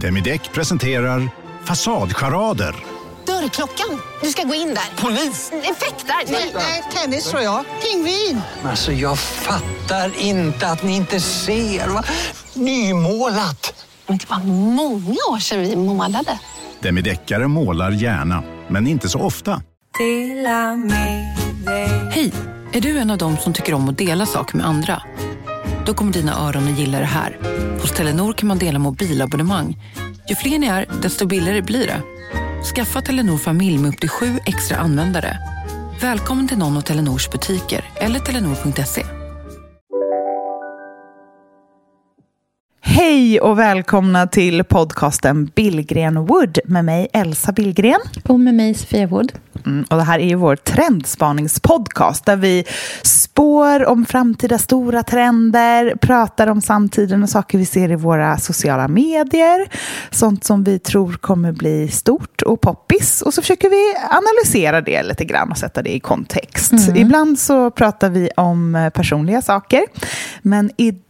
Demideck 0.00 0.52
presenterar 0.52 1.28
Fasadcharader. 1.64 2.74
Dörrklockan. 3.26 4.00
Du 4.22 4.28
ska 4.28 4.42
gå 4.42 4.54
in 4.54 4.68
där. 4.68 5.02
Polis? 5.02 5.52
Effektar? 5.52 6.32
Nej, 6.32 6.52
nej, 6.54 6.82
tennis 6.94 7.30
tror 7.30 7.42
jag. 7.42 7.64
Pingvin. 7.82 8.40
Alltså 8.64 8.92
jag 8.92 9.18
fattar 9.18 10.12
inte 10.18 10.66
att 10.68 10.82
ni 10.82 10.96
inte 10.96 11.20
ser. 11.20 11.88
Va? 11.88 12.04
Nymålat! 12.54 13.86
Men 14.06 14.18
det 14.18 14.30
var 14.30 14.38
många 14.74 15.16
år 15.30 15.38
sedan 15.38 15.60
vi 15.60 15.76
målade. 15.76 16.38
Demideckare 16.80 17.48
målar 17.48 17.90
gärna, 17.90 18.42
men 18.68 18.86
inte 18.86 19.08
så 19.08 19.20
ofta. 19.20 19.62
Hej! 22.10 22.32
Är 22.72 22.80
du 22.80 22.98
en 22.98 23.10
av 23.10 23.18
dem 23.18 23.36
som 23.36 23.52
tycker 23.52 23.74
om 23.74 23.88
att 23.88 23.98
dela 23.98 24.26
saker 24.26 24.56
med 24.56 24.66
andra? 24.66 25.02
Då 25.86 25.94
kommer 25.94 26.12
dina 26.12 26.48
öron 26.48 26.72
att 26.72 26.78
gilla 26.78 26.98
det 26.98 27.04
här. 27.04 27.38
Hos 27.80 27.92
Telenor 27.92 28.32
kan 28.32 28.48
man 28.48 28.58
dela 28.58 28.78
mobilabonnemang. 28.78 29.76
Ju 30.28 30.34
fler 30.34 30.58
ni 30.58 30.66
är, 30.66 30.86
desto 31.02 31.26
billigare 31.26 31.62
blir 31.62 31.86
det. 31.86 32.02
Skaffa 32.74 33.00
Telenor 33.00 33.38
familj 33.38 33.78
med 33.78 33.88
upp 33.88 34.00
till 34.00 34.08
sju 34.08 34.38
extra 34.46 34.76
användare. 34.76 35.38
Välkommen 36.00 36.48
till 36.48 36.58
någon 36.58 36.76
av 36.76 36.80
Telenors 36.80 37.30
butiker 37.30 37.84
eller 37.96 38.20
telenor.se. 38.20 39.02
Hej 42.80 43.40
och 43.40 43.58
välkomna 43.58 44.26
till 44.26 44.64
podcasten 44.64 45.50
Billgren 45.54 46.26
Wood 46.26 46.58
med 46.64 46.84
mig 46.84 47.08
Elsa 47.12 47.52
Billgren. 47.52 48.00
Och 48.24 48.40
med 48.40 48.54
mig 48.54 48.74
Sofia 48.74 49.06
Wood. 49.06 49.32
Mm, 49.66 49.84
och 49.90 49.96
det 49.96 50.02
här 50.02 50.18
är 50.18 50.28
ju 50.28 50.34
vår 50.34 50.56
trendspaningspodcast 50.56 52.24
där 52.24 52.36
vi 52.36 52.64
spår 53.02 53.86
om 53.86 54.06
framtida 54.06 54.58
stora 54.58 55.02
trender, 55.02 55.96
pratar 56.00 56.46
om 56.46 56.60
samtiden 56.60 57.22
och 57.22 57.28
saker 57.28 57.58
vi 57.58 57.66
ser 57.66 57.90
i 57.90 57.96
våra 57.96 58.38
sociala 58.38 58.88
medier, 58.88 59.68
sånt 60.10 60.44
som 60.44 60.64
vi 60.64 60.78
tror 60.78 61.12
kommer 61.12 61.52
bli 61.52 61.88
stort 61.88 62.42
och 62.42 62.60
poppis 62.60 63.22
och 63.22 63.34
så 63.34 63.42
försöker 63.42 63.70
vi 63.70 63.94
analysera 64.10 64.80
det 64.80 65.02
lite 65.02 65.24
grann 65.24 65.50
och 65.50 65.58
sätta 65.58 65.82
det 65.82 65.94
i 65.94 66.00
kontext. 66.00 66.72
Mm. 66.72 66.96
Ibland 66.96 67.38
så 67.38 67.70
pratar 67.70 68.10
vi 68.10 68.30
om 68.36 68.90
personliga 68.94 69.42
saker, 69.42 69.82
men 70.42 70.70
idag 70.76 71.05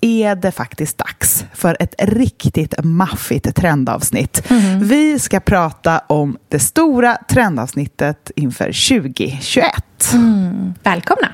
är 0.00 0.34
det 0.34 0.52
faktiskt 0.52 0.98
dags 0.98 1.44
för 1.52 1.76
ett 1.80 1.94
riktigt 1.98 2.74
maffigt 2.84 3.56
trendavsnitt. 3.56 4.50
Mm. 4.50 4.88
Vi 4.88 5.18
ska 5.18 5.40
prata 5.40 5.98
om 5.98 6.38
det 6.48 6.58
stora 6.58 7.16
trendavsnittet 7.28 8.30
inför 8.36 8.64
2021. 8.64 10.12
Mm. 10.12 10.74
Välkomna! 10.82 11.28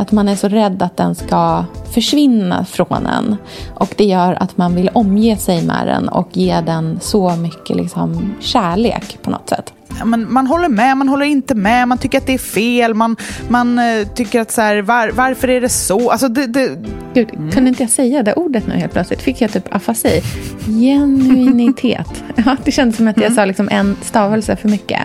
Att 0.00 0.12
man 0.12 0.28
är 0.28 0.36
så 0.36 0.48
rädd 0.48 0.82
att 0.82 0.96
den 0.96 1.14
ska 1.14 1.64
försvinna 1.94 2.64
från 2.64 3.06
en. 3.06 3.36
Och 3.74 3.94
det 3.96 4.04
gör 4.04 4.42
att 4.42 4.56
man 4.56 4.74
vill 4.74 4.90
omge 4.92 5.36
sig 5.36 5.62
med 5.62 5.86
den 5.86 6.08
och 6.08 6.28
ge 6.32 6.60
den 6.60 6.98
så 7.00 7.36
mycket 7.36 7.76
liksom 7.76 8.34
kärlek 8.40 9.18
på 9.22 9.30
något 9.30 9.48
sätt. 9.48 9.72
Man, 10.04 10.32
man 10.32 10.46
håller 10.46 10.68
med, 10.68 10.96
man 10.96 11.08
håller 11.08 11.26
inte 11.26 11.54
med, 11.54 11.88
man 11.88 11.98
tycker 11.98 12.18
att 12.18 12.26
det 12.26 12.34
är 12.34 12.38
fel, 12.38 12.94
man, 12.94 13.16
man 13.48 13.78
uh, 13.78 14.06
tycker 14.06 14.40
att 14.40 14.50
så 14.50 14.60
här, 14.60 14.82
var, 14.82 15.10
varför 15.10 15.48
är 15.48 15.60
det 15.60 15.68
så? 15.68 16.10
Alltså 16.10 16.28
det, 16.28 16.46
det... 16.46 16.78
Gud, 17.14 17.34
mm. 17.34 17.50
kunde 17.50 17.68
inte 17.68 17.82
jag 17.82 17.90
säga 17.90 18.22
det 18.22 18.32
ordet 18.32 18.66
nu 18.66 18.74
helt 18.74 18.92
plötsligt? 18.92 19.22
Fick 19.22 19.40
jag 19.40 19.52
typ 19.52 19.74
afasi? 19.74 20.22
Genuinitet. 20.66 22.24
ja, 22.44 22.56
det 22.64 22.72
kändes 22.72 22.96
som 22.96 23.08
att 23.08 23.16
jag 23.16 23.26
mm. 23.26 23.36
sa 23.36 23.44
liksom 23.44 23.68
en 23.72 23.96
stavelse 24.02 24.56
för 24.56 24.68
mycket. 24.68 25.00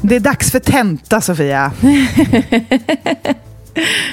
Det 0.00 0.16
är 0.16 0.20
dags 0.20 0.50
för 0.50 0.58
tenta, 0.58 1.20
Sofia. 1.20 1.72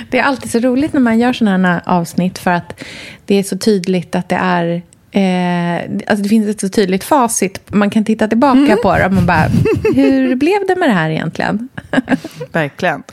det 0.09 0.19
är 0.19 0.23
alltid 0.23 0.51
så 0.51 0.59
roligt 0.59 0.93
när 0.93 0.99
man 0.99 1.19
gör 1.19 1.33
sådana 1.33 1.67
här 1.67 1.81
avsnitt 1.85 2.39
för 2.39 2.51
att 2.51 2.83
det 3.25 3.35
är 3.35 3.43
så 3.43 3.57
tydligt 3.57 4.15
att 4.15 4.29
det 4.29 4.35
är 4.35 4.81
Eh, 5.11 5.81
alltså 6.07 6.23
det 6.23 6.29
finns 6.29 6.47
ett 6.47 6.59
så 6.59 6.69
tydligt 6.69 7.03
facit. 7.03 7.61
Man 7.67 7.89
kan 7.89 8.05
titta 8.05 8.27
tillbaka 8.27 8.59
mm. 8.59 8.77
på 8.83 8.97
det 8.97 9.05
och 9.05 9.13
man 9.13 9.25
bara, 9.25 9.47
hur 9.95 10.35
blev 10.35 10.67
det 10.67 10.75
med 10.75 10.89
det 10.89 10.93
här 10.93 11.09
egentligen? 11.09 11.69
Verkligen. 12.51 13.03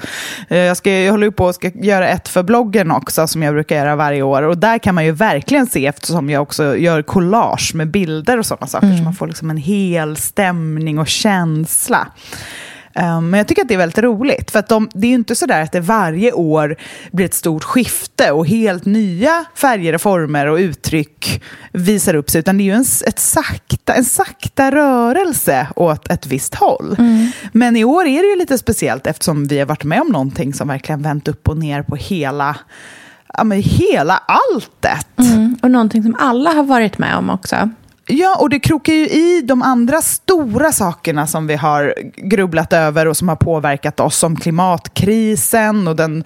Eh, 0.49 0.59
jag, 0.59 0.77
ska, 0.77 0.93
jag 0.93 1.13
håller 1.13 1.31
på 1.31 1.49
att 1.49 1.75
göra 1.75 2.09
ett 2.09 2.29
för 2.29 2.43
bloggen 2.43 2.91
också, 2.91 3.27
som 3.27 3.43
jag 3.43 3.55
brukar 3.55 3.77
göra 3.77 3.97
varje 3.97 4.23
år. 4.23 4.43
Och 4.43 4.59
där 4.59 4.79
kan 4.79 4.95
man 4.95 5.05
ju 5.05 5.13
verkligen 5.13 5.67
se, 5.67 5.87
eftersom 5.87 6.31
jag 6.31 6.43
också 6.43 6.77
gör 6.77 7.03
collage 7.03 7.75
med 7.75 7.91
bilder 7.91 8.39
och 8.39 8.47
sådana 8.47 8.67
saker, 8.67 8.87
mm. 8.87 8.99
så 8.99 9.05
man 9.05 9.15
får 9.15 9.27
liksom 9.27 9.51
en 9.51 9.57
hel 9.57 10.17
stämning 10.17 10.99
och 10.99 11.09
känsla. 11.09 12.09
Um, 12.99 13.31
men 13.31 13.39
jag 13.39 13.49
tycker 13.49 13.63
att 13.63 13.69
det 13.69 13.75
är 13.75 13.79
väldigt 13.79 13.99
roligt, 13.99 14.51
för 14.51 14.59
att 14.59 14.69
de, 14.69 14.89
det 14.95 15.07
är 15.07 15.09
ju 15.09 15.15
inte 15.15 15.35
så 15.35 15.47
där 15.47 15.63
att 15.63 15.73
det 15.73 15.81
varje 15.81 16.33
år 16.33 16.77
blir 17.13 17.27
ett 17.27 17.35
stort 17.35 17.65
skifte 17.65 18.31
och 18.31 18.47
helt 18.47 18.85
nya 18.85 19.45
färger 19.55 19.95
och 19.95 20.01
former 20.01 20.47
och 20.47 20.57
uttryck 20.57 21.43
visar 21.73 22.15
upp 22.15 22.31
sig, 22.31 22.39
utan 22.39 22.59
det 22.59 22.63
är 22.63 22.65
ju 22.65 22.73
en, 22.73 22.85
ett 23.07 23.19
sakta, 23.19 23.95
en 23.95 24.05
sakta 24.05 24.71
rörelse 24.71 25.69
åt 25.77 26.09
ett 26.09 26.27
visst 26.27 26.55
håll. 26.55 26.97
Mm. 26.99 27.31
Men 27.53 27.77
i 27.77 27.85
år 27.85 28.07
är 28.07 28.23
det 28.23 28.29
ju 28.29 28.37
lite 28.39 28.59
speciellt 28.59 29.07
eftersom 29.07 29.47
vi 29.47 29.59
har 29.59 29.67
varit 29.67 29.85
med 29.85 30.01
om 30.01 30.09
någonting 30.09 30.55
som 30.55 30.69
verkligen 30.69 31.03
vänt 31.03 31.29
upp 31.29 31.49
och 31.49 31.59
ner 31.59 31.83
på 31.83 31.97
hela 31.97 32.57
ja, 33.35 33.45
men 33.45 33.63
hela 33.63 34.23
alltet. 34.27 35.19
Mm. 35.19 35.59
Och 35.63 35.71
någonting 35.71 36.03
som 36.03 36.17
alla 36.19 36.51
har 36.51 36.65
varit 36.65 36.99
med 36.99 37.17
om 37.17 37.31
också. 37.31 37.71
Ja, 38.11 38.37
och 38.41 38.51
det 38.51 38.61
krokar 38.61 38.93
ju 38.93 39.09
i 39.09 39.43
de 39.45 39.63
andra 39.63 40.03
stora 40.03 40.73
sakerna 40.73 41.27
som 41.27 41.47
vi 41.47 41.55
har 41.55 41.95
grubblat 42.17 42.73
över 42.73 43.07
och 43.07 43.17
som 43.17 43.29
har 43.29 43.37
påverkat 43.37 44.01
oss, 44.01 44.17
som 44.17 44.37
klimatkrisen 44.37 45.89
och 45.89 45.97
den 45.97 46.25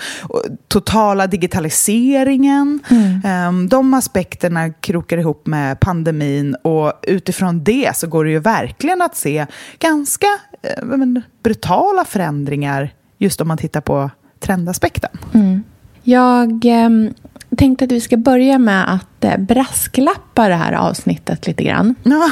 totala 0.69 1.27
digitaliseringen. 1.27 2.81
Mm. 2.89 3.21
Ehm, 3.25 3.69
de 3.69 3.95
aspekterna 3.95 4.71
krokar 4.71 5.19
ihop 5.19 5.47
med 5.47 5.81
pandemin 5.81 6.55
och 6.63 6.93
utifrån 7.03 7.65
det 7.65 7.97
så 7.97 8.07
går 8.07 8.25
det 8.25 8.31
ju 8.31 8.39
verkligen 8.39 9.03
att 9.03 9.17
se 9.17 9.47
ganska 9.79 10.27
eh, 10.63 11.07
brutala 11.43 12.05
förändringar 12.05 12.95
just 13.19 13.41
om 13.41 13.49
man 13.49 13.59
tittar 13.59 13.81
på 13.81 14.11
trendaspekten. 14.41 15.11
Mm. 15.35 15.63
Jag 16.03 16.65
ehm, 16.65 17.15
tänkte 17.57 17.85
att 17.85 17.93
vi 17.93 18.01
ska 18.01 18.17
börja 18.17 18.59
med 18.59 18.95
att 18.95 19.25
eh, 19.25 19.37
brasklappa 19.39 20.49
det 20.49 20.55
här 20.55 20.73
avsnittet 20.73 21.47
lite 21.47 21.65
grann. 21.65 21.95
Ja, 22.05 22.31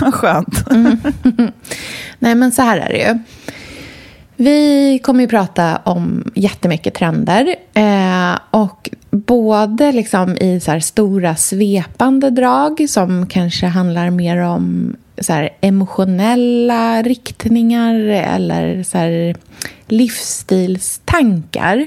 vad 0.00 0.14
skönt. 0.14 0.70
Mm. 0.70 0.98
Nej, 2.18 2.34
men 2.34 2.52
så 2.52 2.62
här 2.62 2.78
är 2.78 2.88
det 2.88 2.98
ju. 2.98 3.18
Vi 4.36 4.98
kommer 5.02 5.20
ju 5.20 5.28
prata 5.28 5.76
om 5.76 6.30
jättemycket 6.34 6.94
trender. 6.94 7.56
Eh, 7.74 8.38
och 8.50 8.90
både 9.10 9.92
liksom 9.92 10.36
i 10.36 10.60
så 10.60 10.80
stora 10.80 11.36
svepande 11.36 12.30
drag 12.30 12.86
som 12.88 13.26
kanske 13.26 13.66
handlar 13.66 14.10
mer 14.10 14.38
om 14.38 14.96
så 15.20 15.48
emotionella 15.60 17.02
riktningar 17.02 17.94
eller 18.08 18.82
så 18.82 18.98
här, 18.98 19.36
livsstilstankar. 19.88 21.86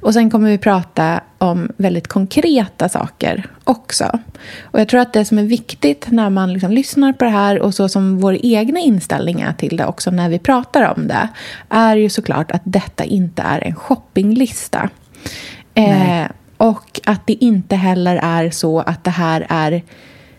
Och 0.00 0.12
sen 0.12 0.30
kommer 0.30 0.50
vi 0.50 0.58
prata 0.58 1.20
om 1.38 1.72
väldigt 1.76 2.08
konkreta 2.08 2.88
saker 2.88 3.46
också. 3.64 4.18
Och 4.62 4.80
jag 4.80 4.88
tror 4.88 5.00
att 5.00 5.12
det 5.12 5.24
som 5.24 5.38
är 5.38 5.42
viktigt 5.42 6.06
när 6.10 6.30
man 6.30 6.52
liksom 6.52 6.72
lyssnar 6.72 7.12
på 7.12 7.24
det 7.24 7.30
här 7.30 7.58
och 7.60 7.74
så 7.74 7.88
som 7.88 8.18
vår 8.18 8.38
egna 8.42 8.80
inställning 8.80 9.40
är 9.40 9.52
till 9.52 9.76
det 9.76 9.86
också 9.86 10.10
när 10.10 10.28
vi 10.28 10.38
pratar 10.38 10.94
om 10.96 11.08
det 11.08 11.28
är 11.68 11.96
ju 11.96 12.08
såklart 12.08 12.50
att 12.50 12.62
detta 12.64 13.04
inte 13.04 13.42
är 13.42 13.64
en 13.64 13.74
shoppinglista. 13.74 14.90
Eh, 15.74 16.26
och 16.56 17.00
att 17.04 17.26
det 17.26 17.44
inte 17.44 17.76
heller 17.76 18.16
är 18.22 18.50
så 18.50 18.80
att 18.80 19.04
det 19.04 19.10
här 19.10 19.46
är 19.48 19.72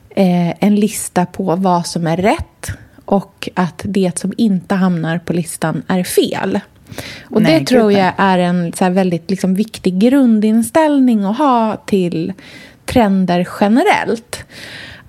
eh, 0.09 0.63
en 0.63 0.75
lista 0.75 1.25
på 1.25 1.56
vad 1.56 1.88
som 1.88 2.07
är 2.07 2.18
rätt 2.18 2.71
och 3.06 3.50
att 3.54 3.81
det 3.83 4.19
som 4.19 4.33
inte 4.38 4.75
hamnar 4.75 5.19
på 5.19 5.33
listan 5.33 5.83
är 5.88 6.04
fel. 6.04 6.59
Och 7.24 7.42
Nej, 7.42 7.60
det 7.60 7.66
tror 7.66 7.92
jag 7.92 8.13
är 8.18 8.38
en 8.38 8.74
så 8.74 8.89
väldigt 8.89 9.30
liksom, 9.30 9.56
viktig 9.56 10.00
grundinställning 10.00 11.24
att 11.24 11.38
ha 11.38 11.75
till 11.86 12.34
trender 12.86 13.48
generellt. 13.60 14.45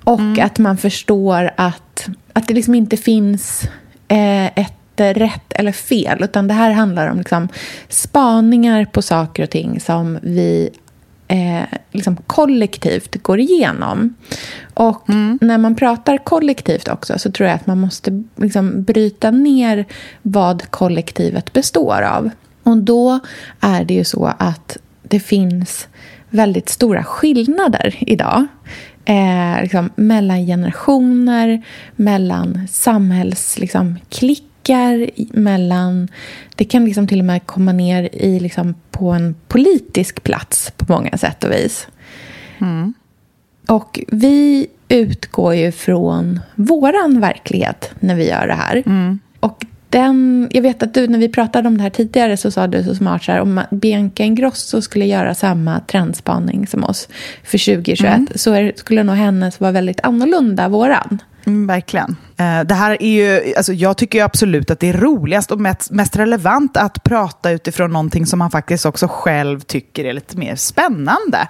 Och 0.05 0.21
mm. 0.21 0.47
att 0.47 0.59
man 0.59 0.77
förstår 0.77 1.51
att, 1.57 2.09
att 2.33 2.49
det 2.49 2.55
liksom 2.55 2.75
inte 2.75 2.97
finns 2.97 3.69
eh, 4.09 4.47
ett 4.47 4.73
rätt 4.97 5.53
eller 5.53 5.73
fel. 5.73 6.25
Utan 6.25 6.49
det 6.49 6.55
här 6.55 6.71
handlar 6.71 7.11
om 7.11 7.19
liksom 7.19 7.49
spaningar 7.89 8.85
på 8.85 9.03
saker 9.03 9.43
och 9.43 9.51
ting 9.51 9.81
som 9.81 10.19
vi 10.23 10.71
eh, 11.29 11.63
liksom 11.93 12.17
kollektivt 12.17 13.23
går 13.23 13.41
igenom. 13.41 14.15
Och 14.75 15.11
mm. 15.11 15.39
när 15.41 15.59
man 15.59 15.75
pratar 15.75 16.19
kollektivt 16.19 16.89
också 16.89 17.19
så 17.19 17.33
tror 17.33 17.49
jag 17.49 17.57
att 17.57 17.67
man 17.67 17.81
måste 17.81 18.25
liksom 18.37 18.83
bryta 18.83 19.31
ner 19.31 19.85
vad 20.23 20.71
kollektivet 20.71 21.53
består 21.53 22.03
av. 22.03 22.31
Och 22.63 22.79
då 22.79 23.21
är 23.61 23.85
det 23.85 23.95
ju 23.95 24.05
så 24.05 24.33
att 24.39 24.77
det 25.03 25.21
finns 25.21 25.89
väldigt 26.31 26.69
stora 26.69 27.05
skillnader 27.05 27.97
idag. 28.01 28.47
Eh, 29.05 29.63
liksom, 29.63 29.91
mellan 29.97 30.47
generationer, 30.47 31.63
mellan 31.97 32.69
samhällsklickar, 32.71 33.61
liksom, 33.61 33.99
mellan... 35.33 36.09
Det 36.57 36.65
kan 36.65 36.85
liksom 36.85 37.07
till 37.07 37.19
och 37.19 37.25
med 37.25 37.47
komma 37.47 37.73
ner 37.73 38.09
i, 38.13 38.41
liksom, 38.41 38.75
på 38.91 39.11
en 39.11 39.35
politisk 39.49 40.23
plats 40.23 40.73
på 40.77 40.93
många 40.93 41.19
sätt 41.19 41.45
och 41.45 41.53
vis. 41.53 41.89
Mm. 42.61 42.95
Och 43.69 44.01
vi 44.09 44.67
utgår 44.89 45.55
ju 45.55 45.73
från 45.73 46.41
våran 46.55 47.21
verklighet 47.21 47.91
när 48.01 48.15
vi 48.15 48.29
gör 48.29 48.47
det 48.47 48.55
här. 48.55 48.83
Mm. 48.87 49.19
Och 49.41 49.65
den, 49.91 50.49
jag 50.51 50.63
vet 50.63 50.83
att 50.83 50.95
du, 50.95 51.09
när 51.09 51.19
vi 51.19 51.29
pratade 51.29 51.69
om 51.69 51.77
det 51.77 51.83
här 51.83 51.91
tidigare 51.91 52.37
så 52.37 52.51
sa 52.51 52.67
du 52.67 52.85
så 52.85 52.95
smart 52.95 53.23
så 53.23 53.33
här, 53.33 53.41
om 53.41 53.61
Bianca 53.71 54.23
Ingrosso 54.23 54.83
skulle 54.83 55.05
göra 55.05 55.35
samma 55.35 55.81
trendspaning 55.81 56.67
som 56.67 56.85
oss 56.85 57.09
för 57.45 57.75
2021 57.75 58.15
Mm. 58.15 58.27
så 58.35 58.53
är, 58.53 58.73
skulle 58.77 59.03
nog 59.03 59.17
hennes 59.17 59.61
vara 59.61 59.73
väldigt 59.73 60.01
annorlunda 60.01 60.69
våran. 60.69 61.19
Mm, 61.45 61.67
verkligen. 61.67 62.17
Eh, 62.37 62.61
Det 62.65 62.75
här 62.75 63.03
är 63.03 63.09
ju, 63.43 63.55
alltså 63.57 63.73
jag 63.73 63.97
tycker 63.97 64.25
absolut 64.25 64.71
att 64.71 64.81
det 64.81 64.89
är 64.89 64.93
roligast 64.93 65.51
och 65.51 65.61
mest, 65.61 66.17
relevant 66.17 66.77
att 66.77 67.03
prata 67.05 67.51
utifrån 67.51 67.93
någonting 67.93 68.27
som 68.27 68.39
man 68.39 68.51
faktiskt 68.51 68.87
också 68.87 69.07
själv 69.11 69.61
tycker 69.61 70.05
är 70.05 70.13
lite 70.13 70.37
mer 70.37 70.57
spännande. 70.57 71.49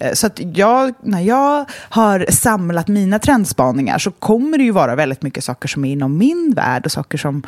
Eh, 0.00 0.12
Så 0.12 0.26
att 0.26 0.40
jag, 0.56 0.94
när 1.02 1.20
jag 1.20 1.64
har 1.72 2.26
samlat 2.30 2.88
mina 2.88 3.18
trendspaningar 3.18 3.98
så 3.98 4.10
kommer 4.10 4.58
det 4.58 4.64
ju 4.64 4.70
vara 4.70 4.94
väldigt 4.94 5.22
mycket 5.22 5.44
saker 5.44 5.68
som 5.68 5.84
är 5.84 5.92
inom 5.92 6.18
min 6.18 6.52
värld 6.56 6.84
och 6.86 6.92
saker 6.92 7.18
som 7.18 7.42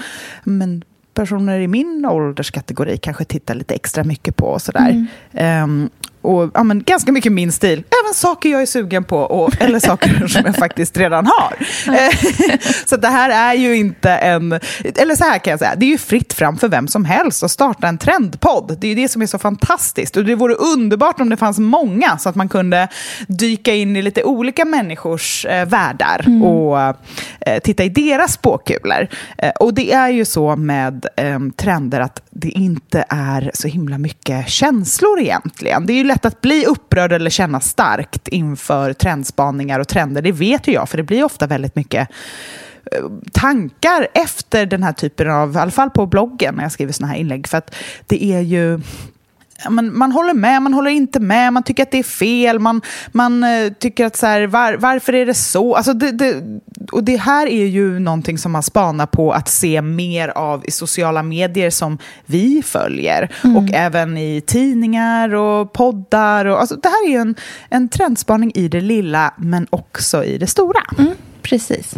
men, 0.44 0.82
personer 1.14 1.60
i 1.60 1.68
min 1.68 2.06
ålderskategori 2.10 2.98
kanske 2.98 3.24
tittar 3.24 3.54
lite 3.54 3.74
extra 3.74 4.04
mycket 4.04 4.36
på 4.36 4.46
och 4.46 4.62
sådär. 4.62 5.06
Ehm, 5.32 5.90
och 6.22 6.50
ja, 6.55 6.62
men, 6.62 6.82
ganska 6.82 7.12
mycket 7.12 7.32
min 7.32 7.52
stil. 7.52 7.84
Även 8.05 8.14
saker 8.14 8.49
jag 8.49 8.62
är 8.62 8.67
sugen 8.67 9.05
på, 9.05 9.19
och, 9.19 9.62
eller 9.62 9.78
saker 9.78 10.26
som 10.28 10.43
jag 10.46 10.56
faktiskt 10.56 10.96
redan 10.96 11.26
har. 11.26 11.56
Eh, 11.94 12.58
så 12.87 12.96
det 12.96 13.08
här 13.08 13.31
är 13.31 13.55
ju 13.55 13.76
inte 13.76 14.11
en... 14.11 14.52
Eller 14.96 15.14
så 15.14 15.25
här 15.25 15.38
kan 15.38 15.50
jag 15.50 15.58
säga, 15.61 15.75
det 15.76 15.87
är 15.87 15.90
ju 15.90 15.99
fritt 15.99 16.32
fram 16.32 16.58
för 16.58 16.69
vem 16.69 16.88
som 16.88 17.05
helst 17.05 17.43
att 17.43 17.50
starta 17.50 17.88
en 17.88 17.99
trendpodd. 17.99 18.76
Det 18.81 18.88
är 18.88 18.96
det 18.96 19.08
som 19.08 19.22
är 19.22 19.26
så 19.26 19.38
fantastiskt. 19.38 20.17
Och 20.17 20.25
det 20.25 20.34
vore 20.34 20.55
underbart 20.55 21.20
om 21.20 21.28
det 21.28 21.37
fanns 21.37 21.58
många, 21.58 22.19
så 22.19 22.28
att 22.28 22.34
man 22.34 22.49
kunde 22.49 22.88
dyka 23.26 23.75
in 23.75 23.96
i 23.96 24.02
lite 24.02 24.25
olika 24.25 24.64
människors 24.64 25.46
eh, 25.46 25.69
världar 25.69 26.25
och 26.44 26.78
eh, 27.40 27.61
titta 27.62 27.84
i 27.84 27.88
deras 27.88 28.32
spåkulor. 28.32 29.08
Eh, 29.38 29.50
och 29.50 29.75
det 29.75 29.93
är 29.93 30.08
ju 30.08 30.25
så 30.25 30.56
med 30.56 31.06
eh, 31.16 31.38
trender 31.56 32.00
att 32.00 32.23
det 32.31 32.49
inte 32.49 33.05
är 33.08 33.50
så 33.55 33.69
himla 33.69 33.99
mycket 33.99 34.49
känslor 34.49 35.20
egentligen. 35.20 35.87
Det 35.87 35.93
är 35.93 35.94
ju 35.94 36.05
lätt 36.10 36.24
att 36.24 36.40
bli 36.40 36.66
upprörd 36.66 37.12
eller 37.12 37.30
känna 37.30 37.60
starkt 37.60 38.28
inför 38.28 38.92
trendspaningar 38.92 39.80
och 39.80 39.88
trender. 39.88 40.22
Det 40.22 40.32
vet 40.32 40.68
ju 40.68 40.72
jag, 40.72 40.88
för 40.88 40.96
det 40.96 41.02
blir 41.02 41.24
ofta 41.24 41.46
väldigt 41.46 41.76
mycket 41.76 42.08
eh, 42.92 43.04
tankar 43.32 44.08
efter 44.14 44.66
den 44.66 44.82
här 44.82 44.92
typen 44.92 45.30
av, 45.30 45.54
i 45.54 45.58
alla 45.58 45.70
fall 45.70 45.90
på 45.90 46.06
bloggen 46.06 46.54
när 46.54 46.62
jag 46.62 46.72
skriver 46.72 46.92
såna 46.92 47.08
här 47.08 47.16
inlägg. 47.16 47.48
För 47.48 47.58
att 47.58 47.74
det 48.06 48.24
är 48.24 48.40
ju 48.40 48.80
men 49.68 49.98
man 49.98 50.12
håller 50.12 50.34
med, 50.34 50.62
man 50.62 50.74
håller 50.74 50.90
inte 50.90 51.20
med, 51.20 51.52
man 51.52 51.62
tycker 51.62 51.82
att 51.82 51.90
det 51.90 51.98
är 51.98 52.02
fel, 52.02 52.58
man, 52.58 52.80
man 53.12 53.44
eh, 53.44 53.72
tycker 53.72 54.06
att 54.06 54.16
så 54.16 54.26
här, 54.26 54.46
var, 54.46 54.74
varför 54.74 55.14
är 55.14 55.26
det 55.26 55.34
så? 55.34 55.74
Alltså 55.74 55.92
det, 55.92 56.12
det, 56.12 56.42
och 56.92 57.04
det 57.04 57.16
här 57.16 57.46
är 57.46 57.66
ju 57.66 57.98
någonting 57.98 58.38
som 58.38 58.52
man 58.52 58.62
spanar 58.62 59.06
på 59.06 59.32
att 59.32 59.48
se 59.48 59.82
mer 59.82 60.28
av 60.28 60.64
i 60.66 60.70
sociala 60.70 61.22
medier 61.22 61.70
som 61.70 61.98
vi 62.26 62.62
följer. 62.62 63.30
Och 63.56 63.74
även 63.74 64.16
i 64.16 64.40
tidningar 64.40 65.34
och 65.34 65.72
poddar. 65.72 66.44
Och, 66.44 66.60
alltså, 66.60 66.76
det 66.76 66.88
här 66.88 67.06
är 67.06 67.10
ju 67.10 67.18
en, 67.18 67.34
en 67.68 67.88
trendspaning 67.88 68.52
i 68.54 68.68
det 68.68 68.80
lilla, 68.80 69.34
men 69.36 69.66
också 69.70 70.24
i 70.24 70.38
det 70.38 70.46
stora. 70.46 70.80
Mm, 70.98 71.12
precis. 71.42 71.94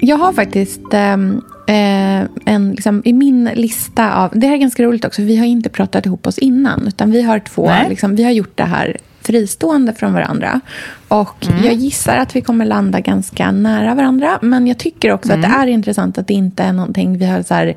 Jag 0.00 0.16
har 0.16 0.32
faktiskt 0.32 0.80
ehm, 0.92 1.42
eh, 1.66 2.28
en, 2.44 2.70
liksom, 2.70 3.02
i 3.04 3.12
min 3.12 3.50
lista 3.54 4.14
av... 4.14 4.30
Det 4.34 4.46
här 4.46 4.54
är 4.54 4.58
ganska 4.58 4.82
roligt 4.82 5.04
också, 5.04 5.22
vi 5.22 5.36
har 5.36 5.46
inte 5.46 5.68
pratat 5.68 6.06
ihop 6.06 6.26
oss 6.26 6.38
innan. 6.38 6.86
Utan 6.86 7.10
vi 7.10 7.22
har 7.22 7.38
två, 7.38 7.70
liksom, 7.88 8.16
vi 8.16 8.24
har 8.24 8.30
gjort 8.30 8.56
det 8.56 8.64
här 8.64 8.96
fristående 9.20 9.92
från 9.92 10.12
varandra. 10.12 10.60
Och 11.08 11.46
jag 11.64 11.74
gissar 11.74 12.16
att 12.16 12.36
vi 12.36 12.40
kommer 12.40 12.64
landa 12.64 13.00
ganska 13.00 13.50
nära 13.50 13.94
varandra. 13.94 14.38
Men 14.42 14.66
jag 14.66 14.78
tycker 14.78 15.12
också 15.12 15.32
att 15.32 15.42
det 15.42 15.48
är 15.48 15.66
intressant 15.66 16.18
att 16.18 16.26
det 16.26 16.34
inte 16.34 16.62
är 16.62 16.72
någonting 16.72 17.18
vi 17.18 17.26
har 17.26 17.42
så 17.42 17.72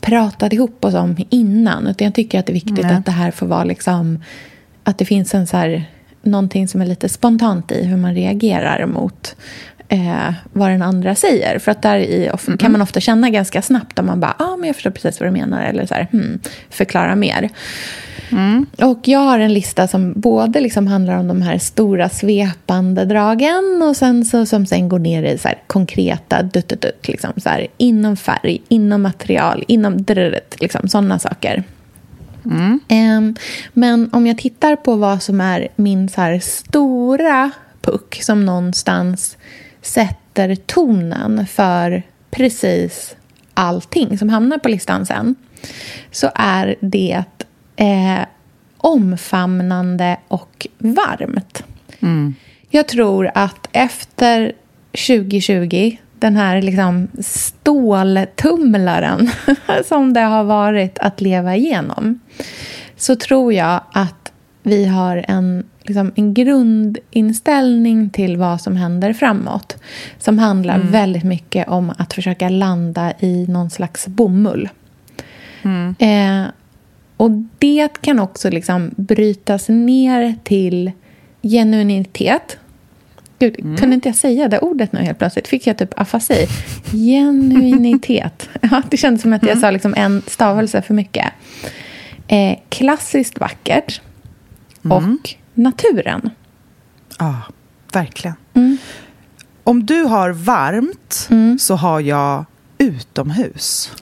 pratat 0.00 0.52
ihop 0.52 0.84
oss 0.84 0.94
om 0.94 1.16
innan. 1.30 1.86
Utan 1.86 2.04
jag 2.04 2.14
tycker 2.14 2.38
att 2.38 2.46
det 2.46 2.52
är 2.52 2.54
viktigt 2.54 2.82
Nej. 2.82 2.94
att 2.94 3.06
det 3.06 3.12
här 3.12 3.30
får 3.30 3.46
vara 3.46 3.64
liksom... 3.64 4.22
Att 4.84 4.98
det 4.98 5.04
finns 5.04 5.34
en 5.34 5.46
så 5.46 5.56
här, 5.56 5.84
någonting 6.22 6.68
som 6.68 6.80
är 6.80 6.86
lite 6.86 7.08
spontant 7.08 7.72
i 7.72 7.84
hur 7.84 7.96
man 7.96 8.14
reagerar 8.14 8.86
mot 8.86 9.36
eh, 9.88 10.32
vad 10.52 10.70
den 10.70 10.82
andra 10.82 11.14
säger. 11.14 11.58
För 11.58 11.70
att 11.70 11.82
där 11.82 11.98
i, 11.98 12.30
of- 12.32 12.58
kan 12.58 12.72
man 12.72 12.82
ofta 12.82 13.00
känna 13.00 13.30
ganska 13.30 13.62
snabbt 13.62 13.98
om 13.98 14.06
man 14.06 14.20
bara, 14.20 14.34
ja 14.38 14.44
ah, 14.44 14.56
men 14.56 14.66
jag 14.66 14.76
förstår 14.76 14.90
precis 14.90 15.20
vad 15.20 15.28
du 15.28 15.32
menar. 15.32 15.64
Eller 15.64 15.86
så 15.86 15.94
här, 15.94 16.06
hmm, 16.12 16.38
förklara 16.70 17.16
mer. 17.16 17.48
Och 18.82 19.08
jag 19.08 19.18
har 19.18 19.38
en 19.38 19.54
lista 19.54 19.88
som 19.88 20.12
både 20.16 20.60
liksom 20.60 20.86
handlar 20.86 21.16
om 21.16 21.28
de 21.28 21.42
här 21.42 21.58
stora 21.58 22.08
svepande 22.08 23.04
dragen 23.04 23.82
och 23.88 23.96
sen 23.96 24.24
så, 24.24 24.46
som 24.46 24.66
sen 24.66 24.88
går 24.88 24.98
ner 24.98 25.22
i 25.22 25.38
så 25.38 25.48
här 25.48 25.58
konkreta 25.66 26.42
dutt, 26.42 26.84
liksom 27.02 27.32
så 27.36 27.48
här, 27.48 27.66
inom 27.76 28.16
färg, 28.16 28.62
inom 28.68 29.02
material, 29.02 29.64
inom 29.68 30.02
drrrt, 30.02 30.60
liksom 30.60 30.88
sådana 30.88 31.18
saker. 31.18 31.64
Ehm, 32.88 33.36
men 33.72 34.10
om 34.12 34.26
jag 34.26 34.38
tittar 34.38 34.76
på 34.76 34.96
vad 34.96 35.22
som 35.22 35.40
är 35.40 35.68
min 35.76 36.08
så 36.08 36.20
här 36.20 36.38
stora 36.38 37.50
puck 37.80 38.18
som 38.22 38.46
någonstans 38.46 39.36
sätter 39.88 40.54
tonen 40.54 41.46
för 41.46 42.02
precis 42.30 43.16
allting 43.54 44.18
som 44.18 44.28
hamnar 44.28 44.58
på 44.58 44.68
listan 44.68 45.06
sen 45.06 45.34
så 46.10 46.30
är 46.34 46.76
det 46.80 47.24
eh, 47.76 48.20
omfamnande 48.76 50.16
och 50.28 50.66
varmt. 50.78 51.62
Jag 52.70 52.88
tror 52.88 53.30
att 53.34 53.68
efter 53.72 54.52
2020, 55.08 55.96
den 56.18 56.36
här 56.36 56.62
liksom 56.62 57.08
ståltumlaren 57.20 59.30
som 59.88 60.12
det 60.12 60.20
har 60.20 60.44
varit 60.44 60.98
att 60.98 61.20
leva 61.20 61.56
igenom, 61.56 62.20
så 62.96 63.16
tror 63.16 63.52
jag 63.52 63.80
att 63.92 64.32
vi 64.62 64.84
har 64.84 65.24
en, 65.28 65.64
liksom, 65.88 66.12
en 66.16 66.34
grundinställning 66.34 68.10
till 68.10 68.36
vad 68.36 68.60
som 68.60 68.76
händer 68.76 69.12
framåt 69.12 69.76
som 70.18 70.38
handlar 70.38 70.78
väldigt 70.78 71.24
mycket 71.24 71.68
om 71.68 71.92
att 71.98 72.14
försöka 72.14 72.48
landa 72.48 73.12
i 73.20 73.46
någon 73.48 73.70
slags 73.70 74.06
bomull. 74.06 74.68
Eh, 75.98 76.44
och 77.16 77.30
det 77.58 78.00
kan 78.00 78.18
också 78.18 78.50
liksom 78.50 78.90
brytas 78.96 79.68
ner 79.68 80.34
till 80.44 80.92
genuinitet. 81.42 82.58
Gud, 83.38 83.56
kunde 83.78 83.94
inte 83.94 84.08
jag 84.08 84.16
säga 84.16 84.48
det 84.48 84.58
ordet 84.58 84.92
nu 84.92 85.00
helt 85.00 85.18
plötsligt? 85.18 85.48
Fick 85.48 85.66
jag 85.66 85.78
typ 85.78 86.00
afasi? 86.00 86.46
Genuinitet. 86.92 88.48
Ja, 88.70 88.82
det 88.90 88.96
kändes 88.96 89.22
som 89.22 89.32
att 89.32 89.42
jag 89.42 89.58
sa 89.58 89.70
liksom 89.70 89.94
en 89.96 90.22
stavelse 90.26 90.82
för 90.82 90.94
mycket. 90.94 91.26
Eh, 92.28 92.58
klassiskt 92.68 93.40
vackert 93.40 94.00
och 94.82 95.36
naturen. 95.58 96.30
Ja, 97.18 97.34
verkligen. 97.92 98.36
Mm. 98.54 98.78
Om 99.64 99.86
du 99.86 100.02
har 100.02 100.30
varmt 100.30 101.28
så 101.60 101.74
har 101.74 102.00
jag 102.00 102.44
utomhus. 102.78 103.92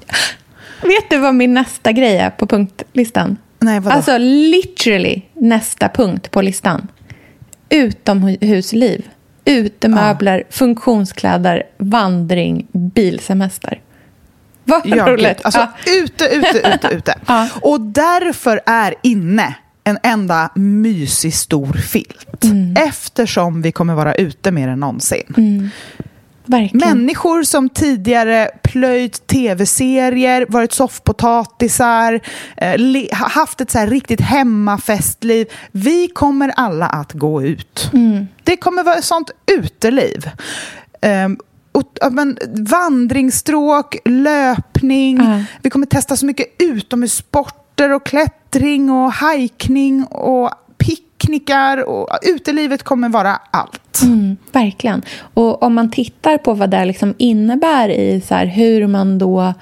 Vet 0.83 1.11
du 1.11 1.19
vad 1.19 1.35
min 1.35 1.55
nästa 1.55 1.93
grej 1.93 2.19
är 2.19 2.31
på 2.31 2.47
punktlistan? 2.47 3.37
Nej, 3.59 3.81
vadå? 3.81 3.97
Alltså 3.97 4.19
literally 4.19 5.23
nästa 5.35 5.89
punkt 5.89 6.31
på 6.31 6.43
listan. 6.43 6.89
Utomhusliv. 7.69 9.09
Utemöbler, 9.45 10.45
funktionskläder, 10.51 11.63
vandring, 11.79 12.67
bilsemester. 12.73 13.81
Vad 14.65 14.83
Ja, 14.85 15.07
roligt. 15.07 15.45
Alltså, 15.45 15.61
Ja. 15.61 15.93
Ute, 15.93 16.25
ute, 16.25 16.59
ute, 16.75 16.89
ute. 16.93 17.15
Ja. 17.27 17.49
Och 17.63 17.81
därför 17.81 18.61
är 18.67 18.95
inne 19.03 19.55
en 19.87 19.99
enda 20.02 20.50
mysig 20.55 21.35
stor 21.35 21.73
filt. 21.73 22.45
Mm. 22.45 22.75
Eftersom 22.88 23.62
vi 23.62 23.73
kommer 23.73 23.95
vara 23.95 24.14
ute 24.14 24.50
mer 24.50 24.69
än 24.69 24.81
någonsin. 24.81 25.35
Verkligen. 26.45 26.88
Människor 26.88 27.43
som 27.43 27.69
tidigare 27.69 28.50
plöjt 28.62 29.26
tv-serier, 29.26 30.47
varit 30.49 30.73
soffpotatisar, 30.73 32.21
eh, 32.57 33.02
haft 33.12 33.61
ett 33.61 33.71
så 33.71 33.87
riktigt 33.87 34.21
hemmafestliv. 34.21 35.47
Vi 35.73 36.09
kommer 36.09 36.52
alla 36.57 36.87
att 36.87 37.12
gå 37.12 37.43
ut. 37.43 37.90
Det 38.45 38.57
kommer 38.57 38.83
vara 38.85 38.95
ett 38.95 39.05
sånt 39.05 39.31
uteliv. 39.47 40.31
Ja, 42.00 42.11
men, 42.11 42.38
vandringsstråk, 42.56 43.97
löpning. 44.04 45.16
Ja. 45.16 45.42
Vi 45.62 45.71
kommer 45.71 45.87
testa 45.87 46.16
så 46.16 46.26
mycket 46.26 46.47
utomhussporter 46.59 47.92
och 47.92 48.06
klättring 48.06 48.90
och 48.90 49.12
hajkning 49.12 50.04
och 50.04 50.50
picknickar. 50.78 51.88
Och, 51.88 52.09
utelivet 52.23 52.83
kommer 52.83 53.09
vara 53.09 53.40
allt. 53.50 54.02
Mm, 54.02 54.37
verkligen. 54.52 55.02
Och 55.35 55.62
om 55.62 55.75
man 55.75 55.90
tittar 55.90 56.38
på 56.38 56.54
vad 56.54 56.71
det 56.71 56.85
liksom 56.85 57.14
innebär 57.18 57.88
i 57.88 58.21
så 58.21 58.35
här, 58.35 58.47
hur 58.47 58.87
man 58.87 59.18
då 59.18 59.54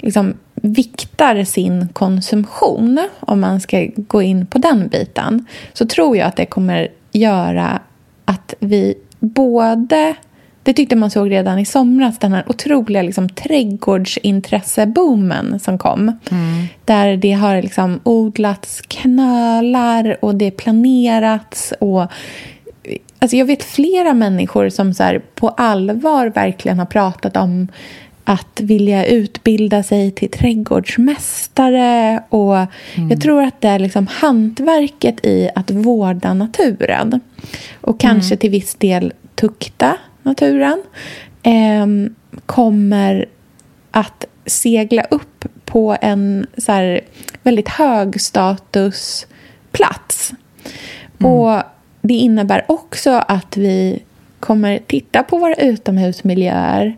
liksom 0.00 0.34
viktar 0.54 1.44
sin 1.44 1.88
konsumtion, 1.88 3.08
om 3.20 3.40
man 3.40 3.60
ska 3.60 3.88
gå 3.96 4.22
in 4.22 4.46
på 4.46 4.58
den 4.58 4.88
biten, 4.88 5.46
så 5.72 5.86
tror 5.86 6.16
jag 6.16 6.26
att 6.26 6.36
det 6.36 6.46
kommer 6.46 6.88
göra 7.12 7.80
att 8.24 8.54
vi 8.60 8.94
både... 9.18 10.14
Det 10.68 10.74
tyckte 10.74 10.96
man 10.96 11.10
såg 11.10 11.30
redan 11.30 11.58
i 11.58 11.64
somras, 11.64 12.18
den 12.18 12.32
här 12.32 12.44
otroliga 12.46 13.02
liksom, 13.02 13.28
trädgårdsintresseboomen 13.28 15.60
som 15.60 15.78
kom. 15.78 16.18
Där 16.84 17.16
det 17.16 17.32
har 17.32 17.62
liksom 17.62 18.00
odlats 18.02 18.80
knölar 18.80 20.24
och 20.24 20.34
det 20.34 20.50
planerats. 20.50 21.72
Och, 21.80 22.06
alltså 23.18 23.36
jag 23.36 23.46
vet 23.46 23.62
flera 23.62 24.14
människor 24.14 24.68
som 24.68 24.94
så 24.94 25.02
här, 25.02 25.22
på 25.34 25.48
allvar 25.48 26.26
verkligen 26.26 26.78
har 26.78 26.86
pratat 26.86 27.36
om 27.36 27.68
att 28.24 28.60
vilja 28.60 29.06
utbilda 29.06 29.82
sig 29.82 30.10
till 30.10 30.30
trädgårdsmästare. 30.30 32.22
Och 32.28 32.56
Jag 33.10 33.20
tror 33.20 33.42
att 33.42 33.60
det 33.60 33.68
är 33.68 33.78
liksom 33.78 34.06
hantverket 34.06 35.26
i 35.26 35.50
att 35.54 35.70
vårda 35.70 36.34
naturen 36.34 37.20
och 37.80 38.00
kanske 38.00 38.36
till 38.36 38.50
viss 38.50 38.74
del 38.74 39.12
tukta 39.34 39.96
naturen 40.28 40.82
eh, 41.42 41.86
kommer 42.46 43.26
att 43.90 44.24
segla 44.46 45.02
upp 45.02 45.44
på 45.64 45.96
en 46.00 46.46
så 46.56 46.72
här, 46.72 47.00
väldigt 47.42 47.68
hög 47.68 48.20
statusplats. 48.20 50.32
Och 51.22 51.62
Det 52.00 52.14
innebär 52.14 52.64
också 52.68 53.10
att 53.10 53.56
vi 53.56 54.02
kommer 54.40 54.78
titta 54.86 55.22
på 55.22 55.38
våra 55.38 55.54
utomhusmiljöer 55.54 56.96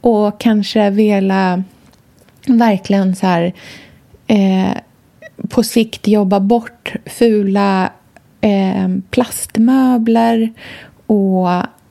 och 0.00 0.40
kanske 0.40 0.90
vilja 0.90 1.64
verkligen 2.46 3.16
så 3.16 3.26
här, 3.26 3.52
eh, 4.26 4.72
på 5.48 5.62
sikt 5.62 6.08
jobba 6.08 6.40
bort 6.40 6.92
fula 7.06 7.92
eh, 8.40 8.88
plastmöbler 9.10 10.52
och 11.06 11.48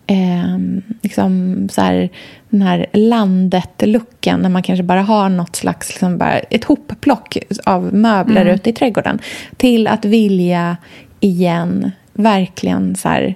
eh, 0.07 0.57
liksom 1.01 1.67
så 1.71 1.81
här, 1.81 2.09
den 2.49 2.61
här 2.61 2.85
landet-looken 2.93 4.39
när 4.41 4.49
man 4.49 4.63
kanske 4.63 4.83
bara 4.83 5.01
har 5.01 5.29
något 5.29 5.55
slags 5.55 5.89
liksom 5.89 6.17
bara 6.17 6.39
ett 6.39 6.63
hopplock 6.63 7.37
av 7.65 7.93
möbler 7.93 8.41
Mm. 8.41 8.55
ute 8.55 8.69
i 8.69 8.73
trädgården 8.73 9.19
till 9.57 9.87
att 9.87 10.05
vilja 10.05 10.77
igen 11.19 11.91
verkligen 12.13 12.95
så 12.95 13.09
här, 13.09 13.35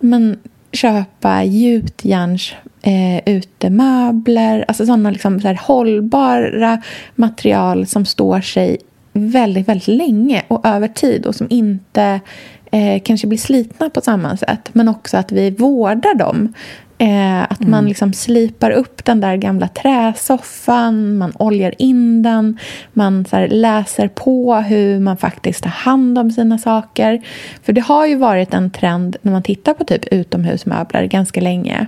men, 0.00 0.38
köpa 0.72 1.44
gjutjärns 1.44 2.54
eh, 2.82 3.34
utemöbler, 3.34 4.64
alltså 4.68 4.86
sådana 4.86 5.10
liksom, 5.10 5.40
så 5.40 5.48
här, 5.48 5.60
hållbara 5.62 6.82
material 7.14 7.86
som 7.86 8.04
står 8.04 8.40
sig 8.40 8.78
väldigt, 9.12 9.68
väldigt 9.68 9.88
länge 9.88 10.42
och 10.48 10.66
över 10.66 10.88
tid 10.88 11.26
och 11.26 11.34
som 11.34 11.46
inte 11.50 12.20
eh, 12.74 13.02
kanske 13.04 13.26
blir 13.26 13.38
slitna 13.38 13.90
på 13.90 14.00
samma 14.00 14.36
sätt 14.36 14.70
men 14.72 14.88
också 14.88 15.16
att 15.16 15.32
vi 15.32 15.50
vårdar 15.50 16.14
dem. 16.14 16.52
Eh, 16.98 17.42
att 17.42 17.60
man 17.60 17.88
liksom 17.88 18.12
slipar 18.12 18.70
upp 18.70 19.04
den 19.04 19.20
där 19.20 19.36
gamla 19.36 19.68
träsoffan, 19.68 21.18
man 21.18 21.32
oljar 21.38 21.74
in 21.78 22.22
den, 22.22 22.58
man 22.92 23.24
så 23.24 23.36
här, 23.36 23.48
läser 23.48 24.08
på 24.08 24.54
hur 24.54 25.00
man 25.00 25.16
faktiskt 25.16 25.62
tar 25.62 25.70
hand 25.70 26.18
om 26.18 26.30
sina 26.30 26.58
saker. 26.58 27.22
För 27.62 27.72
det 27.72 27.80
har 27.80 28.06
ju 28.06 28.16
varit 28.16 28.54
en 28.54 28.70
trend 28.70 29.16
när 29.22 29.32
man 29.32 29.42
tittar 29.42 29.74
på 29.74 29.84
typ 29.84 30.12
utomhusmöbler 30.12 31.04
ganska 31.04 31.40
länge 31.40 31.86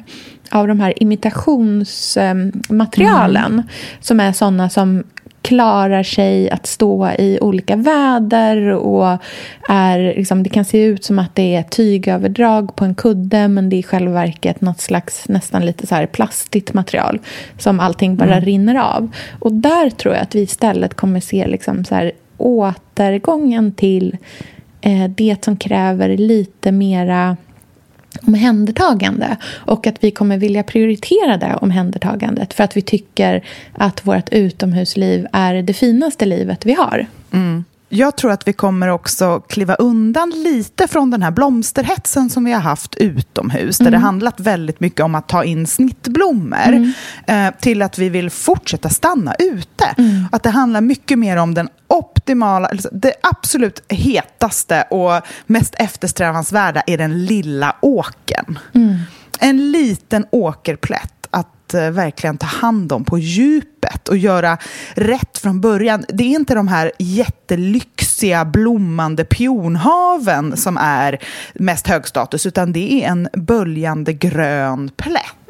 av 0.51 0.69
de 0.69 0.81
här 0.81 1.03
imitationsmaterialen 1.03 3.63
som 4.01 4.21
är 4.21 4.33
sådana 4.33 4.71
som 4.71 5.05
klarar 5.47 6.03
sig 6.03 6.51
att 6.51 6.67
stå 6.67 7.11
i 7.19 7.39
olika 7.41 7.77
väder 7.77 8.69
och 8.69 9.19
är, 9.69 10.15
liksom, 10.17 10.43
det 10.43 10.51
kan 10.51 10.65
se 10.65 10.85
ut 10.85 11.05
som 11.05 11.19
att 11.19 11.35
det 11.35 11.55
är 11.55 11.63
tygöverdrag 11.63 12.77
på 12.77 12.85
en 12.85 12.95
kudde 12.95 13.49
men 13.49 13.69
det 13.69 13.77
är 13.77 13.79
i 13.79 13.83
själva 13.83 14.13
verket 14.13 14.61
något 14.61 14.81
slags 14.81 15.29
nästan 15.29 15.67
lite 15.67 15.87
så 15.87 15.95
här 15.95 16.07
plastigt 16.07 16.75
material 16.75 17.21
som 17.59 17.81
allting 17.81 18.17
bara 18.17 18.41
rinner 18.41 18.75
av. 18.75 19.09
Och 19.39 19.53
där 19.53 19.91
tror 19.91 20.15
jag 20.15 20.23
att 20.23 20.35
vi 20.35 20.41
istället 20.41 20.95
kommer 20.95 21.21
se 21.21 21.47
liksom 21.47 21.85
så 21.85 21.95
här 21.95 22.13
återgången 22.37 23.73
till 23.73 24.17
eh, 24.81 25.05
det 25.09 25.45
som 25.45 25.57
kräver 25.57 26.17
lite 26.17 26.73
mera 26.73 27.37
omhändertagande 28.27 29.37
och 29.55 29.87
att 29.87 30.05
vi 30.05 30.11
kommer 30.11 30.39
vilja 30.39 30.63
prioritera 30.63 31.37
det 31.37 31.57
omhändertagandet 31.61 32.55
för 32.55 32.65
att 32.65 32.77
vi 32.77 32.83
tycker 32.83 33.45
att 33.73 34.07
vårt 34.07 34.29
utomhusliv 34.29 35.27
är 35.33 35.55
det 35.55 35.75
finaste 35.75 36.27
livet 36.27 36.67
vi 36.67 36.73
har. 36.73 37.07
Jag 37.89 38.17
tror 38.17 38.31
att 38.33 38.49
vi 38.49 38.53
kommer 38.53 38.89
också 38.89 39.41
kliva 39.41 39.75
undan 39.75 40.31
lite 40.31 40.89
från 40.89 41.11
den 41.11 41.23
här 41.23 41.31
blomsterhetsen 41.31 42.31
som 42.31 42.45
vi 42.45 42.53
har 42.53 42.61
haft 42.61 42.95
utomhus, 42.95 43.79
där 43.79 43.91
det 43.91 43.99
handlat 43.99 44.41
väldigt 44.41 44.81
mycket 44.81 45.01
om 45.01 45.15
att 45.15 45.29
ta 45.29 45.45
in 45.45 45.67
snittblommor, 45.67 46.93
eh, 47.27 47.51
till 47.61 47.83
att 47.83 47.99
vi 47.99 48.09
vill 48.09 48.31
fortsätta 48.31 48.89
stanna 48.89 49.35
ute. 49.39 49.95
Att 50.33 50.43
det 50.43 50.51
handlar 50.51 50.81
mycket 50.81 51.19
mer 51.19 51.37
om 51.37 51.55
den 51.55 51.69
optimala, 52.27 52.69
alltså 52.69 52.89
det 52.93 53.13
absolut 53.23 53.83
hetaste 53.89 54.83
och 54.91 55.21
mest 55.47 55.75
eftersträvansvärda 55.79 56.83
är 56.87 56.99
den 56.99 57.27
lilla 57.27 57.77
åkern. 57.83 58.59
En 59.41 59.73
liten 59.73 60.27
åkerplätt 60.31 61.27
att 61.31 61.75
eh, 61.75 61.91
verkligen 61.91 62.39
ta 62.39 62.47
hand 62.47 62.93
om 62.93 63.05
på 63.05 63.19
djupet 63.19 64.09
och 64.09 64.17
göra 64.17 64.59
rätt 64.95 65.39
från 65.39 65.61
början. 65.61 66.05
Det 66.09 66.25
är 66.25 66.29
inte 66.29 66.55
de 66.55 66.69
här 66.69 66.93
jättelyxiga 66.99 68.45
blommande 68.45 69.25
pionhaven 69.25 70.57
som 70.57 70.77
är 70.77 71.19
mest 71.55 71.87
högstatus, 71.89 72.47
utan 72.47 72.73
det 72.73 73.05
är 73.05 73.09
en 73.09 73.29
böljande 73.33 74.13
grön 74.13 74.91
plätt. 74.97 75.46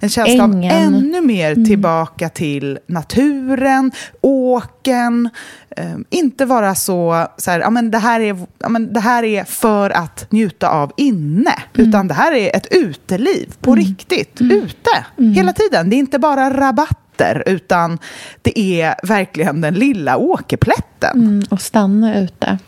En 0.00 0.08
känsla 0.08 0.44
Ängen. 0.44 0.72
av 0.72 0.94
ännu 0.94 1.20
mer 1.20 1.54
tillbaka 1.54 2.28
till 2.28 2.78
naturen, 2.86 3.92
åken. 4.20 5.28
Eh, 5.76 5.94
inte 6.10 6.44
vara 6.44 6.74
så, 6.74 7.26
så 7.36 7.50
här, 7.50 7.60
ja, 7.60 7.70
men 7.70 7.90
det, 7.90 7.98
här 7.98 8.20
är, 8.20 8.36
ja, 8.58 8.68
men 8.68 8.92
det 8.92 9.00
här 9.00 9.22
är 9.22 9.44
för 9.44 9.90
att 9.90 10.26
njuta 10.30 10.68
av 10.68 10.92
inne, 10.96 11.54
utan 11.74 12.08
det 12.08 12.14
här 12.14 12.32
är 12.32 12.56
ett 12.56 12.66
uteliv 12.70 13.54
på 13.60 13.74
riktigt, 13.74 14.40
ute, 14.40 15.04
hela 15.34 15.52
tiden. 15.52 15.90
Det 15.90 15.96
är 15.96 15.98
inte 15.98 16.18
bara 16.18 16.50
rabatter, 16.50 17.42
utan 17.46 17.98
det 18.42 18.58
är 18.58 18.94
verkligen 19.02 19.60
den 19.60 19.74
lilla 19.74 20.16
åkerplätten. 20.16 21.20
Mm, 21.20 21.44
och 21.50 21.60
stanna 21.60 22.18
ute. 22.18 22.58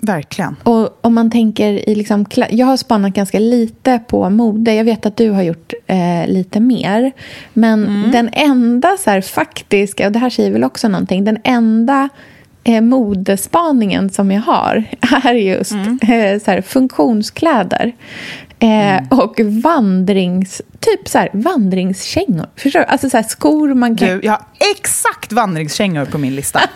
Verkligen. 0.00 0.56
Och 0.62 0.98
om 1.00 1.14
man 1.14 1.30
tänker 1.30 1.88
i 1.88 1.94
liksom, 1.94 2.26
jag 2.50 2.66
har 2.66 2.76
spanat 2.76 3.12
ganska 3.14 3.38
lite 3.38 3.98
på 4.08 4.30
mode. 4.30 4.74
Jag 4.74 4.84
vet 4.84 5.06
att 5.06 5.16
du 5.16 5.30
har 5.30 5.42
gjort 5.42 5.72
eh, 5.86 6.26
lite 6.26 6.60
mer. 6.60 7.12
Men 7.52 8.10
den 8.12 8.30
enda 8.32 8.96
så 8.96 9.10
här, 9.10 9.20
faktiska, 9.20 10.06
och 10.06 10.12
det 10.12 10.18
här 10.18 10.30
säger 10.30 10.50
väl 10.52 10.64
också 10.64 10.88
någonting, 10.88 11.24
den 11.24 11.38
enda 11.44 12.08
eh, 12.64 12.80
modespaningen 12.80 14.10
som 14.10 14.30
jag 14.30 14.42
har 14.42 14.84
är 15.24 15.34
just 15.34 15.72
eh, 15.72 16.42
så 16.44 16.50
här, 16.50 16.60
funktionskläder. 16.62 17.92
Eh, 18.60 19.18
Och 19.18 19.40
vandrings, 19.40 20.62
typ 20.80 21.08
så 21.08 21.18
här, 21.18 21.30
vandringskängor. 21.32 22.46
Förstår 22.56 22.80
du? 22.80 22.86
Alltså 22.86 23.10
så 23.10 23.16
här, 23.16 23.24
skor 23.24 23.74
man 23.74 23.96
kan... 23.96 24.08
Du, 24.08 24.20
jag 24.22 24.32
har 24.32 24.42
exakt 24.74 25.32
vandringskängor 25.32 26.04
på 26.04 26.18
min 26.18 26.34
lista. 26.36 26.60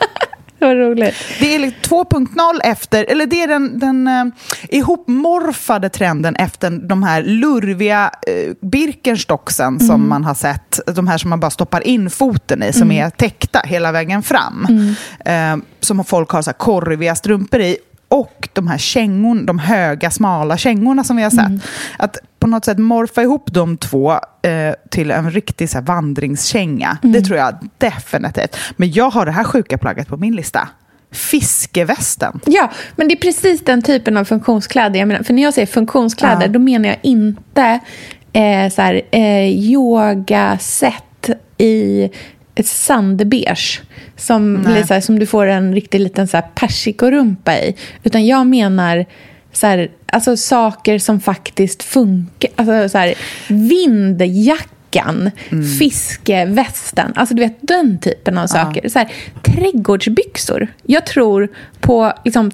Vad 0.63 0.77
roligt. 0.77 1.15
Det 1.41 1.55
är 1.55 1.59
liksom 1.59 2.05
2.0 2.05 2.61
efter, 2.65 3.05
eller 3.09 3.27
det 3.27 3.43
är 3.43 3.49
den, 3.49 3.79
den 3.79 4.07
eh, 4.07 4.25
ihopmorfade 4.69 5.89
trenden 5.89 6.37
efter 6.37 6.71
de 6.71 7.03
här 7.03 7.23
lurviga 7.23 8.11
eh, 8.27 8.55
Birkenstocksen 8.61 9.81
som 9.81 10.09
man 10.09 10.25
har 10.25 10.35
sett. 10.35 10.81
De 10.87 11.09
här 11.09 11.19
som 11.19 11.31
man 11.31 11.41
bara 11.41 11.51
stoppar 11.51 11.87
in 11.87 12.11
foten 12.11 12.63
i, 12.63 12.73
som 12.73 12.93
är 12.93 13.11
täckta 13.11 13.59
hela 13.65 13.93
vägen 13.93 14.23
fram. 14.23 14.67
Eh, 15.25 15.57
som 15.81 16.05
folk 16.05 16.31
har 16.31 16.43
så 16.43 16.51
här 16.51 16.59
korviga 16.59 17.15
strumpor 17.15 17.61
i. 17.61 17.77
Och 18.13 18.49
de 18.53 18.69
här 18.69 18.79
kängorna, 18.79 19.43
de 19.43 19.59
höga, 19.59 20.11
smala 20.11 20.57
kängorna 20.57 21.05
som 21.05 21.17
vi 21.17 21.23
har 21.23 21.31
sett. 21.31 21.63
Att 21.99 22.17
på 22.39 22.47
något 22.47 22.65
sätt 22.65 22.79
morfa 22.79 23.23
ihop 23.23 23.53
de 23.53 23.77
två 23.77 24.13
eh, 24.43 24.75
till 24.91 25.11
en 25.11 25.31
riktig 25.31 25.71
så 25.71 25.79
här, 25.79 25.85
vandringskänga. 25.85 26.99
Det 27.03 27.21
tror 27.21 27.39
jag 27.39 27.55
definitivt. 27.79 28.57
Men 28.77 28.93
jag 28.93 29.11
har 29.11 29.27
det 29.27 29.33
här 29.33 29.45
sjuka 29.45 29.79
plagget 29.79 30.09
på 30.09 30.17
min 30.17 30.37
lista. 30.37 30.69
Fiskevästen. 31.13 32.41
Ja, 32.47 32.71
men 32.97 33.09
det 33.09 33.15
är 33.15 33.21
precis 33.21 33.65
den 33.65 33.83
typen 33.83 34.17
av 34.17 34.25
funktionskläder. 34.25 34.99
Jag 34.99 35.09
menar, 35.09 35.23
för 35.23 35.35
när 35.35 35.43
jag 35.43 35.55
säger 35.55 35.67
funktionskläder, 35.67 36.43
Ja. 36.43 36.49
då 36.49 36.59
menar 36.59 36.89
jag 36.89 36.99
inte 37.03 37.81
eh, 38.33 38.71
så 38.73 38.83
här, 38.83 39.03
eh, 39.11 39.49
yogaset 39.49 41.31
i 41.59 42.11
sandbeige 42.65 43.81
som, 44.17 44.67
här, 44.67 45.01
som 45.01 45.19
du 45.19 45.27
får 45.27 45.47
en 45.47 45.75
riktig 45.75 46.01
liten 46.01 46.29
så 46.29 46.37
här 46.37 46.47
persikorumpa 46.55 47.59
i. 47.59 47.77
Utan 48.03 48.27
jag 48.27 48.47
menar 48.47 49.07
så 49.53 49.67
här, 49.67 49.91
alltså 50.07 50.37
saker 50.37 50.99
som 50.99 51.21
faktiskt 51.21 51.83
funkar. 51.83 52.51
Alltså 52.57 52.89
så 52.89 52.99
här, 52.99 53.15
vindjackan, 53.49 55.31
fiskevästen. 55.79 57.13
Alltså 57.15 57.35
du 57.35 57.43
vet 57.43 57.59
den 57.61 57.99
typen 57.99 58.39
av 58.39 58.47
saker. 58.47 58.89
Så 58.89 58.99
här, 58.99 59.13
trädgårdsbyxor. 59.43 60.67
Jag 60.83 61.07
tror 61.07 61.49
på 61.81 62.13
liksom, 62.25 62.51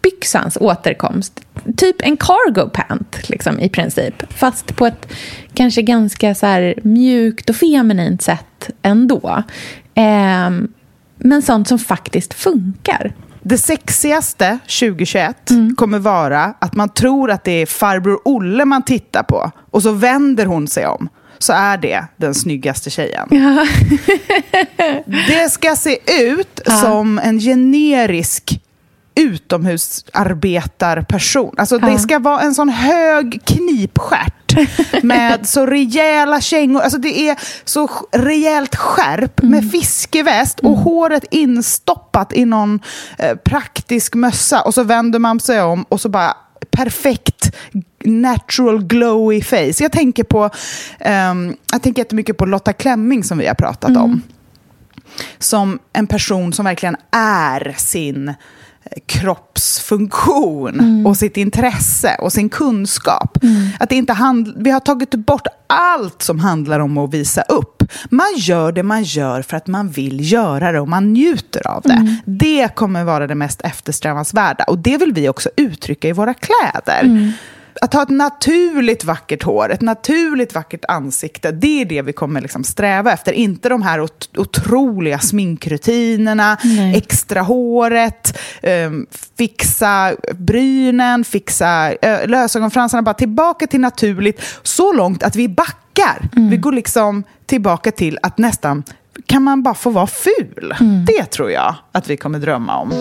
trädgårdsbyxans 0.00 0.56
återkomst. 0.60 1.40
Typ 1.76 1.96
en 2.02 2.16
cargo 2.16 2.70
pant 2.70 3.28
liksom, 3.28 3.60
i 3.60 3.68
princip. 3.68 4.32
Fast 4.32 4.76
på 4.76 4.86
ett 4.86 5.12
kanske 5.54 5.82
ganska 5.82 6.34
så 6.34 6.46
här, 6.46 6.74
mjukt 6.82 7.50
och 7.50 7.56
feminint 7.56 8.22
sätt 8.22 8.70
ändå. 8.82 9.42
Ehm, 9.94 10.68
men 11.18 11.42
sånt 11.42 11.68
som 11.68 11.78
faktiskt 11.78 12.34
funkar. 12.34 13.12
Det 13.42 13.58
sexigaste 13.58 14.58
2021 14.80 15.50
Mm. 15.50 15.76
kommer 15.76 15.98
vara 15.98 16.54
att 16.58 16.74
man 16.74 16.88
tror 16.88 17.30
att 17.30 17.44
det 17.44 17.62
är 17.62 17.66
farbror 17.66 18.20
Olle 18.24 18.64
man 18.64 18.82
tittar 18.82 19.22
på 19.22 19.50
och 19.70 19.82
så 19.82 19.92
vänder 19.92 20.46
hon 20.46 20.68
sig 20.68 20.86
om. 20.86 21.08
Så 21.38 21.52
är 21.52 21.76
det 21.76 22.04
den 22.16 22.34
snyggaste 22.34 22.90
tjejen. 22.90 23.28
det 25.06 25.50
ska 25.50 25.76
se 25.76 25.98
ut 26.22 26.60
som 26.80 27.18
en 27.18 27.40
generisk 27.40 28.60
utomhusarbetarperson. 29.14 31.54
Alltså 31.58 31.78
Ja. 31.82 31.86
det 31.88 31.98
ska 31.98 32.18
vara 32.18 32.40
en 32.40 32.54
sån 32.54 32.68
hög 32.68 33.40
knipstjärt 33.44 34.34
med 35.02 35.48
så 35.48 35.66
rejäla 35.66 36.40
kängor. 36.40 36.80
Alltså 36.80 36.98
det 36.98 37.28
är 37.28 37.36
så 37.64 37.90
rejält 38.12 38.76
skärp 38.76 39.42
med 39.42 39.70
fiskeväst 39.70 40.60
och 40.60 40.76
håret 40.76 41.24
instoppat 41.30 42.32
i 42.32 42.44
någon 42.44 42.80
eh, 43.18 43.36
praktisk 43.36 44.14
mössa. 44.14 44.62
Och 44.62 44.74
så 44.74 44.82
vänder 44.82 45.18
man 45.18 45.40
sig 45.40 45.62
om 45.62 45.82
och 45.82 46.00
så 46.00 46.08
bara 46.08 46.36
perfekt 46.70 47.56
natural 48.04 48.84
glowy 48.84 49.42
face. 49.42 49.74
Jag 49.78 49.92
tänker 49.92 50.24
på 50.24 50.50
ehm, 51.00 51.56
jag 51.72 51.82
tänker 51.82 52.02
jättemycket 52.02 52.36
på 52.36 52.46
Lotta 52.46 52.72
Klemming 52.72 53.24
som 53.24 53.38
vi 53.38 53.46
har 53.46 53.54
pratat 53.54 53.96
om 53.96 54.22
som 55.38 55.78
en 55.92 56.06
person 56.06 56.52
som 56.52 56.64
verkligen 56.64 56.96
är 57.10 57.74
sin 57.78 58.34
kroppsfunktion 59.06 61.06
och 61.06 61.16
sitt 61.16 61.36
intresse 61.36 62.16
och 62.20 62.32
sin 62.32 62.48
kunskap. 62.48 63.38
Att 63.80 63.88
det 63.88 63.94
inte 63.94 64.12
hand, 64.12 64.54
vi 64.56 64.70
har 64.70 64.80
tagit 64.80 65.14
bort 65.14 65.46
allt 65.66 66.22
som 66.22 66.38
handlar 66.38 66.80
om 66.80 66.98
att 66.98 67.14
visa 67.14 67.42
upp. 67.42 67.82
Man 68.10 68.34
gör 68.36 68.72
det 68.72 68.82
man 68.82 69.02
gör 69.02 69.42
för 69.42 69.56
att 69.56 69.66
man 69.66 69.88
vill 69.88 70.32
göra 70.32 70.72
det 70.72 70.80
och 70.80 70.88
man 70.88 71.12
njuter 71.12 71.66
av 71.66 71.82
det. 71.82 72.16
Det 72.24 72.74
kommer 72.74 73.04
vara 73.04 73.26
det 73.26 73.34
mest 73.34 73.60
eftersträvansvärda 73.60 74.64
och 74.64 74.78
det 74.78 74.96
vill 74.96 75.12
vi 75.12 75.28
också 75.28 75.50
uttrycka 75.56 76.08
i 76.08 76.12
våra 76.12 76.34
kläder. 76.34 77.32
Att 77.80 77.94
ha 77.94 78.02
ett 78.02 78.08
naturligt 78.08 79.04
vackert 79.04 79.42
hår, 79.42 79.70
ett 79.72 79.80
naturligt 79.80 80.54
vackert 80.54 80.84
ansikte, 80.88 81.50
det 81.52 81.80
är 81.80 81.84
det 81.84 82.02
vi 82.02 82.12
kommer 82.12 82.40
liksom 82.40 82.64
sträva 82.64 83.12
efter. 83.12 83.32
Inte 83.32 83.68
de 83.68 83.82
här 83.82 84.00
ot- 84.00 84.38
otroliga 84.38 85.18
sminkrutinerna, 85.18 86.58
Nej. 86.64 86.96
extra 86.96 87.40
håret, 87.40 88.38
ehm, 88.62 89.06
fixa 89.38 90.12
brynen, 90.34 91.24
fixa 91.24 91.90
uh, 91.92 92.26
lösögonfransarna. 92.28 93.02
Bara 93.02 93.14
tillbaka 93.14 93.66
till 93.66 93.80
naturligt, 93.80 94.42
så 94.62 94.92
långt 94.92 95.22
att 95.22 95.36
vi 95.36 95.48
backar. 95.48 96.28
Vi 96.50 96.56
går 96.56 96.72
liksom 96.72 97.24
tillbaka 97.46 97.90
till 97.92 98.18
att 98.22 98.38
nästan, 98.38 98.82
kan 99.26 99.42
man 99.42 99.62
bara 99.62 99.74
få 99.74 99.90
vara 99.90 100.06
ful? 100.06 100.74
Det 101.06 101.24
tror 101.24 101.50
jag 101.50 101.74
att 101.92 102.10
vi 102.10 102.16
kommer 102.16 102.38
drömma 102.38 102.76
om. 102.76 102.92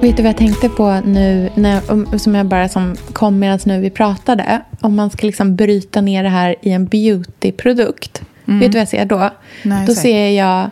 Vet 0.00 0.16
du 0.16 0.22
vad 0.22 0.28
jag 0.30 0.36
tänkte 0.36 0.68
på 0.68 1.00
nu, 1.04 1.50
när, 1.54 1.90
om- 1.92 2.18
som 2.18 2.34
jag 2.34 2.46
bara 2.46 2.68
som 2.68 2.96
kom 3.12 3.38
medan 3.38 3.58
nu 3.66 3.80
vi 3.80 3.90
pratade? 3.90 4.60
Om 4.80 4.96
man 4.96 5.10
ska 5.10 5.26
liksom 5.26 5.56
bryta 5.56 6.00
ner 6.00 6.22
det 6.22 6.28
här 6.28 6.54
i 6.62 6.70
en 6.72 6.86
beautyprodukt. 6.86 8.22
Vet 8.44 8.72
du 8.72 8.78
vad 8.78 8.80
jag 8.80 8.88
ser 8.88 9.04
då? 9.04 9.30
Nej, 9.62 9.86
då 9.86 9.94
ser 9.94 10.28
jag 10.30 10.70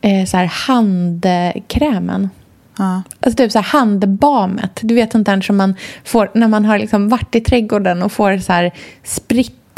eh, 0.00 0.24
så 0.26 0.36
här 0.36 0.46
handkrämen. 0.46 2.30
Ja. 2.78 3.02
Alltså 3.20 3.36
typ 3.36 3.52
så 3.52 3.58
här 3.58 3.78
handbamet. 3.80 4.80
Du 4.82 4.94
vet 4.94 5.12
sånt 5.12 5.26
där 5.26 5.40
som 5.40 5.56
man 5.56 5.74
får 6.04 6.30
när 6.34 6.48
man 6.48 6.64
har 6.64 6.78
liksom 6.78 7.08
varit 7.08 7.34
i 7.34 7.40
trädgården 7.40 8.02
och 8.02 8.12
får 8.12 8.38
så 8.38 8.52
här 8.52 8.72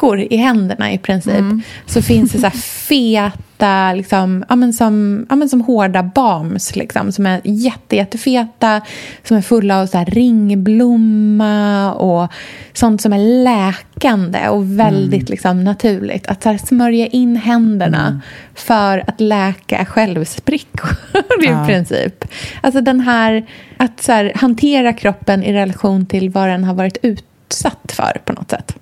sprickor 0.01 0.21
i 0.21 0.37
händerna 0.37 0.93
i 0.93 0.99
princip. 0.99 1.39
Mm. 1.39 1.63
Så 1.87 2.03
finns 2.03 2.33
det 2.33 2.39
så 2.39 2.47
här 2.47 2.57
feta, 2.89 3.93
liksom, 3.93 4.45
ja, 4.49 4.57
men 4.57 4.73
som, 4.73 5.27
ja, 5.31 5.37
men 5.37 5.49
som 5.49 5.61
hårda 5.61 6.03
balms 6.03 6.77
liksom, 6.77 7.13
som 7.13 7.27
är 7.27 7.41
jätte, 7.45 7.97
jättefeta. 7.97 8.81
Som 9.25 9.37
är 9.37 9.43
fulla 9.43 9.81
av 9.81 9.87
så 9.87 10.05
ringblomma 10.09 11.93
och 11.95 12.33
sånt 12.73 13.03
som 13.03 13.13
är 13.13 13.45
läkande 13.45 14.49
och 14.49 14.79
väldigt 14.79 15.29
liksom, 15.29 15.65
naturligt. 15.65 16.27
Att 16.27 16.43
så 16.43 16.59
smörja 16.59 17.07
in 17.07 17.37
händerna 17.37 18.21
för 18.55 19.05
att 19.07 19.21
läka 19.21 19.85
självsprickor 19.85 20.91
i 21.43 21.47
Ja. 21.47 21.65
princip. 21.67 22.25
Alltså 22.61 22.81
den 22.81 23.01
här, 23.01 23.47
att 23.77 24.03
så 24.03 24.13
här, 24.13 24.33
hantera 24.35 24.93
kroppen 24.93 25.43
i 25.43 25.53
relation 25.53 26.07
till 26.07 26.31
vad 26.31 26.49
den 26.49 26.65
har 26.65 26.75
varit 26.75 26.99
utsatt 27.03 27.93
för 27.93 28.21
på 28.25 28.33
något 28.33 28.51
sätt. 28.51 28.77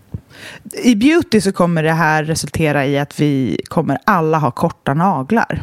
I 0.72 0.94
beauty 0.94 1.40
så 1.40 1.52
kommer 1.52 1.83
det 1.83 1.92
här 1.92 2.24
resultera 2.24 2.87
i 2.87 2.98
att 2.98 3.20
vi 3.20 3.61
kommer 3.68 3.98
alla 4.04 4.38
ha 4.38 4.50
korta 4.50 4.94
naglar. 4.94 5.62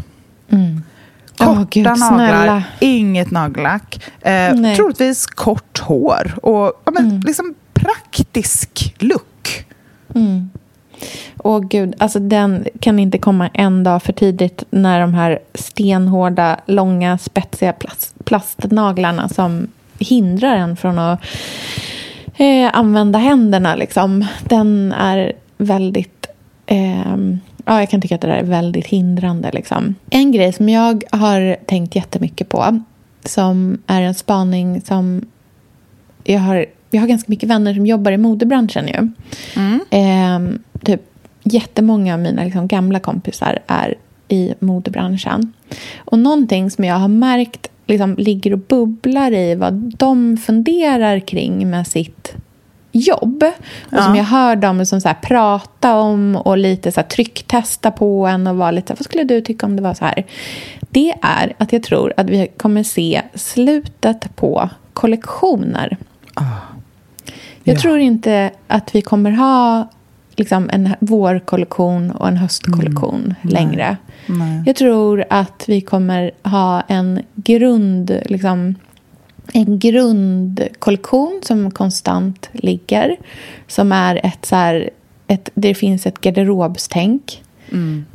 Korta 1.37 1.51
Åh, 1.51 1.63
Gud, 1.71 1.83
naglar, 1.83 2.09
snälla. 2.09 2.63
inget 2.79 3.31
nagellack. 3.31 4.03
Eh, 4.21 4.55
Nej. 4.55 4.75
troligtvis 4.75 5.25
kort 5.25 5.79
hår 5.79 6.39
och 6.41 6.81
ja, 6.85 6.91
men, 6.91 7.19
liksom 7.19 7.55
praktisk 7.73 8.95
look. 8.99 9.65
Åh 11.37 11.59
gud, 11.59 11.93
alltså 11.97 12.19
den 12.19 12.67
kan 12.79 12.99
inte 12.99 13.17
komma 13.17 13.49
en 13.53 13.83
dag 13.83 14.03
för 14.03 14.13
tidigt 14.13 14.63
när 14.69 14.99
de 14.99 15.13
här 15.13 15.39
stenhårda, 15.53 16.59
långa, 16.65 17.17
spetsiga 17.17 17.73
plast, 17.73 18.25
plastnaglarna 18.25 19.29
som 19.29 19.67
hindrar 19.99 20.55
en 20.55 20.75
från 20.75 20.99
att 20.99 21.19
eh, 22.37 22.69
använda 22.73 23.19
händerna. 23.19 23.75
Liksom. 23.75 24.25
Den 24.43 24.91
är 24.91 25.33
väldigt... 25.57 26.27
ehm, 26.65 27.39
ja, 27.65 27.79
jag 27.79 27.89
kan 27.89 28.01
tycka 28.01 28.15
att 28.15 28.21
det 28.21 28.27
där 28.27 28.37
är 28.37 28.43
väldigt 28.43 28.87
hindrande. 28.87 29.51
Liksom. 29.53 29.95
En 30.09 30.31
grej 30.31 30.53
som 30.53 30.69
jag 30.69 31.03
har 31.11 31.65
tänkt 31.65 31.95
jättemycket 31.95 32.49
på 32.49 32.81
som 33.23 33.81
är 33.87 34.01
en 34.01 34.15
spaning 34.15 34.81
som 34.81 35.25
jag 36.23 36.39
har, 36.39 36.65
jag 36.89 37.01
har 37.01 37.07
ganska 37.07 37.29
mycket 37.29 37.49
vänner 37.49 37.73
som 37.73 37.85
jobbar 37.85 38.11
i 38.11 38.17
modebranschen 38.17 38.87
ju. 38.87 39.11
Ehm, 39.89 40.59
typ 40.83 41.01
jättemånga 41.43 42.13
av 42.13 42.19
mina 42.19 42.43
liksom, 42.43 42.67
gamla 42.67 42.99
kompisar 42.99 43.59
är 43.67 43.95
i 44.27 44.53
modebranschen. 44.59 45.53
Och 45.97 46.19
någonting 46.19 46.71
som 46.71 46.83
jag 46.83 46.95
har 46.95 47.07
märkt 47.07 47.69
liksom, 47.87 48.15
ligger 48.17 48.53
och 48.53 48.59
bubblar 48.59 49.31
i 49.33 49.55
vad 49.55 49.73
de 49.97 50.37
funderar 50.37 51.19
kring 51.19 51.69
med 51.69 51.87
sitt 51.87 52.33
jobb. 52.91 53.43
Och 53.91 54.03
som 54.03 54.15
Ja. 54.15 54.17
jag 54.17 54.23
hör 54.23 54.55
dem 54.55 54.85
som 54.85 55.01
så 55.01 55.07
här, 55.07 55.15
prata 55.21 55.95
om 55.95 56.35
och 56.35 56.57
lite 56.57 56.91
så 56.91 56.99
här, 56.99 57.07
trycktesta 57.07 57.91
på 57.91 58.27
en 58.27 58.47
och 58.47 58.55
vara 58.57 58.71
lite 58.71 58.87
så 58.87 58.93
här, 58.93 58.97
vad 58.97 59.05
skulle 59.05 59.23
du 59.23 59.41
tycka 59.41 59.65
om 59.65 59.75
det 59.75 59.81
var 59.81 59.93
så 59.93 60.05
här? 60.05 60.25
Det 60.89 61.13
är 61.21 61.53
att 61.57 61.73
jag 61.73 61.83
tror 61.83 62.13
att 62.17 62.29
vi 62.29 62.47
kommer 62.57 62.83
se 62.83 63.21
slutet 63.33 64.35
på 64.35 64.69
kollektioner. 64.93 65.97
Jag 67.63 67.75
Ja. 67.75 67.81
tror 67.81 67.99
inte 67.99 68.51
att 68.67 68.95
vi 68.95 69.01
kommer 69.01 69.31
ha 69.31 69.87
liksom, 70.35 70.69
en 70.73 70.89
vårkollektion 70.99 72.11
och 72.11 72.27
en 72.27 72.37
höstkollektion 72.37 73.35
längre. 73.41 73.97
Nej. 74.25 74.63
Jag 74.65 74.75
tror 74.75 75.25
att 75.29 75.63
vi 75.67 75.81
kommer 75.81 76.31
ha 76.43 76.81
en 76.81 77.21
grund... 77.35 78.19
Liksom, 78.25 78.75
en 79.53 79.79
grundkollektion 79.79 81.39
som 81.43 81.71
konstant 81.71 82.49
ligger. 82.51 83.15
Som 83.67 83.91
är 83.91 84.19
ett 84.23 84.45
så 84.45 84.55
här, 84.55 84.89
ett, 85.27 85.49
det 85.53 85.73
finns 85.73 86.05
ett 86.05 86.21
garderobstänk. 86.21 87.43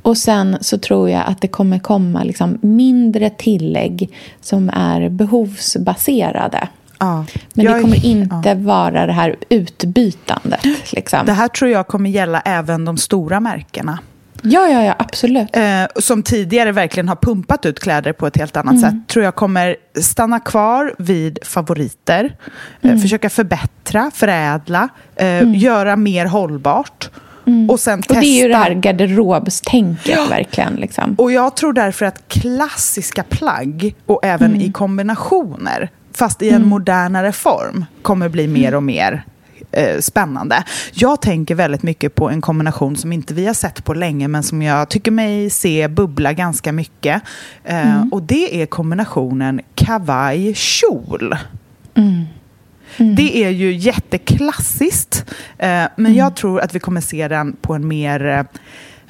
Och 0.02 0.16
sen 0.16 0.56
så 0.60 0.78
tror 0.78 1.10
jag 1.10 1.22
att 1.26 1.40
det 1.40 1.48
kommer 1.48 1.78
komma 1.78 2.22
liksom 2.24 2.58
mindre 2.62 3.30
tillägg 3.30 4.10
som 4.40 4.70
är 4.72 5.08
behovsbaserade. 5.08 6.68
Ja. 7.00 7.24
Men 7.54 7.64
Jag 7.64 7.74
det 7.74 7.78
är- 7.78 7.82
kommer 7.82 8.04
inte 8.06 8.48
ja. 8.48 8.54
vara 8.54 9.06
det 9.06 9.12
här 9.12 9.36
utbytandet. 9.48 10.92
Liksom. 10.92 11.26
Det 11.26 11.32
här 11.32 11.48
tror 11.48 11.70
jag 11.70 11.86
kommer 11.86 12.10
gälla 12.10 12.40
även 12.40 12.84
de 12.84 12.96
stora 12.96 13.40
märkena. 13.40 13.98
Ja, 14.42 14.68
ja, 14.68 14.84
ja, 14.84 14.94
absolut. 14.98 15.56
eh, 15.56 15.62
som 15.96 16.22
tidigare 16.22 16.72
verkligen 16.72 17.08
har 17.08 17.16
pumpat 17.16 17.66
ut 17.66 17.80
kläder 17.80 18.12
på 18.12 18.26
ett 18.26 18.36
helt 18.36 18.56
annat 18.56 18.80
sätt, 18.80 18.94
tror 19.08 19.24
jag 19.24 19.34
kommer 19.34 19.76
stanna 20.00 20.40
kvar 20.40 20.94
vid 20.98 21.38
favoriter. 21.42 22.36
Eh, 22.82 22.96
försöka 22.96 23.30
förbättra, 23.30 24.10
förädla, 24.14 24.88
eh, 25.16 25.54
göra 25.56 25.96
mer 25.96 26.26
hållbart. 26.26 27.10
Och 27.68 27.80
sen 27.80 27.98
Och 27.98 28.04
testa. 28.06 28.20
det 28.20 28.26
är 28.26 28.42
ju 28.42 28.48
det 28.48 28.56
här 28.56 28.74
garderobstänket 28.74 30.30
verkligen. 30.30 30.74
Liksom. 30.74 31.14
Och 31.18 31.32
jag 31.32 31.56
tror 31.56 31.72
därför 31.72 32.06
att 32.06 32.28
klassiska 32.28 33.22
plagg 33.22 33.94
och 34.06 34.20
även 34.24 34.50
Mm. 34.50 34.60
i 34.60 34.72
kombinationer, 34.72 35.90
fast 36.12 36.42
i 36.42 36.50
en 36.50 36.66
modernare 36.66 37.32
form, 37.32 37.84
kommer 38.02 38.28
bli 38.28 38.44
Mm. 38.44 38.60
mer 38.60 38.74
och 38.74 38.82
mer 38.82 39.24
eh, 39.72 40.00
spännande. 40.00 40.64
Jag 40.92 41.20
tänker 41.22 41.54
väldigt 41.54 41.82
mycket 41.82 42.14
på 42.14 42.30
en 42.30 42.40
kombination 42.40 42.96
som 42.96 43.12
inte 43.12 43.34
vi 43.34 43.46
har 43.46 43.54
sett 43.54 43.84
på 43.84 43.94
länge, 43.94 44.28
men 44.28 44.42
som 44.42 44.62
jag 44.62 44.88
tycker 44.88 45.10
mig 45.10 45.50
se 45.50 45.88
bubbla 45.88 46.32
ganska 46.32 46.72
mycket. 46.72 47.22
Eh, 47.64 47.96
Mm. 47.96 48.08
Och 48.12 48.22
det 48.22 48.62
är 48.62 48.66
kombinationen 48.66 49.60
kavaj-kjol. 49.74 51.36
Det 53.16 53.44
är 53.44 53.50
ju 53.50 53.72
jätteklassiskt, 53.72 55.24
eh, 55.58 55.82
men 55.96 56.14
jag 56.14 56.36
tror 56.36 56.60
att 56.60 56.74
vi 56.74 56.78
kommer 56.80 57.00
se 57.00 57.28
den 57.28 57.56
på 57.60 57.74
en 57.74 57.88
mer 57.88 58.26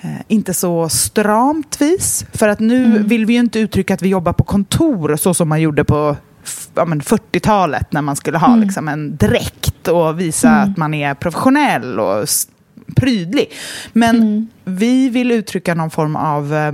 eh, 0.03 0.11
inte 0.29 0.55
så 0.55 0.89
stramt 0.89 1.81
vis. 1.81 2.25
För 2.33 2.49
att 2.49 2.61
nu 2.61 3.03
vill 3.03 3.27
vi 3.27 3.33
ju 3.33 3.39
inte 3.41 3.59
uttrycka 3.61 3.95
att 3.95 4.03
vi 4.03 4.09
jobbar 4.09 4.33
på 4.33 4.45
kontor 4.45 5.17
så 5.17 5.35
som 5.35 5.49
man 5.49 5.61
gjorde 5.61 5.85
på 5.85 6.17
ja, 6.75 6.85
men 6.85 7.01
40-talet 7.01 7.93
när 7.93 8.03
man 8.03 8.17
skulle 8.17 8.39
ha 8.39 8.57
liksom, 8.57 8.89
en 8.89 9.17
dräkt 9.17 9.89
och 9.89 10.21
visa 10.21 10.51
att 10.51 10.77
man 10.77 10.95
är 10.95 11.15
professionell 11.15 12.01
och 12.01 12.29
prydlig. 12.97 13.53
Men 13.93 14.49
vi 14.65 15.09
vill 15.09 15.31
uttrycka 15.31 15.75
någon 15.75 15.91
form 15.91 16.17
av 16.17 16.55
eh, 16.55 16.73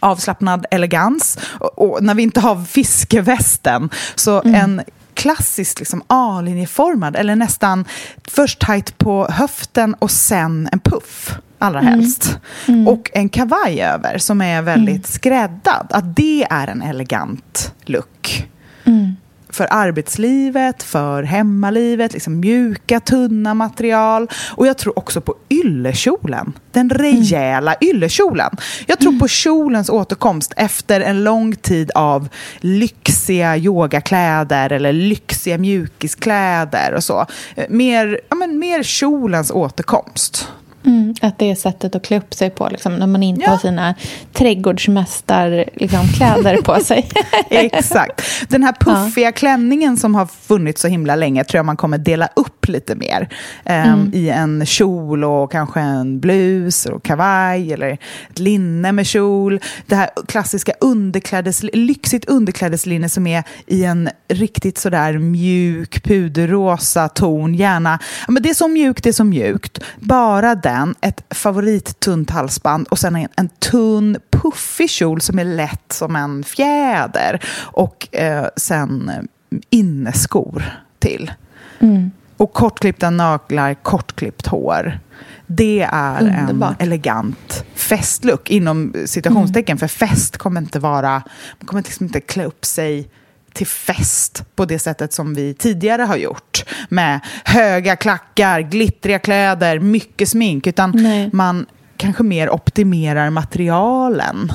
avslappnad 0.00 0.66
elegans. 0.70 1.38
Och, 1.60 1.78
och 1.78 2.02
när 2.02 2.14
vi 2.14 2.22
inte 2.22 2.40
har 2.40 2.64
fiskevästen, 2.64 3.90
så 4.14 4.42
en 4.44 4.82
klassisk 5.14 5.78
liksom 5.78 6.02
A-linjeformad, 6.06 7.16
eller 7.16 7.36
nästan 7.36 7.84
först 8.28 8.60
tajt 8.60 8.98
på 8.98 9.26
höften 9.30 9.94
och 9.94 10.10
sen 10.10 10.68
en 10.72 10.80
puff, 10.80 11.38
allra 11.58 11.80
helst. 11.80 12.38
Och 12.86 13.10
en 13.14 13.28
kavaj 13.28 13.82
över 13.82 14.18
som 14.18 14.40
är 14.40 14.62
väldigt 14.62 15.06
skräddad. 15.06 15.86
Att 15.90 16.16
det 16.16 16.46
är 16.50 16.68
en 16.68 16.82
elegant 16.82 17.74
look 17.84 18.48
för 19.50 19.66
arbetslivet, 19.70 20.82
för 20.82 21.22
hemmalivet, 21.22 22.12
liksom 22.12 22.40
mjuka, 22.40 23.00
tunna 23.00 23.54
material. 23.54 24.28
Och 24.56 24.66
jag 24.66 24.78
tror 24.78 24.98
också 24.98 25.20
på 25.20 25.34
yllekjolen, 25.50 26.52
den 26.72 26.90
rejäla 26.90 27.74
yllekjolen. 27.80 28.50
Jag 28.86 28.98
tror 28.98 29.18
på 29.18 29.28
kjolens 29.28 29.90
återkomst 29.90 30.52
efter 30.56 31.00
en 31.00 31.24
lång 31.24 31.56
tid 31.56 31.90
av 31.94 32.28
lyxiga 32.60 33.56
yogakläder 33.56 34.72
eller 34.72 34.92
lyxiga 34.92 35.58
mjukiskläder 35.58 36.94
och 36.94 37.04
så. 37.04 37.26
Eh, 37.56 37.64
Mer, 37.68 38.20
ja, 38.28 38.36
men 38.36 38.58
mer 38.58 38.82
kjolens 38.82 39.50
återkomst. 39.50 40.48
Mm, 40.88 41.14
att 41.22 41.38
det 41.38 41.50
är 41.50 41.54
sättet 41.54 41.94
att 41.94 42.04
klä 42.06 42.18
upp 42.18 42.34
sig 42.34 42.50
på, 42.50 42.68
liksom, 42.68 42.96
när 42.96 43.06
man 43.06 43.22
inte 43.22 43.42
Ja. 43.44 43.50
har 43.50 43.58
sina 43.58 43.94
trädgårdsmästarkläder 44.32 45.70
liksom, 45.74 46.08
kläder 46.08 46.56
på 46.62 46.80
sig. 46.84 47.08
Exakt. 47.50 48.22
Den 48.48 48.62
här 48.64 48.72
puffiga 48.80 49.32
klänningen 49.32 49.96
som 49.96 50.14
har 50.14 50.26
funnits 50.26 50.80
så 50.82 50.88
himla 50.88 51.16
länge 51.16 51.44
tror 51.44 51.58
jag 51.58 51.66
man 51.66 51.76
kommer 51.76 51.98
dela 51.98 52.28
upp 52.36 52.68
lite 52.68 52.94
mer. 52.94 53.28
Ehm, 53.64 54.10
I 54.14 54.28
en 54.28 54.66
kjol 54.66 55.24
och 55.24 55.52
kanske 55.52 55.80
en 55.80 56.20
blus 56.20 56.86
och 56.86 57.02
kavaj 57.02 57.72
eller 57.72 57.88
ett 58.30 58.38
linne 58.38 58.92
med 58.92 59.06
kjol. 59.06 59.60
Det 59.86 59.96
här 59.96 60.10
klassiska 60.28 60.72
underklädes, 60.80 61.62
lyxigt 61.72 62.24
underklädeslinne 62.24 63.08
som 63.08 63.26
är 63.26 63.42
i 63.66 63.84
en 63.84 64.08
riktigt 64.28 64.78
sådär 64.78 65.18
mjuk 65.18 66.02
puderrosa 66.04 67.08
ton. 67.08 67.54
Gärna, 67.54 67.98
ja, 68.26 68.32
men 68.32 68.42
det 68.42 68.50
är 68.50 68.54
så 68.54 68.68
mjukt, 68.68 69.04
det 69.04 69.08
är 69.10 69.12
så 69.12 69.24
mjukt. 69.24 69.78
Bara 70.00 70.54
den, 70.54 70.77
ett 71.00 71.24
favorittunt 71.30 72.30
halsband 72.30 72.88
och 72.88 72.98
sen 72.98 73.16
en, 73.16 73.28
en 73.36 73.48
tunn 73.48 74.16
puffig 74.30 74.90
kjol 74.90 75.20
som 75.20 75.38
är 75.38 75.44
lätt 75.44 75.92
som 75.92 76.16
en 76.16 76.44
fjäder. 76.44 77.44
Och 77.56 78.14
eh, 78.14 78.46
sen 78.56 79.08
eh, 79.08 79.22
inneskor 79.70 80.64
till. 80.98 81.32
Och 82.36 82.52
kortklippta 82.52 83.10
naglar, 83.10 83.74
kortklippt 83.74 84.46
hår. 84.46 85.00
Det 85.46 85.88
är 85.92 86.22
Underbart. 86.22 86.82
en 86.82 86.86
elegant 86.86 87.64
festlook 87.74 88.50
inom 88.50 88.94
citationstecken. 89.06 89.78
För 89.78 89.88
fest 89.88 90.36
kommer 90.36 90.60
inte 90.60 90.78
vara, 90.78 91.10
man 91.58 91.66
kommer 91.66 91.82
liksom 91.82 92.06
inte 92.06 92.20
klä 92.20 92.44
upp 92.44 92.64
sig 92.64 93.08
till 93.58 93.66
fest 93.66 94.44
på 94.56 94.64
det 94.64 94.78
sättet 94.78 95.12
som 95.12 95.34
vi 95.34 95.54
tidigare 95.54 96.02
har 96.02 96.16
gjort. 96.16 96.64
Med 96.88 97.20
höga 97.44 97.96
klackar, 97.96 98.60
glittriga 98.60 99.18
kläder, 99.18 99.78
mycket 99.78 100.28
smink. 100.28 100.66
Utan 100.66 100.90
Nej. 100.94 101.30
man 101.32 101.66
kanske 101.96 102.22
mer 102.22 102.50
optimerar 102.50 103.30
materialen. 103.30 104.52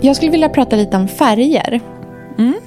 Jag 0.00 0.16
skulle 0.16 0.30
vilja 0.30 0.48
prata 0.48 0.76
lite 0.76 0.96
om 0.96 1.08
färger. 1.08 1.80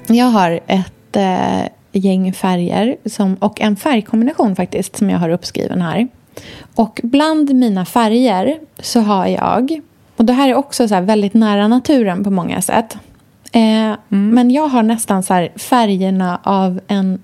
Jag 0.07 0.25
har 0.25 0.59
ett 0.67 1.15
eh, 1.15 1.67
gäng 1.91 2.33
färger 2.33 2.97
som, 3.05 3.35
och 3.35 3.61
en 3.61 3.75
färgkombination 3.75 4.55
faktiskt 4.55 4.95
som 4.97 5.09
jag 5.09 5.19
har 5.19 5.29
uppskriven 5.29 5.81
här. 5.81 6.07
Och 6.75 6.99
bland 7.03 7.55
mina 7.55 7.85
färger 7.85 8.59
så 8.79 8.99
har 8.99 9.27
jag, 9.27 9.81
och 10.17 10.25
det 10.25 10.33
här 10.33 10.49
är 10.49 10.55
också 10.55 10.87
så 10.87 11.01
väldigt 11.01 11.33
nära 11.33 11.67
naturen 11.67 12.23
på 12.23 12.31
många 12.31 12.61
sätt. 12.61 12.97
Eh, 13.51 13.95
Men 14.07 14.51
jag 14.51 14.67
har 14.67 14.83
nästan 14.83 15.23
så 15.23 15.33
här 15.33 15.49
färgerna 15.55 16.39
av 16.43 16.79
en 16.87 17.19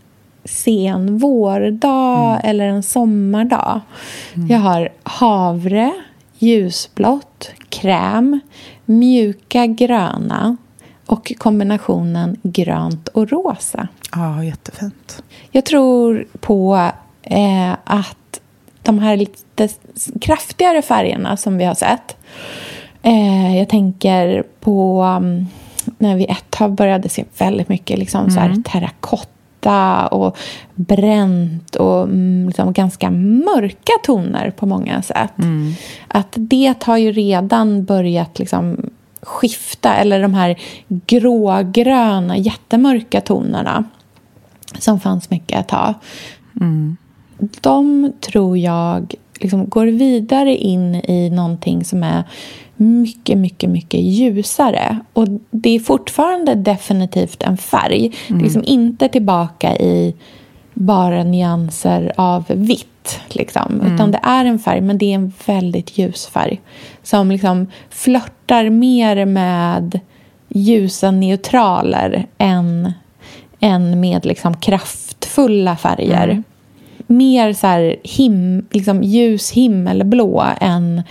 sen 0.45 1.17
vårdag 1.17 2.39
eller 2.43 2.67
en 2.67 2.83
sommardag. 2.83 3.81
Jag 4.49 4.59
har 4.59 4.89
havre, 5.03 5.93
ljusblått, 6.39 7.51
kräm, 7.69 8.39
mjuka 8.85 9.65
gröna 9.65 10.57
och 11.05 11.33
kombinationen 11.37 12.37
grönt 12.43 13.07
och 13.07 13.29
rosa. 13.29 13.87
Ja, 14.15 14.43
jättefint. 14.43 15.23
Jag 15.51 15.65
tror 15.65 16.27
på 16.39 16.89
eh, 17.21 17.71
att 17.83 18.17
de 18.83 18.99
här 18.99 19.17
lite 19.17 19.69
kraftigare 20.21 20.81
färgerna 20.81 21.37
som 21.37 21.57
vi 21.57 21.65
har 21.65 21.75
sett. 21.75 22.17
Eh, 23.01 23.57
jag 23.57 23.69
tänker 23.69 24.43
på 24.59 25.03
um, 25.03 25.47
när 25.97 26.15
vi 26.15 26.25
ett 26.25 26.49
tag 26.49 26.73
började 26.73 27.09
se 27.09 27.25
väldigt 27.37 27.69
mycket 27.69 27.99
liksom, 27.99 28.31
så 28.31 28.39
här, 28.39 28.55
terrakotta 28.63 30.07
och 30.07 30.37
bränt 30.75 31.75
och 31.75 32.03
mm, 32.03 32.47
liksom, 32.47 32.73
ganska 32.73 33.11
mörka 33.11 33.93
toner 34.03 34.51
på 34.51 34.65
många 34.65 35.01
sätt. 35.01 35.31
Att 36.07 36.33
det 36.35 36.83
har 36.83 36.97
ju 36.97 37.11
redan 37.11 37.85
börjat 37.85 38.39
liksom, 38.39 38.89
skifta, 39.21 39.95
eller 39.95 40.21
de 40.21 40.33
här 40.33 40.59
grågröna, 40.87 42.37
jättemörka 42.37 43.21
tonerna 43.21 43.83
som 44.79 44.99
fanns 44.99 45.29
mycket 45.29 45.59
ett 45.59 45.67
tag. 45.67 45.93
De 47.61 48.11
tror 48.19 48.57
jag 48.57 49.15
liksom 49.39 49.69
går 49.69 49.85
vidare 49.85 50.55
in 50.55 50.95
i 50.95 51.29
någonting 51.29 51.83
som 51.83 52.03
är 52.03 52.23
mycket, 52.75 53.37
mycket, 53.37 53.69
mycket 53.69 53.99
ljusare. 53.99 54.99
Och 55.13 55.27
det 55.51 55.69
är 55.69 55.79
fortfarande 55.79 56.55
definitivt 56.55 57.43
en 57.43 57.57
färg. 57.57 58.11
Det 58.27 58.33
är 58.33 58.39
liksom 58.39 58.63
inte 58.65 59.07
tillbaka 59.07 59.75
i 59.75 60.15
bara 60.73 61.23
nyanser 61.23 62.11
av 62.15 62.45
vitt. 62.47 63.19
Liksom. 63.29 63.81
Utan 63.81 64.11
det 64.11 64.19
är 64.23 64.45
en 64.45 64.59
färg, 64.59 64.81
men 64.81 64.97
det 64.97 65.05
är 65.05 65.15
en 65.15 65.33
väldigt 65.45 65.97
ljus 65.97 66.27
färg. 66.27 66.61
Som 67.03 67.31
liksom 67.31 67.67
flörtar 67.89 68.69
mer 68.69 69.25
med 69.25 69.99
ljusa 70.49 71.11
neutraler 71.11 72.27
än, 72.37 72.93
än 73.59 73.99
med 73.99 74.25
liksom 74.25 74.57
kraftfulla 74.57 75.75
färger. 75.75 76.43
Mer 77.11 77.53
så 77.53 77.67
här 77.67 77.95
him, 78.03 78.65
liksom 78.71 79.03
ljus 79.03 79.51
himmelblå 79.51 80.45
än 80.61 81.03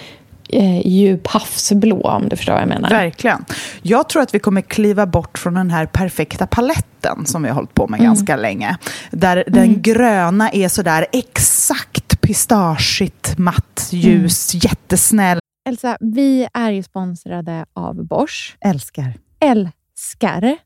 eh, 0.49 0.87
djup 0.87 1.27
havsblå, 1.27 2.01
om 2.01 2.29
du 2.29 2.37
förstår 2.37 2.53
vad 2.53 2.63
jag 2.63 2.69
menar. 2.69 2.91
Verkligen. 2.91 3.45
Jag 3.83 4.09
tror 4.09 4.23
att 4.23 4.35
vi 4.35 4.39
kommer 4.39 4.61
kliva 4.61 5.07
bort 5.07 5.39
från 5.39 5.55
den 5.55 5.71
här 5.71 5.87
perfekta 5.87 6.47
paletten 6.47 7.27
som 7.27 7.43
vi 7.43 7.49
har 7.49 7.55
hållit 7.55 7.75
på 7.75 7.87
med 7.89 8.01
ganska 8.01 8.37
länge. 8.37 8.77
Där 9.11 9.45
den 9.47 9.83
gröna 9.83 10.51
är 10.51 10.69
sådär 10.69 11.07
exakt 11.13 12.21
pistageigt, 12.21 13.39
matt, 13.39 13.89
ljus, 13.91 14.65
jättesnäll. 14.65 15.39
Elsa, 15.69 15.97
vi 16.01 16.49
är 16.55 16.71
ju 16.71 16.83
sponsrade 16.83 17.65
av 17.73 18.07
Bosch. 18.07 18.57
Älskar. 18.61 19.15
Älskar 19.41 20.57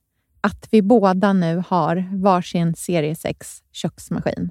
att 0.40 0.68
vi 0.70 0.83
båda 0.83 1.33
nu 1.33 1.62
har 1.68 2.23
varsin 2.23 2.75
serie 2.75 3.16
6 3.16 3.62
köksmaskin. 3.73 4.51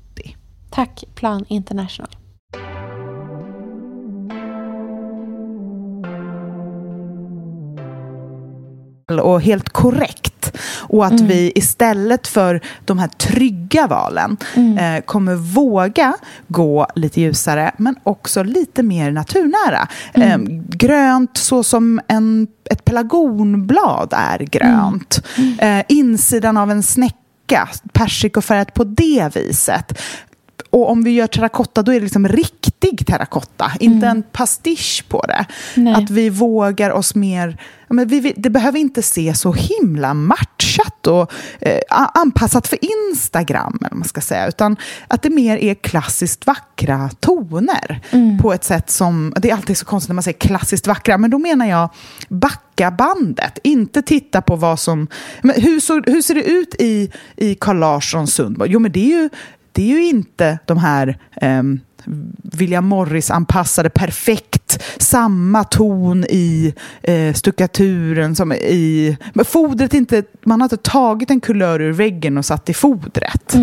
Tack 0.71 1.03
Plan 1.15 1.45
International. 1.47 2.15
och 9.19 9.41
helt 9.41 9.69
korrekt. 9.69 10.57
Och 10.79 11.05
att 11.05 11.21
vi 11.21 11.51
istället 11.55 12.27
för 12.27 12.61
de 12.85 12.99
här 12.99 13.07
trygga 13.07 13.87
valen 13.87 14.37
eh, 14.55 15.01
kommer 15.05 15.35
våga 15.35 16.13
gå 16.47 16.87
lite 16.95 17.21
ljusare 17.21 17.71
men 17.77 17.95
också 18.03 18.43
lite 18.43 18.83
mer 18.83 19.11
naturnära. 19.11 19.87
Eh, 20.13 20.37
grönt 20.69 21.37
så 21.37 21.63
som 21.63 22.01
en, 22.07 22.47
ett 22.69 22.85
pelargonblad 22.85 24.13
är 24.17 24.39
grönt. 24.39 25.27
Eh, 25.59 25.83
insidan 25.87 26.57
av 26.57 26.71
en 26.71 26.83
snäcka, 26.83 27.69
persikofärgat 27.93 28.73
på 28.73 28.83
det 28.83 29.35
viset. 29.35 30.01
Och 30.71 30.89
om 30.89 31.03
vi 31.03 31.11
gör 31.11 31.27
terrakotta, 31.27 31.83
då 31.83 31.91
är 31.91 31.95
det 31.95 32.03
liksom 32.03 32.27
riktig 32.27 33.07
terrakotta, 33.07 33.71
inte 33.79 34.07
en 34.07 34.23
pastisch 34.23 35.05
på 35.09 35.25
det. 35.27 35.45
Nej. 35.75 35.93
Att 35.93 36.09
vi 36.09 36.29
vågar 36.29 36.91
oss 36.91 37.15
mer... 37.15 37.61
Men 37.89 38.07
vi, 38.07 38.33
det 38.37 38.49
behöver 38.49 38.79
inte 38.79 39.01
se 39.01 39.33
så 39.33 39.53
himla 39.53 40.13
matchat 40.13 41.07
och 41.07 41.31
eh, 41.59 41.79
anpassat 42.13 42.67
för 42.67 42.79
Instagram, 42.81 43.79
eller 43.81 43.95
man 43.95 44.07
ska 44.07 44.21
säga, 44.21 44.47
utan 44.47 44.77
att 45.07 45.21
det 45.21 45.29
mer 45.29 45.57
är 45.57 45.73
klassiskt 45.73 46.47
vackra 46.47 47.09
toner 47.19 48.01
på 48.41 48.53
ett 48.53 48.63
sätt 48.63 48.89
som... 48.89 49.33
Det 49.37 49.49
är 49.49 49.55
alltid 49.55 49.77
så 49.77 49.85
konstigt 49.85 50.09
när 50.09 50.13
man 50.13 50.23
säger 50.23 50.39
klassiskt 50.39 50.87
vackra, 50.87 51.17
men 51.17 51.31
då 51.31 51.37
menar 51.37 51.65
jag 51.65 51.89
backa 52.29 52.91
bandet, 52.91 53.59
inte 53.63 54.01
titta 54.01 54.41
på 54.41 54.55
vad 54.55 54.79
som... 54.79 55.07
Men 55.41 55.61
hur, 55.61 55.79
så, 55.79 56.01
hur 56.05 56.21
ser 56.21 56.35
det 56.35 56.43
ut 56.43 56.75
i, 56.79 57.11
i 57.35 57.55
Carl 57.55 57.79
Larssons 57.79 58.33
Sundborg? 58.33 58.71
Jo, 58.71 58.79
men 58.79 58.91
det 58.91 59.13
är 59.13 59.21
ju 59.21 59.29
det 59.71 59.81
är 59.81 59.87
ju 59.87 60.03
inte 60.03 60.59
de 60.65 60.77
här 60.77 61.17
eh, 61.41 61.63
William 62.43 62.85
Morris-anpassade 62.85 63.89
perfekta 63.89 64.50
samma 64.97 65.63
ton 65.63 66.25
i 66.29 66.73
eh, 67.03 67.33
stuckaturen 67.33 68.35
som 68.35 68.53
i... 68.53 69.17
Men 69.33 69.45
fodret 69.45 69.93
inte... 69.93 70.23
Man 70.45 70.61
har 70.61 70.65
inte 70.65 70.77
tagit 70.77 71.31
en 71.31 71.39
kulör 71.39 71.81
ur 71.81 71.91
väggen 71.91 72.37
och 72.37 72.45
satt 72.45 72.69
i 72.69 72.73
fodret. 72.73 73.55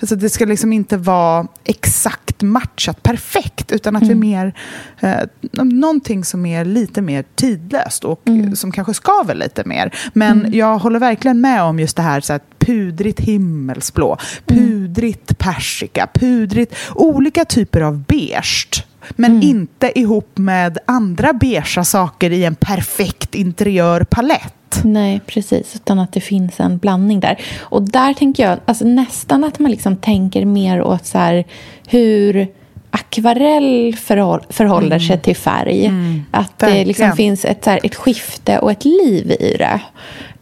Alltså 0.00 0.16
det 0.16 0.30
ska 0.30 0.44
liksom 0.44 0.72
inte 0.72 0.96
vara 0.96 1.46
exakt 1.64 2.42
matchat 2.42 3.02
perfekt 3.02 3.72
utan 3.72 3.96
att 3.96 4.02
vi 4.02 4.14
mer... 4.14 4.54
Eh, 5.00 5.20
någonting 5.52 6.24
som 6.24 6.46
är 6.46 6.64
lite 6.64 7.02
mer 7.02 7.24
tidlöst 7.34 8.04
och 8.04 8.22
som 8.54 8.72
kanske 8.72 8.94
skaver 8.94 9.34
lite 9.34 9.62
mer. 9.64 9.94
Men 10.12 10.46
jag 10.52 10.78
håller 10.78 10.98
verkligen 10.98 11.40
med 11.40 11.62
om 11.62 11.80
just 11.80 11.96
det 11.96 12.02
här, 12.02 12.20
så 12.20 12.32
här 12.32 12.40
pudrigt 12.58 13.20
himmelsblå, 13.20 14.16
pudrigt 14.46 15.38
persika, 15.38 16.08
pudrigt, 16.14 16.74
olika 16.94 17.44
typer 17.44 17.80
av 17.80 17.98
beige. 17.98 18.84
Men 19.10 19.42
inte 19.42 19.98
ihop 19.98 20.38
med 20.38 20.78
andra 20.86 21.32
beigea 21.32 21.84
saker 21.84 22.30
i 22.30 22.44
en 22.44 22.54
perfekt 22.54 23.34
interiörpalett. 23.34 24.54
Nej, 24.84 25.20
precis. 25.26 25.76
Utan 25.76 25.98
att 25.98 26.12
det 26.12 26.20
finns 26.20 26.60
en 26.60 26.78
blandning 26.78 27.20
där. 27.20 27.40
Och 27.60 27.82
där 27.82 28.14
tänker 28.14 28.48
jag 28.48 28.58
alltså 28.64 28.84
nästan 28.84 29.44
att 29.44 29.58
man 29.58 29.70
liksom 29.70 29.96
tänker 29.96 30.44
mer 30.44 30.82
åt 30.82 31.06
så 31.06 31.18
här, 31.18 31.44
hur 31.86 32.48
akvarell 32.90 33.96
förhåll, 33.96 34.40
förhåller 34.48 34.98
sig 34.98 35.20
till 35.20 35.36
färg. 35.36 35.92
Att 36.30 36.58
det 36.58 36.84
liksom 36.84 37.12
finns 37.12 37.44
ett, 37.44 37.64
så 37.64 37.70
här, 37.70 37.80
ett 37.82 37.94
skifte 37.94 38.58
och 38.58 38.70
ett 38.70 38.84
liv 38.84 39.30
i 39.30 39.56
det. 39.58 39.80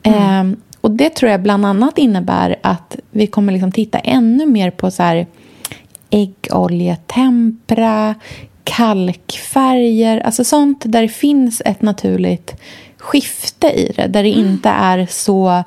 Ehm, 0.02 0.56
och 0.80 0.90
det 0.90 1.10
tror 1.10 1.30
jag 1.30 1.42
bland 1.42 1.66
annat 1.66 1.98
innebär 1.98 2.56
att 2.62 2.96
vi 3.10 3.26
kommer 3.26 3.52
liksom 3.52 3.72
titta 3.72 3.98
ännu 3.98 4.46
mer 4.46 4.70
på 4.70 4.90
så 4.90 5.02
här 5.02 5.26
äggoljetempera, 6.10 8.14
kalkfärger, 8.64 10.20
alltså 10.20 10.44
sånt 10.44 10.82
där 10.86 11.02
det 11.02 11.08
finns 11.08 11.62
ett 11.64 11.82
naturligt 11.82 12.60
skifte 12.98 13.66
i 13.66 13.92
det. 13.96 14.06
Där 14.06 14.22
det 14.22 14.28
inte 14.28 14.68
är 14.68 15.06
så... 15.10 15.64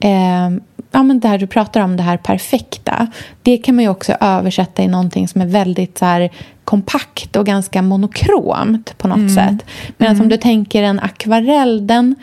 Eh, 0.00 0.50
ja, 0.90 1.02
men 1.02 1.20
det 1.20 1.28
här 1.28 1.38
du 1.38 1.46
pratar 1.46 1.80
om, 1.80 1.96
det 1.96 2.02
här 2.02 2.16
perfekta. 2.16 3.06
Det 3.42 3.58
kan 3.58 3.74
man 3.74 3.84
ju 3.84 3.90
också 3.90 4.12
översätta 4.20 4.82
i 4.82 4.88
någonting 4.88 5.28
som 5.28 5.40
är 5.40 5.46
väldigt 5.46 5.98
så 5.98 6.04
här, 6.04 6.30
kompakt 6.64 7.36
och 7.36 7.46
ganska 7.46 7.82
monokromt 7.82 8.98
på 8.98 9.08
något 9.08 9.34
sätt. 9.34 9.64
Medan 9.96 10.20
om 10.20 10.28
du 10.28 10.36
tänker 10.36 10.82
en 10.82 11.00
akvarell, 11.00 11.86
den 11.86 12.14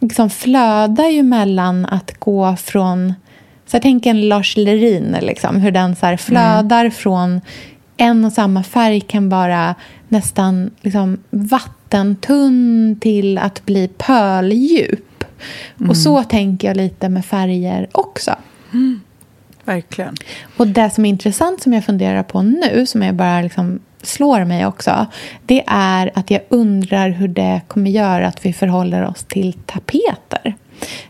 liksom 0.00 0.30
flödar 0.30 1.08
ju 1.08 1.22
mellan 1.22 1.86
att 1.86 2.18
gå 2.18 2.56
från... 2.56 3.14
Så 3.66 3.76
jag 3.76 3.82
tänker 3.82 4.10
en 4.10 4.28
Lars 4.28 4.56
Lerin, 4.56 5.16
liksom, 5.22 5.56
hur 5.56 5.70
den 5.70 5.96
så 5.96 6.06
här 6.06 6.16
flödar 6.16 6.90
från 6.90 7.40
en 7.98 8.24
och 8.24 8.32
samma 8.32 8.62
färg 8.62 9.00
kan 9.00 9.28
vara 9.28 9.74
nästan 10.08 10.70
liksom 10.80 11.18
vattentunn 11.30 12.96
till 13.00 13.38
att 13.38 13.64
bli 13.66 13.88
pöldjup. 13.98 15.24
Och 15.88 15.96
så 15.96 16.22
tänker 16.22 16.68
jag 16.68 16.76
lite 16.76 17.08
med 17.08 17.24
färger 17.24 17.88
också. 17.92 18.34
Verkligen. 19.64 20.14
Och 20.56 20.66
det 20.66 20.90
som 20.90 21.04
är 21.04 21.08
intressant 21.08 21.62
som 21.62 21.72
jag 21.72 21.84
funderar 21.84 22.22
på 22.22 22.42
nu, 22.42 22.86
som 22.86 23.02
jag 23.02 23.14
bara 23.14 23.40
liksom 23.42 23.80
slår 24.02 24.44
mig 24.44 24.66
också, 24.66 25.06
det 25.46 25.64
är 25.66 26.10
att 26.14 26.30
jag 26.30 26.40
undrar 26.48 27.08
hur 27.10 27.28
det 27.28 27.60
kommer 27.68 27.90
göra 27.90 28.28
att 28.28 28.46
vi 28.46 28.52
förhåller 28.52 29.06
oss 29.06 29.24
till 29.24 29.52
tapeter. 29.52 30.56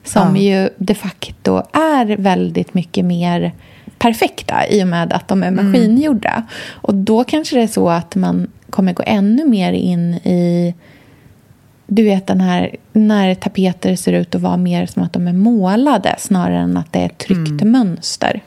Som 0.05 0.37
Ja. 0.37 0.42
ju 0.42 0.68
de 0.79 0.94
facto 0.94 1.62
är 1.72 2.16
väldigt 2.16 2.74
mycket 2.74 3.05
mer 3.05 3.53
perfekta 3.98 4.66
i 4.68 4.84
och 4.84 4.88
med 4.88 5.12
att 5.12 5.28
de 5.28 5.42
är 5.42 5.50
maskingjorda. 5.50 6.42
Och 6.70 6.94
då 6.94 7.24
kanske 7.24 7.56
det 7.56 7.62
är 7.62 7.66
så 7.66 7.88
att 7.88 8.14
man 8.14 8.46
kommer 8.70 8.92
gå 8.92 9.02
ännu 9.06 9.44
mer 9.44 9.72
in 9.72 10.14
i 10.14 10.74
du 11.87 12.04
vet 12.04 12.26
den 12.26 12.40
här 12.40 12.76
när 12.92 13.34
tapeter 13.34 13.96
ser 13.96 14.12
ut 14.12 14.34
att 14.34 14.40
vara 14.40 14.56
mer 14.56 14.87
som 14.87 15.02
att 15.02 15.12
de 15.12 15.28
är 15.28 15.32
målade 15.32 16.14
snarare 16.18 16.58
än 16.58 16.76
att 16.76 16.92
det 16.92 16.98
är 16.98 17.06
ett 17.06 17.18
tryckt 17.18 17.64
mönster. 17.64 18.42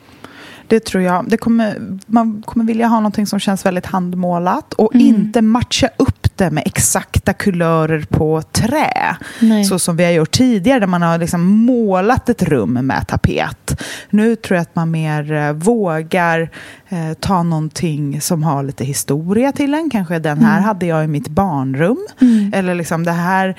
Det 0.66 0.84
tror 0.84 1.02
jag. 1.02 1.30
Det 1.30 1.36
kommer, 1.36 1.76
man 2.06 2.42
kommer 2.46 2.64
vilja 2.64 2.86
ha 2.86 2.96
någonting 2.96 3.26
som 3.26 3.38
känns 3.40 3.66
väldigt 3.66 3.86
handmålat 3.86 4.72
och 4.72 4.94
Mm. 4.94 5.06
inte 5.06 5.42
matcha 5.42 5.88
upp 5.96 6.21
det 6.38 6.50
med 6.50 6.62
exakta 6.66 7.32
kulörer 7.32 8.04
på 8.10 8.42
trä. 8.42 9.16
Nej. 9.40 9.64
Så 9.64 9.78
som 9.78 9.96
vi 9.96 10.04
har 10.04 10.10
gjort 10.12 10.30
tidigare 10.30 10.80
där 10.80 10.86
man 10.86 11.02
har 11.02 11.18
liksom 11.18 11.40
målat 11.46 12.28
ett 12.28 12.42
rum 12.42 12.72
med 12.72 13.08
tapet. 13.08 13.82
Nu 14.10 14.36
tror 14.36 14.56
jag 14.56 14.62
att 14.62 14.74
man 14.76 14.90
mer 14.90 15.32
eh, 15.32 15.52
vågar 15.52 16.50
eh, 16.88 17.12
ta 17.20 17.42
någonting 17.42 18.20
som 18.20 18.42
har 18.42 18.62
lite 18.62 18.84
historia 18.84 19.52
till 19.52 19.74
en. 19.74 19.90
Kanske 19.90 20.18
den 20.18 20.38
här 20.38 20.52
Mm. 20.52 20.64
hade 20.64 20.86
jag 20.86 21.04
i 21.04 21.06
mitt 21.06 21.28
barnrum. 21.28 22.06
Eller 22.52 22.74
liksom 22.74 23.04
det 23.04 23.12
här. 23.12 23.54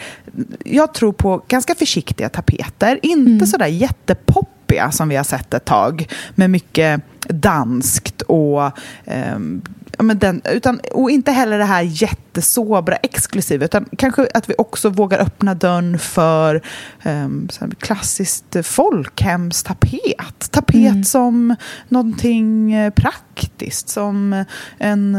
Jag 0.66 0.94
tror 0.94 1.14
på 1.14 1.42
ganska 1.48 1.76
försiktiga 1.76 2.30
tapeter. 2.30 3.00
Inte 3.02 3.32
Mm. 3.32 3.46
sådär 3.48 3.68
jättepoppiga 3.68 4.92
som 4.92 5.10
vi 5.10 5.16
har 5.16 5.24
sett 5.24 5.54
ett 5.54 5.66
tag. 5.66 6.08
Med 6.36 6.50
mycket 6.50 7.02
danskt 7.30 8.22
och 8.22 8.72
ehm, 9.06 9.62
ja, 9.98 10.04
men 10.04 10.20
den, 10.20 10.42
utan, 10.46 10.80
och 10.92 11.12
inte 11.12 11.32
heller 11.32 11.58
det 11.58 11.66
här 11.66 11.82
jättesobra, 11.82 12.96
exklusiva, 12.96 13.66
utan 13.66 13.86
kanske 13.98 14.28
att 14.34 14.50
vi 14.50 14.54
också 14.58 14.90
vågar 14.90 15.20
öppna 15.20 15.56
dörren 15.56 16.00
för 16.00 16.62
um, 17.06 17.50
klassiskt 17.80 18.56
folkhemstapet. 18.64 20.52
Tapet 20.52 20.76
mm. 20.76 21.04
som 21.04 21.56
någonting 21.88 22.74
eh, 22.74 22.94
praktiskt, 22.94 23.90
som 23.90 24.46
en, 24.78 25.16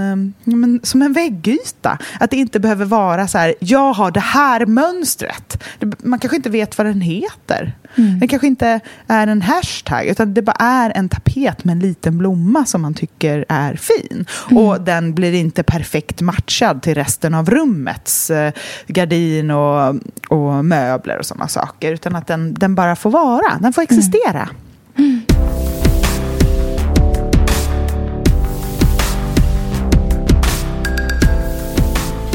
um, 0.47 0.81
som 0.83 1.03
en 1.03 1.12
väggyta. 1.12 1.99
Att 2.20 2.31
det 2.31 2.37
inte 2.37 2.61
behöver 2.61 2.85
vara 2.85 3.29
så 3.29 3.39
här, 3.39 3.55
jag 3.61 3.93
har 3.93 4.11
det 4.11 4.20
här 4.20 4.66
mönstret. 4.66 5.62
Man 5.99 6.18
kanske 6.18 6.37
inte 6.37 6.51
vet 6.51 6.79
vad 6.79 6.87
den 6.87 7.01
heter. 7.01 7.77
Mm. 7.97 8.18
Den 8.18 8.29
kanske 8.29 8.47
inte 8.47 8.81
är 9.07 9.27
en 9.27 9.43
hashtag, 9.43 10.07
utan 10.07 10.35
det 10.35 10.43
bara 10.43 10.57
är 10.59 10.93
en 10.95 11.09
tapet 11.09 11.64
med 11.64 11.72
en 11.72 11.79
liten 11.79 12.18
blomma 12.18 12.64
som 12.64 12.83
man 12.83 12.95
tycker 12.95 13.45
är 13.49 13.75
fin. 13.77 14.27
Mm. 14.51 14.63
Och 14.64 14.80
den 14.80 15.14
blir 15.14 15.32
inte 15.32 15.62
perfekt 15.62 16.20
matchad 16.20 16.82
till 16.82 16.94
resten 16.94 17.34
av 17.34 17.50
rummets 17.50 18.30
eh, 18.30 18.52
gardin 18.86 19.50
och, 19.50 19.96
och 20.28 20.64
möbler 20.64 21.18
och 21.18 21.26
sådana 21.26 21.48
saker. 21.48 21.92
Utan 21.92 22.16
att 22.16 22.26
den, 22.26 22.54
den 22.54 22.74
bara 22.74 22.96
får 22.96 23.10
vara, 23.10 23.58
den 23.60 23.72
får 23.72 23.82
existera. 23.82 24.48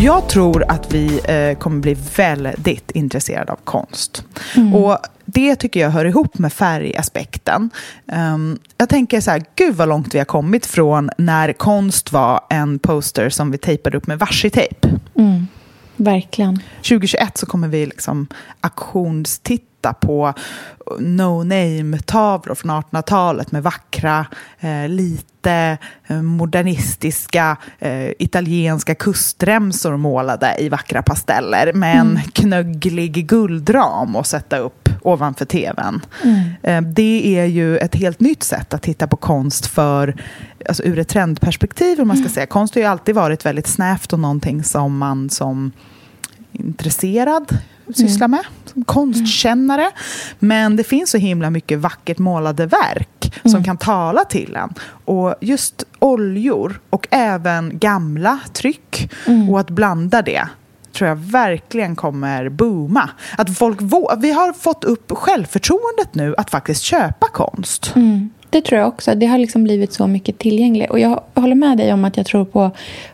Jag 0.02 0.30
tror 0.30 0.66
att 0.68 0.94
vi 0.94 1.20
eh, 1.24 1.58
kommer 1.58 1.80
bli 1.80 1.98
väldigt 2.16 2.92
intresserade 2.92 3.52
av 3.52 3.60
konst. 3.64 4.24
Mm. 4.56 4.76
Och 4.76 4.98
det 5.26 5.56
tycker 5.56 5.80
jag 5.80 5.90
hör 5.90 6.06
ihop 6.06 6.38
med 6.38 6.54
färgaspekten. 6.54 7.70
Um, 8.06 8.60
jag 8.78 8.90
tänker 8.90 9.22
så 9.22 9.32
här, 9.32 9.44
gud 9.56 9.76
vad 9.76 9.90
långt 9.90 10.16
vi 10.16 10.18
har 10.18 10.26
kommit 10.26 10.66
från 10.66 11.10
när 11.18 11.54
konst 11.54 12.12
var 12.12 12.42
en 12.50 12.80
poster 12.80 13.30
som 13.30 13.52
vi 13.52 13.58
tejpade 13.58 13.98
upp 13.98 14.08
med 14.08 14.20
varsi-tejp. 14.20 14.88
Mm. 15.16 15.48
Verkligen. 15.96 16.60
2021 16.76 17.38
så 17.38 17.46
kommer 17.46 17.68
vi 17.68 17.86
liksom 17.86 18.28
auktionstitta 18.62 19.69
på 19.94 20.34
no-name-tavlor 21.00 22.56
från 22.56 22.72
1800-talet 22.72 23.52
med 23.52 23.64
vackra, 23.64 24.26
eh, 24.60 24.88
lite 24.88 25.78
eh, 26.08 26.22
modernistiska 26.22 27.58
eh, 27.80 28.10
italienska 28.20 28.96
kustremsor 28.96 29.98
målade 29.98 30.56
i 30.60 30.70
vackra 30.70 31.02
pasteller 31.02 31.74
med 31.74 31.96
en 31.96 32.10
mm. 32.10 32.24
knögglig 32.34 33.28
guldram 33.28 34.16
att 34.16 34.28
sätta 34.28 34.58
upp 34.58 34.90
ovanför 35.02 35.46
tvn. 35.46 36.02
Mm. 36.24 36.50
Eh, 36.64 36.82
det 36.82 37.40
är 37.40 37.46
ju 37.46 37.78
ett 37.78 37.96
helt 37.96 38.20
nytt 38.20 38.44
sätt 38.44 38.74
att 38.74 38.82
titta 38.82 39.08
på 39.08 39.18
konst 39.18 39.66
för, 39.66 40.16
alltså 40.68 40.84
ur 40.84 41.00
ett 41.00 41.08
trendperspektiv. 41.08 42.02
Om 42.02 42.08
man 42.08 42.18
ska 42.18 42.24
mm. 42.24 42.34
säga. 42.34 42.46
Konst 42.46 42.76
har 42.76 42.82
ju 42.82 42.88
alltid 42.88 43.16
varit 43.16 43.46
väldigt 43.46 43.68
snävt 43.68 44.14
och 44.14 44.20
någonting 44.20 44.64
som 44.64 44.98
man 44.98 45.30
som 45.30 45.72
intresserad 46.52 47.58
sysslar 47.94 48.26
mm. 48.26 48.32
med, 48.32 48.72
som 48.74 48.84
konstkännare. 48.84 49.82
Mm. 49.82 49.94
Men 50.40 50.76
det 50.76 50.84
finns 50.84 51.10
så 51.10 51.18
himla 51.18 51.50
mycket 51.50 51.80
vackert 51.80 52.18
målade 52.18 52.66
verk 52.66 53.42
mm. 53.44 53.52
som 53.52 53.64
kan 53.64 53.78
tala 53.78 54.26
till 54.26 54.56
en. 54.56 54.74
Och 55.06 55.36
just 55.42 55.84
oljor 56.00 56.80
och 56.90 57.08
även 57.12 57.80
gamla 57.80 58.40
tryck 58.54 59.12
mm. 59.28 59.50
och 59.50 59.60
att 59.60 59.70
blanda 59.70 60.22
det 60.22 60.48
tror 60.94 61.08
jag 61.10 61.16
verkligen 61.16 61.96
kommer 61.96 62.50
booma. 62.50 63.10
Att 63.38 63.58
folk 63.58 63.80
vi 64.18 64.32
har 64.32 64.54
fått 64.54 64.84
upp 64.84 65.12
självförtroendet 65.12 66.16
nu 66.16 66.36
att 66.38 66.50
faktiskt 66.50 66.82
köpa 66.82 67.28
konst. 67.28 67.92
Mm. 67.96 68.30
Det 68.50 68.62
tror 68.62 68.80
jag 68.80 68.88
också. 68.88 69.16
Det 69.16 69.26
har 69.26 69.38
liksom 69.38 69.64
blivit 69.64 69.94
så 69.94 70.08
mycket 70.08 70.38
tillgängligt. 70.38 70.90
Och 70.90 71.00
jag 71.00 71.24
håller 71.36 71.56
med 71.56 71.78
dig 71.78 71.94
om 71.94 72.06
att 72.06 72.18
jag 72.18 72.26
tror 72.26 72.46
på 72.46 72.72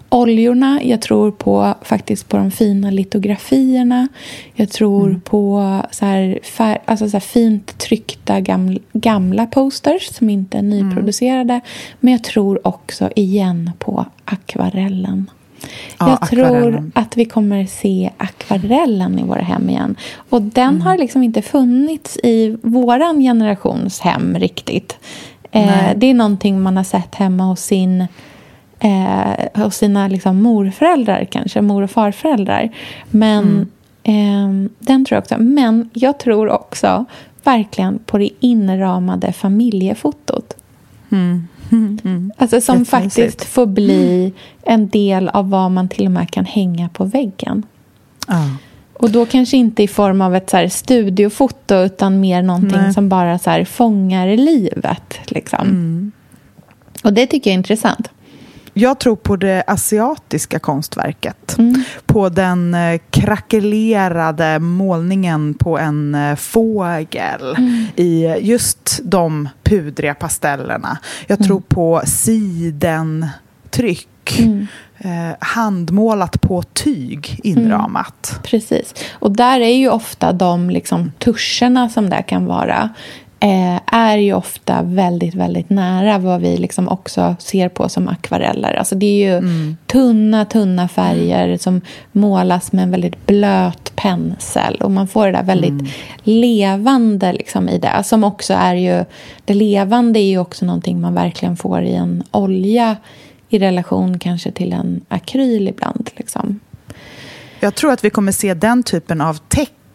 oljorna. 0.10 0.80
Jag 0.84 1.02
tror 1.02 1.32
på 1.32 1.74
faktiskt 1.82 2.30
på 2.30 2.38
de 2.38 2.52
fina 2.52 2.92
litografierna. 2.92 4.08
Jag 4.54 4.70
tror 4.70 5.08
mm. 5.08 5.22
på 5.22 5.82
så 5.92 6.06
här, 6.06 6.40
fär, 6.44 6.78
alltså 6.86 7.10
så 7.10 7.20
fint 7.20 7.78
tryckta 7.78 8.40
gamla, 8.40 8.80
gamla 8.94 9.46
posters 9.46 10.16
som 10.16 10.30
inte 10.30 10.58
är 10.58 10.64
mm. 10.64 10.90
nyproducerade. 10.90 11.54
Mm. 11.54 11.66
Men 12.00 12.14
jag 12.14 12.24
tror 12.24 12.68
också 12.68 13.10
igen 13.16 13.72
på 13.80 14.06
akvarellen. 14.26 15.30
Ja, 16.08 16.18
jag 16.22 16.30
tror 16.30 16.92
att 16.96 17.18
vi 17.18 17.26
kommer 17.26 17.66
se 17.66 18.12
akvarellen 18.18 19.20
i 19.20 19.24
våra 19.24 19.42
hem 19.42 19.70
igen. 19.70 19.96
Och 20.30 20.42
den 20.42 20.70
mm. 20.70 20.82
har 20.82 20.98
liksom 20.98 21.24
inte 21.24 21.42
funnits 21.42 22.18
i 22.24 22.58
vår 22.62 23.22
generations 23.22 24.00
hem 24.00 24.36
riktigt. 24.40 24.98
Eh, 25.52 25.90
det 25.96 26.08
är 26.08 26.14
någonting 26.14 26.62
man 26.62 26.78
har 26.78 26.84
sett 26.84 27.16
hemma 27.16 27.44
hos, 27.44 27.62
sin, 27.62 28.08
eh, 28.80 29.64
hos 29.64 29.76
sina 29.76 30.08
liksom, 30.08 30.42
morföräldrar, 30.42 31.26
kanske, 31.32 31.62
mor 31.62 31.84
och 31.84 31.92
farföräldrar. 31.92 32.70
Men 33.10 33.68
mm. 34.04 34.64
eh, 34.64 34.70
den 34.80 35.06
tror 35.06 35.16
jag 35.16 35.22
också. 35.22 35.36
Men 35.38 35.90
jag 35.94 36.20
tror 36.20 36.50
också 36.50 37.06
verkligen 37.44 38.00
på 38.06 38.18
det 38.18 38.30
inramade 38.40 39.34
familjefotot. 39.34 40.54
Mm. 41.12 41.48
Mm. 41.72 42.32
Alltså 42.38 42.62
som 42.62 42.86
faktiskt 42.86 43.44
får 43.44 43.66
bli 43.66 44.34
en 44.64 44.90
del 44.90 45.30
av 45.30 45.50
vad 45.50 45.72
man 45.72 45.90
till 45.90 46.06
och 46.06 46.12
med 46.12 46.32
kan 46.32 46.46
hänga 46.46 46.90
på 46.90 47.06
väggen. 47.06 47.64
Ah. 48.28 48.50
Och 48.94 49.12
då 49.12 49.26
kanske 49.26 49.58
inte 49.58 49.84
i 49.84 49.88
form 49.88 50.22
av 50.22 50.36
ett 50.36 50.50
så 50.50 50.70
studiofoto 50.70 51.76
utan 51.76 52.20
mer 52.20 52.42
någonting 52.42 52.82
Nej. 52.82 52.94
som 52.94 53.10
bara 53.10 53.40
så 53.40 53.50
här 53.50 53.66
fångar 53.66 54.38
livet. 54.38 55.20
Liksom. 55.26 55.62
Mm. 55.62 56.12
Och 57.04 57.14
det 57.14 57.28
tycker 57.28 57.50
jag 57.50 57.54
är 57.54 57.58
intressant. 57.58 58.10
Jag 58.78 59.00
tror 59.00 59.16
på 59.16 59.36
det 59.36 59.64
asiatiska 59.68 60.60
konstverket. 60.60 61.58
Mm. 61.58 61.84
På 62.06 62.30
den 62.30 62.74
eh, 62.74 63.00
krackelerade 63.10 64.60
målningen 64.60 65.54
på 65.54 65.78
en 65.78 66.16
eh, 66.16 66.36
fågel 66.36 67.56
mm. 67.58 67.86
i 67.96 68.36
just 68.40 69.00
de 69.04 69.50
pudriga 69.64 70.14
pastellerna. 70.14 70.98
Jag 71.28 71.40
tror 71.40 71.58
mm. 71.58 71.64
på 71.70 72.02
sidentryck. 72.06 73.30
Mm. 74.40 74.68
Eh, 74.98 75.36
handmålat 75.40 76.42
på 76.42 76.64
tyg 76.64 77.40
inramat. 77.44 78.30
Mm, 78.32 78.42
precis. 78.44 78.94
Och 79.14 79.32
där 79.32 79.60
är 79.60 79.76
ju 79.76 79.90
ofta 79.90 80.34
de 80.34 80.70
liksom, 80.70 81.12
tuscherna 81.20 81.90
som 81.90 82.10
det 82.10 82.24
kan 82.24 82.46
vara 82.46 82.90
eh, 83.40 83.80
är 83.86 84.18
ju 84.18 84.34
ofta 84.34 84.82
väldigt, 84.82 85.36
väldigt 85.36 85.70
nära 85.70 86.18
vad 86.18 86.42
vi 86.42 86.58
liksom 86.58 86.88
också 86.88 87.36
ser 87.40 87.70
på 87.70 87.90
som 87.90 88.08
akvareller. 88.08 88.74
Alltså 88.74 88.96
det 88.96 89.06
är 89.06 89.32
ju 89.32 89.38
mm. 89.38 89.78
tunna, 89.88 90.46
tunna 90.46 90.88
färger 90.88 91.46
mm. 91.46 91.58
som 91.58 91.82
målas 92.12 92.72
med 92.72 92.84
en 92.84 92.92
väldigt 92.92 93.26
blöt 93.26 93.96
pensel. 93.96 94.76
Och 94.76 94.92
man 94.92 95.08
får 95.08 95.26
det 95.26 95.32
där 95.32 95.44
väldigt 95.44 95.70
mm. 95.70 95.86
levande 96.24 97.34
liksom 97.34 97.70
i 97.70 97.78
det. 97.78 98.04
Som 98.04 98.24
också 98.24 98.54
är 98.54 98.76
ju... 98.76 99.06
Det 99.46 99.54
levande 99.54 100.20
är 100.20 100.30
ju 100.30 100.38
också 100.38 100.66
någonting 100.66 101.02
man 101.02 101.14
verkligen 101.14 101.58
får 101.58 101.84
i 101.84 101.94
en 101.94 102.24
olja 102.32 102.96
i 103.50 103.60
relation 103.60 104.20
kanske 104.20 104.52
till 104.52 104.74
en 104.74 105.02
akryl 105.08 105.68
ibland. 105.68 106.10
Liksom. 106.16 106.60
Jag 107.60 107.76
tror 107.76 107.92
att 107.92 108.04
vi 108.04 108.10
kommer 108.10 108.32
se 108.32 108.54
den 108.54 108.84
typen 108.84 109.22
av 109.22 109.40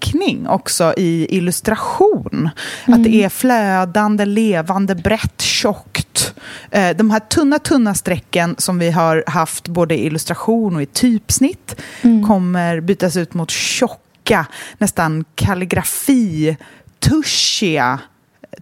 teckning 0.01 0.48
också 0.48 0.94
i 0.96 1.36
illustration. 1.36 2.51
Mm. 2.86 3.01
Att 3.01 3.05
det 3.05 3.24
är 3.24 3.28
flödande, 3.28 4.24
levande, 4.24 4.94
brett, 4.94 5.40
tjockt. 5.40 6.34
Eh, 6.70 6.96
de 6.96 7.11
här 7.11 7.20
tunna, 7.20 7.59
tunna 7.59 7.94
strecken 7.94 8.55
som 8.59 8.78
vi 8.78 8.90
har 8.90 9.24
haft 9.26 9.68
både 9.68 9.94
i 9.94 10.07
illustration 10.07 10.76
och 10.76 10.82
i 10.82 10.86
typsnitt 10.86 11.76
mm. 12.03 12.26
kommer 12.26 12.80
bytas 12.80 13.16
ut 13.16 13.34
mot 13.34 13.51
tjocka, 13.51 14.46
nästan 14.78 15.24
kalligrafi, 15.34 16.57
tuschiga 16.98 17.98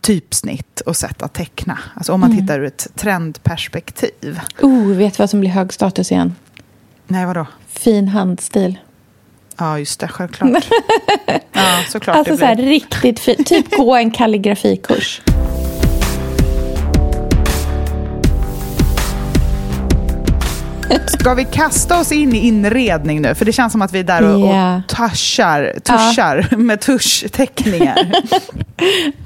typsnitt 0.00 0.80
och 0.80 0.96
sätt 0.96 1.22
att 1.22 1.34
teckna. 1.34 1.78
Alltså 1.94 2.12
om 2.12 2.20
man 2.20 2.30
mm. 2.30 2.42
tittar 2.42 2.60
ur 2.60 2.64
ett 2.64 2.86
trendperspektiv. 2.94 4.40
Oh, 4.62 4.86
vet 4.86 5.14
du 5.14 5.22
vad 5.22 5.30
som 5.30 5.40
blir 5.40 5.50
hög 5.50 5.72
status 5.72 6.12
igen? 6.12 6.34
Nej, 7.06 7.26
vadå? 7.26 7.46
Fin 7.68 8.08
handstil. 8.08 8.78
Ja, 9.58 9.78
just 9.78 10.00
det. 10.00 10.08
Självklart. 10.08 10.64
ja, 11.52 11.78
såklart 11.88 12.16
alltså 12.16 12.36
så 12.36 12.44
här, 12.44 12.56
riktigt 12.56 13.20
fint. 13.20 13.46
Typ 13.46 13.76
gå 13.76 13.96
en 13.96 14.10
kalligrafikurs. 14.10 15.20
Ska 21.06 21.34
vi 21.34 21.44
kasta 21.44 22.00
oss 22.00 22.12
in 22.12 22.34
i 22.34 22.38
inredning 22.38 23.22
nu? 23.22 23.34
För 23.34 23.44
det 23.44 23.52
känns 23.52 23.72
som 23.72 23.82
att 23.82 23.92
vi 23.92 23.98
är 23.98 24.04
där 24.04 24.22
och, 24.22 24.40
yeah. 24.40 24.76
och 24.76 24.88
tuschar, 24.88 25.72
tuschar 25.84 26.48
ja. 26.50 26.56
med 26.56 26.80
tuschteckningar. 26.80 28.12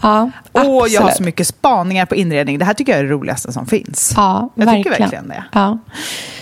ja, 0.03 0.31
och 0.53 0.89
jag 0.89 1.03
har 1.03 1.11
så 1.11 1.23
mycket 1.23 1.47
spaningar 1.47 2.07
på 2.07 2.15
inredning. 2.15 2.59
Det 2.59 2.65
här 2.65 2.75
tycker 2.75 2.93
jag 2.93 2.99
är 2.99 3.05
det 3.05 3.11
roligaste 3.11 3.53
som 3.53 3.67
finns. 3.67 4.13
Ja, 4.17 4.53
jag 4.55 4.65
verkligen. 4.65 4.85
tycker 4.85 4.99
verkligen 5.03 5.29
det. 5.29 5.45
Ja. 5.53 5.79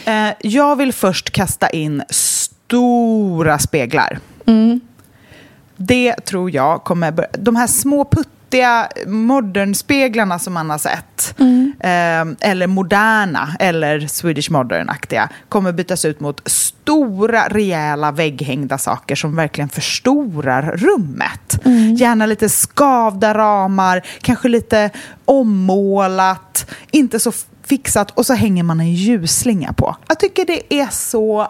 Eh, 0.04 0.34
jag 0.40 0.76
vill 0.76 0.92
först 0.92 1.30
kasta 1.30 1.70
in 1.70 2.02
stora 2.70 3.58
speglar. 3.58 4.18
Mm. 4.46 4.80
Det 5.76 6.12
tror 6.12 6.50
jag 6.50 6.84
kommer... 6.84 7.26
De 7.38 7.56
här 7.56 7.66
små 7.66 8.04
putt 8.04 8.28
flottiga 8.50 8.88
modernspeglarna 9.06 10.38
som 10.38 10.52
man 10.52 10.70
har 10.70 10.78
sett, 10.78 11.34
eh, 11.80 12.50
eller 12.50 12.66
moderna, 12.66 13.56
eller 13.58 14.00
Swedish 14.00 14.50
modern-aktiga, 14.50 15.28
kommer 15.48 15.72
bytas 15.72 16.04
ut 16.04 16.20
mot 16.20 16.40
stora, 16.46 17.48
rejäla 17.48 18.12
vägghängda 18.12 18.78
saker 18.78 19.16
som 19.16 19.36
verkligen 19.36 19.68
förstorar 19.68 20.62
rummet. 20.76 21.60
Gärna 21.98 22.26
lite 22.26 22.48
skavda 22.48 23.34
ramar, 23.34 24.02
kanske 24.20 24.48
lite 24.48 24.90
ommålat, 25.24 26.70
inte 26.90 27.20
så 27.20 27.32
fixat 27.62 28.10
och 28.10 28.26
så 28.26 28.34
hänger 28.34 28.62
man 28.62 28.80
en 28.80 28.94
ljusslinga 28.94 29.72
på. 29.72 29.96
Jag 30.08 30.20
tycker 30.20 30.46
det 30.46 30.74
är 30.74 30.88
så 30.90 31.46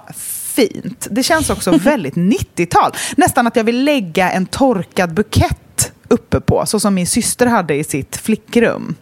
fint. 0.54 1.06
Det 1.10 1.22
känns 1.22 1.50
också 1.50 1.70
väldigt 1.78 2.14
90-tal. 2.14 2.92
Nästan 3.16 3.46
att 3.46 3.56
jag 3.56 3.64
vill 3.64 3.84
lägga 3.84 4.30
en 4.30 4.46
torkad 4.46 5.14
bukett 5.14 5.92
uppe 6.08 6.40
på, 6.40 6.66
så 6.66 6.80
som 6.80 6.94
min 6.94 7.06
syster 7.06 7.46
hade 7.46 7.74
i 7.74 7.84
sitt 7.84 8.16
flickrum. 8.16 8.94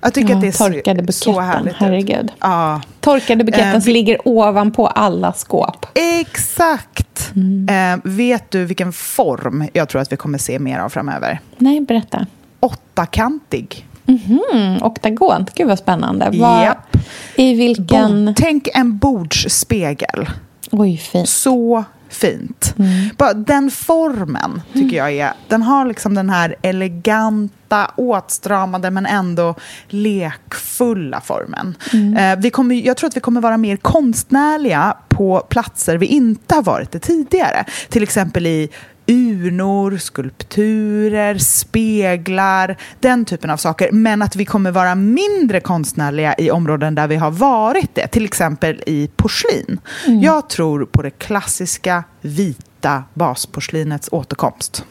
Jag 0.00 0.14
tycker 0.14 0.28
Ja, 0.30 0.36
att 0.36 0.42
det 0.42 0.52
ser 0.52 0.64
torkade 0.72 1.12
så 1.12 1.30
buketten, 1.32 1.44
härligt 1.48 1.72
ut. 1.74 1.78
herregud. 1.80 2.32
Ja, 2.40 2.80
Torkade 3.00 3.44
buketten 3.44 3.74
Eh, 3.74 3.80
som 3.80 3.92
ligger 3.92 4.28
ovanpå 4.28 4.86
alla 4.86 5.32
skåp. 5.32 5.86
exakt. 5.94 7.32
Eh, 7.70 8.00
vet 8.04 8.50
du 8.50 8.64
vilken 8.64 8.92
form 8.92 9.68
jag 9.72 9.88
tror 9.88 10.00
att 10.02 10.12
vi 10.12 10.16
kommer 10.16 10.38
se 10.38 10.58
mer 10.58 10.78
av 10.78 10.88
framöver? 10.88 11.40
Nej, 11.58 11.80
berätta. 11.80 12.26
Åttakantig. 12.60 13.86
Mm, 14.06 14.82
oktagon, 14.82 15.46
gud 15.54 15.68
vad 15.68 15.78
spännande. 15.78 16.30
Vad- 16.32 16.64
Japp. 16.64 16.96
I 17.36 17.54
vilken... 17.54 18.24
Bord, 18.26 18.36
tänk 18.36 18.68
en 18.74 18.98
bordsspegel. 18.98 20.28
Oj, 20.76 20.96
fint. 20.96 21.28
Så 21.28 21.84
fint. 22.08 22.74
Mm. 22.78 23.10
Bara 23.16 23.34
den 23.34 23.70
formen 23.70 24.62
tycker 24.72 24.96
jag 24.96 25.12
är... 25.12 25.32
Den 25.48 25.62
har 25.62 25.86
liksom 25.86 26.14
den 26.14 26.30
här 26.30 26.56
eleganta, 26.62 27.90
åtstramade 27.96 28.90
men 28.90 29.06
ändå 29.06 29.54
lekfulla 29.88 31.20
formen. 31.20 31.76
Mm. 31.92 32.16
Eh, 32.16 32.42
vi 32.42 32.50
kommer, 32.50 32.74
jag 32.74 32.96
tror 32.96 33.08
att 33.08 33.16
vi 33.16 33.20
kommer 33.20 33.40
vara 33.40 33.56
mer 33.56 33.76
konstnärliga 33.76 34.96
på 35.08 35.40
platser 35.40 35.96
vi 35.96 36.06
inte 36.06 36.54
har 36.54 36.62
varit 36.62 36.92
det 36.92 36.98
tidigare. 36.98 37.64
Till 37.88 38.02
exempel 38.02 38.46
i 38.46 38.68
urnor, 39.06 39.96
skulpturer, 39.96 41.38
speglar, 41.38 42.76
den 43.00 43.24
typen 43.24 43.50
av 43.50 43.56
saker. 43.56 43.92
Men 43.92 44.22
att 44.22 44.36
vi 44.36 44.44
kommer 44.44 44.70
vara 44.70 44.94
mindre 44.94 45.60
konstnärliga 45.60 46.34
i 46.38 46.50
områden 46.50 46.94
där 46.94 47.06
vi 47.06 47.16
har 47.16 47.30
varit 47.30 47.94
det. 47.94 48.06
Till 48.06 48.24
exempel 48.24 48.82
i 48.86 49.10
porslin. 49.16 49.80
Jag 50.22 50.48
tror 50.48 50.84
på 50.84 51.02
det 51.02 51.10
klassiska 51.10 52.04
vita 52.20 53.02
basporslinets 53.14 54.08
återkomst. 54.12 54.84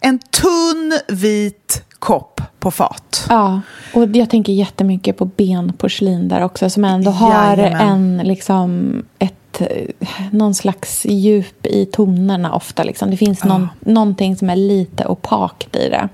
En 0.00 0.18
tunn 0.18 0.98
vit 1.08 1.84
kopp 1.98 2.40
på 2.58 2.70
fat. 2.70 3.26
Ja, 3.28 3.60
och 3.94 4.16
jag 4.16 4.30
tänker 4.30 4.52
jättemycket 4.52 5.18
på 5.18 5.24
benporslin 5.24 6.28
där 6.28 6.44
också 6.44 6.70
som 6.70 6.84
ändå 6.84 7.10
har 7.10 7.56
Jajamän. 7.56 7.88
en, 7.88 8.18
liksom, 8.28 8.92
ett, 9.18 9.34
någon 10.30 10.54
slags 10.54 11.06
djup 11.06 11.66
i 11.66 11.86
tonerna 11.86 12.54
ofta. 12.54 12.82
Liksom. 12.82 13.10
Det 13.10 13.16
finns 13.16 13.44
någon, 13.44 13.68
någonting 13.80 14.36
som 14.36 14.50
är 14.50 14.56
lite 14.56 15.06
opakt 15.06 15.76
i 15.76 15.88
det. 15.88 16.08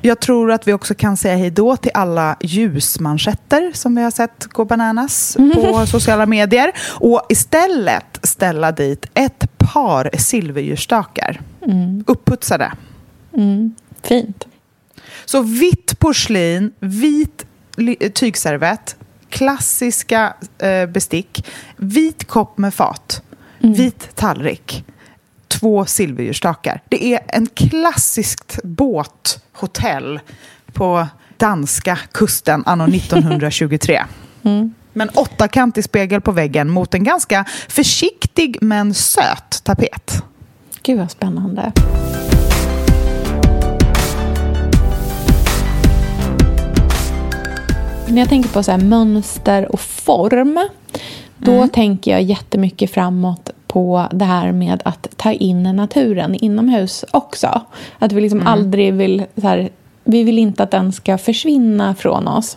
Jag 0.00 0.20
tror 0.20 0.52
att 0.52 0.68
vi 0.68 0.72
också 0.72 0.94
kan 0.94 1.16
säga 1.16 1.36
hej 1.36 1.50
då 1.50 1.76
till 1.76 1.90
alla 1.94 2.36
ljusmanschetter 2.40 3.70
som 3.74 3.94
vi 3.94 4.02
har 4.02 4.10
sett 4.10 4.46
gå 4.46 4.64
bananas 4.64 5.36
på 5.54 5.86
sociala 5.86 6.26
medier. 6.26 6.72
Och 6.88 7.26
istället 7.28 8.18
ställa 8.22 8.72
dit 8.72 9.06
ett 9.14 9.58
par 9.58 10.10
silverljusstakar. 10.18 11.40
Upputsade. 12.06 12.72
Mm. 13.36 13.74
Fint. 14.02 14.46
Så 15.24 15.42
vitt 15.42 15.98
porslin, 15.98 16.72
vit 16.80 17.46
tygservett, 18.14 18.96
klassiska 19.32 20.34
eh, 20.58 20.86
bestick, 20.86 21.46
vit 21.76 22.26
kopp 22.26 22.58
med 22.58 22.74
fat, 22.74 23.22
vit 23.58 24.16
tallrik, 24.16 24.84
två 25.48 25.84
silverljusstakar. 25.84 26.80
Det 26.88 27.04
är 27.14 27.20
en 27.28 27.46
klassiskt 27.46 28.58
båthotell 28.64 30.20
på 30.72 31.06
danska 31.36 31.98
kusten 32.12 32.62
anno 32.66 32.84
1923. 32.88 34.02
Men 34.92 35.10
åttakantig 35.14 35.84
spegel 35.84 36.20
på 36.20 36.32
väggen 36.32 36.70
mot 36.70 36.94
en 36.94 37.04
ganska 37.04 37.44
försiktig 37.68 38.58
men 38.60 38.94
söt 38.94 39.60
tapet. 39.64 40.22
Gud 40.82 40.98
vad 40.98 41.10
spännande. 41.10 41.72
När 48.08 48.18
jag 48.18 48.28
tänker 48.28 48.50
på 48.50 48.62
så 48.62 48.70
här 48.70 48.78
mönster 48.78 49.72
och 49.72 49.80
form 49.80 50.68
då 51.38 51.68
tänker 51.68 52.10
jag 52.10 52.22
jättemycket 52.22 52.90
framåt 52.90 53.50
på 53.66 54.06
det 54.12 54.24
här 54.24 54.52
med 54.52 54.82
att 54.84 55.08
ta 55.16 55.32
in 55.32 55.62
naturen 55.62 56.34
inomhus 56.34 57.04
också. 57.10 57.60
Att 57.98 58.12
vi 58.12 58.20
liksom 58.20 58.46
aldrig 58.46 58.94
vill... 58.94 59.24
Så 59.36 59.46
här, 59.46 59.70
vi 60.04 60.24
vill 60.24 60.38
inte 60.38 60.62
att 60.62 60.70
den 60.70 60.92
ska 60.92 61.18
försvinna 61.18 61.94
från 61.94 62.28
oss. 62.28 62.56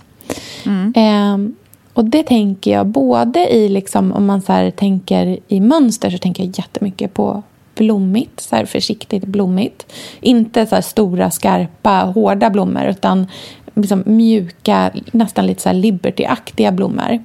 Ehm, 0.96 1.56
och 1.94 2.06
det 2.06 2.24
tänker 2.24 2.72
jag 2.72 2.88
både 2.88 3.54
i, 3.54 3.70
liksom, 3.70 4.12
om 4.12 4.26
man 4.26 4.42
så 4.42 4.72
tänker 4.76 5.40
i 5.48 5.60
mönster 5.60 6.10
så 6.10 6.18
tänker 6.18 6.44
jag 6.44 6.58
jättemycket 6.58 7.14
på 7.14 7.44
blommigt, 7.76 8.40
så 8.40 8.66
försiktigt 8.66 9.26
blommigt. 9.26 9.94
Inte 10.22 10.66
så 10.66 10.82
stora, 10.82 11.32
skarpa, 11.32 12.12
hårda 12.16 12.50
blommor 12.50 12.86
utan 12.86 13.28
liksom 13.76 14.04
mjuka, 14.06 14.92
nästan 15.12 15.46
lite 15.46 15.62
så 15.62 15.70
här 15.70 15.76
liberty-aktiga 15.76 16.72
blommor. 16.72 17.24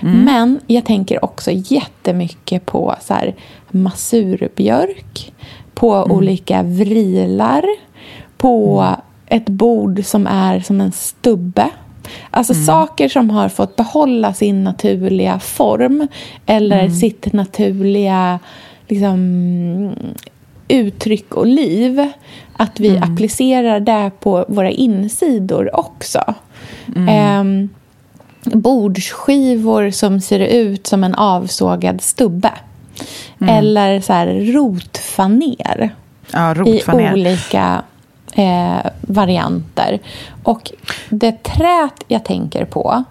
Men 0.00 0.60
jag 0.66 0.84
tänker 0.84 1.24
också 1.24 1.50
jättemycket 1.52 2.66
på 2.66 2.94
så 3.00 3.14
här 3.14 3.34
massurbjörk, 3.70 5.32
på 5.74 5.90
olika 5.90 6.62
vrilar, 6.62 7.64
på 8.36 8.86
ett 9.26 9.48
bord 9.48 10.04
som 10.04 10.26
är 10.26 10.60
som 10.60 10.80
en 10.80 10.92
stubbe. 10.92 11.70
Alltså 12.30 12.54
saker 12.54 13.08
som 13.08 13.30
har 13.30 13.48
fått 13.48 13.76
behålla 13.76 14.34
sin 14.34 14.64
naturliga 14.64 15.38
form 15.38 16.08
eller 16.46 16.88
sitt 16.88 17.32
naturliga 17.32 18.38
liksom, 18.88 19.94
uttryck 20.68 21.34
och 21.34 21.46
liv. 21.46 22.12
Att 22.56 22.80
vi 22.80 22.98
applicerar 22.98 23.80
det 23.80 24.10
på 24.20 24.44
våra 24.48 24.70
insidor 24.70 25.76
också. 25.78 26.34
Ehm, 27.08 27.68
bordsskivor 28.44 29.90
som 29.90 30.20
ser 30.20 30.38
ut 30.40 30.86
som 30.86 31.04
en 31.04 31.14
avsågad 31.14 32.00
stubbe. 32.00 32.52
Eller 33.48 34.00
så 34.00 34.12
här 34.12 34.26
rotfaner 34.52 35.94
Ja, 36.32 36.50
i 36.50 36.54
rotfaner. 36.54 37.12
olika 37.12 37.82
eh, 38.34 38.90
varianter. 39.00 39.98
Och 40.42 40.72
det 41.08 41.42
trät 41.42 42.04
jag 42.08 42.24
tänker 42.24 42.64
på 42.64 43.04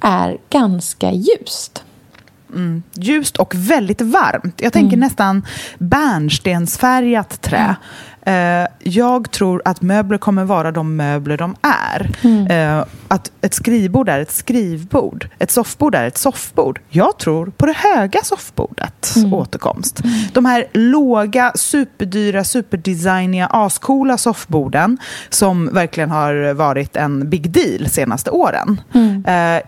är 0.00 0.38
ganska 0.50 1.12
ljust. 1.12 1.82
Ljust 2.94 3.36
och 3.36 3.54
väldigt 3.54 4.00
varmt. 4.00 4.60
Jag 4.60 4.72
tänker 4.72 4.96
nästan 4.96 5.42
bärnstensfärgat 5.78 7.40
trä. 7.40 7.76
Eh, 8.26 8.66
jag 8.78 9.30
tror 9.30 9.62
att 9.64 9.82
möbler 9.82 10.18
kommer 10.18 10.44
vara 10.44 10.72
de 10.72 10.96
möbler 10.96 11.36
de 11.36 11.56
är. 11.62 12.10
Eh, 12.50 12.84
att 13.08 13.32
ett 13.40 13.54
skrivbord 13.54 14.08
är 14.08 14.20
ett 14.20 14.32
skrivbord. 14.32 15.28
Ett 15.38 15.50
soffbord 15.50 15.94
är 15.94 16.06
ett 16.06 16.18
soffbord. 16.18 16.80
Jag 16.88 17.18
tror 17.18 17.46
på 17.46 17.66
det 17.66 17.76
höga 17.76 18.20
soffbordets 18.22 19.16
återkomst. 19.32 20.00
De 20.32 20.44
här 20.44 20.66
låga, 20.72 21.52
superdyra, 21.54 22.44
superdesigniga, 22.44 23.46
ascoola 23.46 24.18
soffborden 24.18 24.98
som 25.28 25.74
verkligen 25.74 26.10
har 26.10 26.52
varit 26.54 26.96
en 26.96 27.30
big 27.30 27.50
deal 27.50 27.88
senaste 27.88 28.30
åren. 28.30 28.80
Eh, 29.26 29.62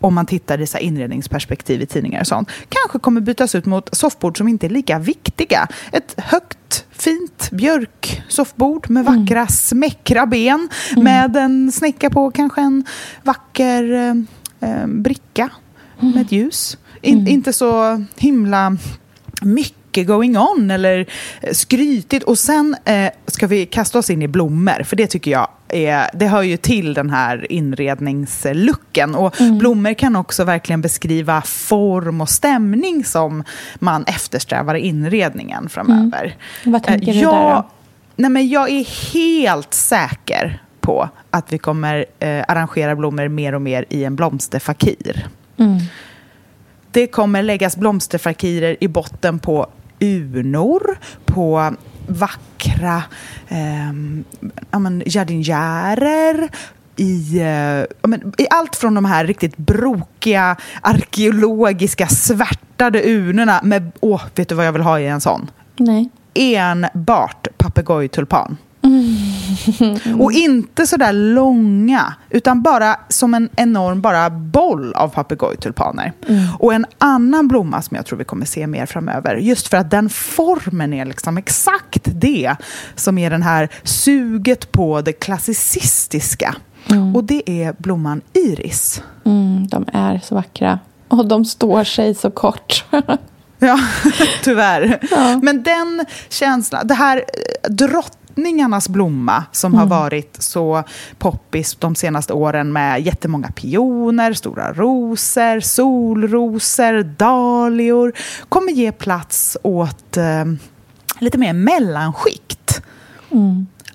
om 0.00 0.14
man 0.14 0.26
tittar 0.26 0.60
i 0.60 0.66
så 0.66 0.78
inredningsperspektiv 0.78 1.82
i 1.82 1.86
tidningar 1.86 2.20
och 2.20 2.26
sånt, 2.26 2.50
kanske 2.68 2.98
kommer 2.98 3.20
bytas 3.20 3.54
ut 3.54 3.66
mot 3.66 3.88
soffbord 3.96 4.38
som 4.38 4.48
inte 4.48 4.66
är 4.66 4.70
lika 4.70 4.98
viktiga. 4.98 5.68
Ett 5.92 6.14
högt, 6.16 6.86
fint 6.90 7.50
björksoffbord 7.50 8.90
med 8.90 9.04
vackra, 9.04 9.46
smäckra 9.46 10.26
ben 10.26 10.68
med 10.96 11.36
en 11.36 11.72
snäcka 11.72 12.10
på, 12.10 12.30
kanske 12.30 12.60
en 12.60 12.84
vacker 13.22 13.92
eh, 13.92 14.70
eh, 14.70 14.86
bricka 14.86 15.50
med 16.00 16.22
ett 16.22 16.32
ljus. 16.32 16.78
In, 17.02 17.28
Inte 17.28 17.52
så 17.52 18.04
himla 18.16 18.76
mycket 19.42 19.79
going 19.96 20.38
on 20.38 20.70
eller 20.70 21.06
eh, 21.40 21.52
skrytigt. 21.52 22.24
Och 22.24 22.38
sen 22.38 22.76
eh, 22.84 23.10
ska 23.26 23.46
vi 23.46 23.66
kasta 23.66 23.98
oss 23.98 24.10
in 24.10 24.22
i 24.22 24.28
blommor, 24.28 24.82
för 24.82 24.96
det 24.96 25.06
tycker 25.06 25.30
jag 25.30 25.48
är, 25.68 26.10
det 26.14 26.26
hör 26.26 26.42
ju 26.42 26.56
till 26.56 26.94
den 26.94 27.10
här 27.10 27.52
inredningslucken. 27.52 29.14
Och 29.14 29.34
blommor 29.60 29.94
kan 29.94 30.16
också 30.16 30.44
verkligen 30.44 30.80
beskriva 30.80 31.42
form 31.42 32.20
och 32.20 32.28
stämning 32.28 33.04
som 33.04 33.44
man 33.78 34.04
eftersträvar 34.04 34.74
i 34.74 34.80
inredningen 34.80 35.68
framöver. 35.68 36.36
Vad 36.64 36.82
tänker 36.82 37.08
Eh, 37.08 37.14
du 37.14 37.20
där 37.20 37.54
då? 37.54 37.68
nej 38.16 38.30
men 38.30 38.48
jag 38.48 38.70
är 38.70 39.12
helt 39.12 39.74
säker 39.74 40.62
på 40.80 41.08
att 41.30 41.52
vi 41.52 41.58
kommer 41.58 42.04
eh, 42.18 42.44
arrangera 42.48 42.96
blommor 42.96 43.28
mer 43.28 43.54
och 43.54 43.62
mer 43.62 43.84
i 43.88 44.04
en 44.04 44.16
blomsterfakir. 44.16 45.26
Mm. 45.56 45.78
Det 46.92 47.06
kommer 47.06 47.42
läggas 47.42 47.76
blomsterfakirer 47.76 48.76
i 48.80 48.88
botten 48.88 49.38
på 49.38 49.66
urnor, 50.00 50.98
på 51.24 51.74
vackra 52.06 53.02
eh, 53.48 53.92
ja, 54.70 54.78
men, 54.78 55.02
jardinjärer, 55.06 56.50
i, 56.96 57.40
eh, 57.40 58.12
i 58.38 58.46
allt 58.50 58.76
från 58.76 58.94
de 58.94 59.04
här 59.04 59.26
riktigt 59.26 59.56
brokiga, 59.56 60.56
arkeologiska, 60.80 62.06
svärtade 62.06 63.02
urnorna 63.04 63.60
med, 63.62 63.92
åh, 64.00 64.22
vet 64.34 64.48
du 64.48 64.54
vad 64.54 64.66
jag 64.66 64.72
vill 64.72 64.82
ha 64.82 65.00
i 65.00 65.06
en 65.06 65.20
sån? 65.20 65.50
Nej. 65.76 66.10
Enbart 66.34 67.48
papegojtulpan. 67.58 68.56
Och 70.18 70.32
inte 70.32 70.86
så 70.86 70.96
där 70.96 71.12
långa, 71.12 72.14
utan 72.30 72.62
bara 72.62 72.96
som 73.08 73.34
en 73.34 73.48
enorm 73.56 74.00
bara 74.00 74.30
boll 74.30 74.94
av 74.94 75.08
papegojtulpaner. 75.08 76.12
Och 76.58 76.74
en 76.74 76.86
annan 76.98 77.48
blomma 77.48 77.82
som 77.82 77.96
jag 77.96 78.06
tror 78.06 78.18
vi 78.18 78.24
kommer 78.24 78.46
se 78.46 78.66
mer 78.66 78.86
framöver, 78.86 79.36
just 79.36 79.68
för 79.68 79.76
att 79.76 79.90
den 79.90 80.08
formen 80.08 80.92
är 80.92 81.04
liksom 81.04 81.38
exakt 81.38 82.08
det 82.14 82.56
som 82.94 83.18
är 83.18 83.30
den 83.30 83.42
här 83.42 83.68
suget 83.82 84.72
på 84.72 85.00
det 85.00 85.12
klassicistiska. 85.12 86.56
Och 87.14 87.24
det 87.24 87.50
är 87.50 87.74
blomman 87.78 88.20
iris. 88.32 89.02
Mm, 89.24 89.66
de 89.66 89.84
är 89.92 90.20
så 90.24 90.34
vackra. 90.34 90.78
Och 91.08 91.28
de 91.28 91.44
står 91.44 91.84
sig 91.84 92.14
så 92.14 92.30
kort. 92.30 92.84
Ja, 93.58 93.78
tyvärr. 94.42 94.98
Men 95.42 95.62
den 95.62 96.06
känslan, 96.28 96.86
det 96.86 96.94
här 96.94 97.16
eh, 97.16 97.70
drottningarnas 98.40 98.88
blomma 98.88 99.44
som 99.52 99.74
har 99.74 99.86
varit 99.86 100.36
så 100.38 100.84
poppis 101.18 101.74
de 101.74 101.94
senaste 101.94 102.32
åren 102.32 102.72
med 102.72 103.02
jättemånga 103.02 103.52
pioner, 103.52 104.32
stora 104.32 104.72
rosor, 104.72 105.60
solrosor, 105.60 107.02
dahlior 107.02 108.12
kommer 108.48 108.72
ge 108.72 108.92
plats 108.92 109.56
åt 109.62 110.16
eh, 110.16 110.44
lite 111.18 111.38
mer 111.38 111.52
mellanskikt. 111.52 112.82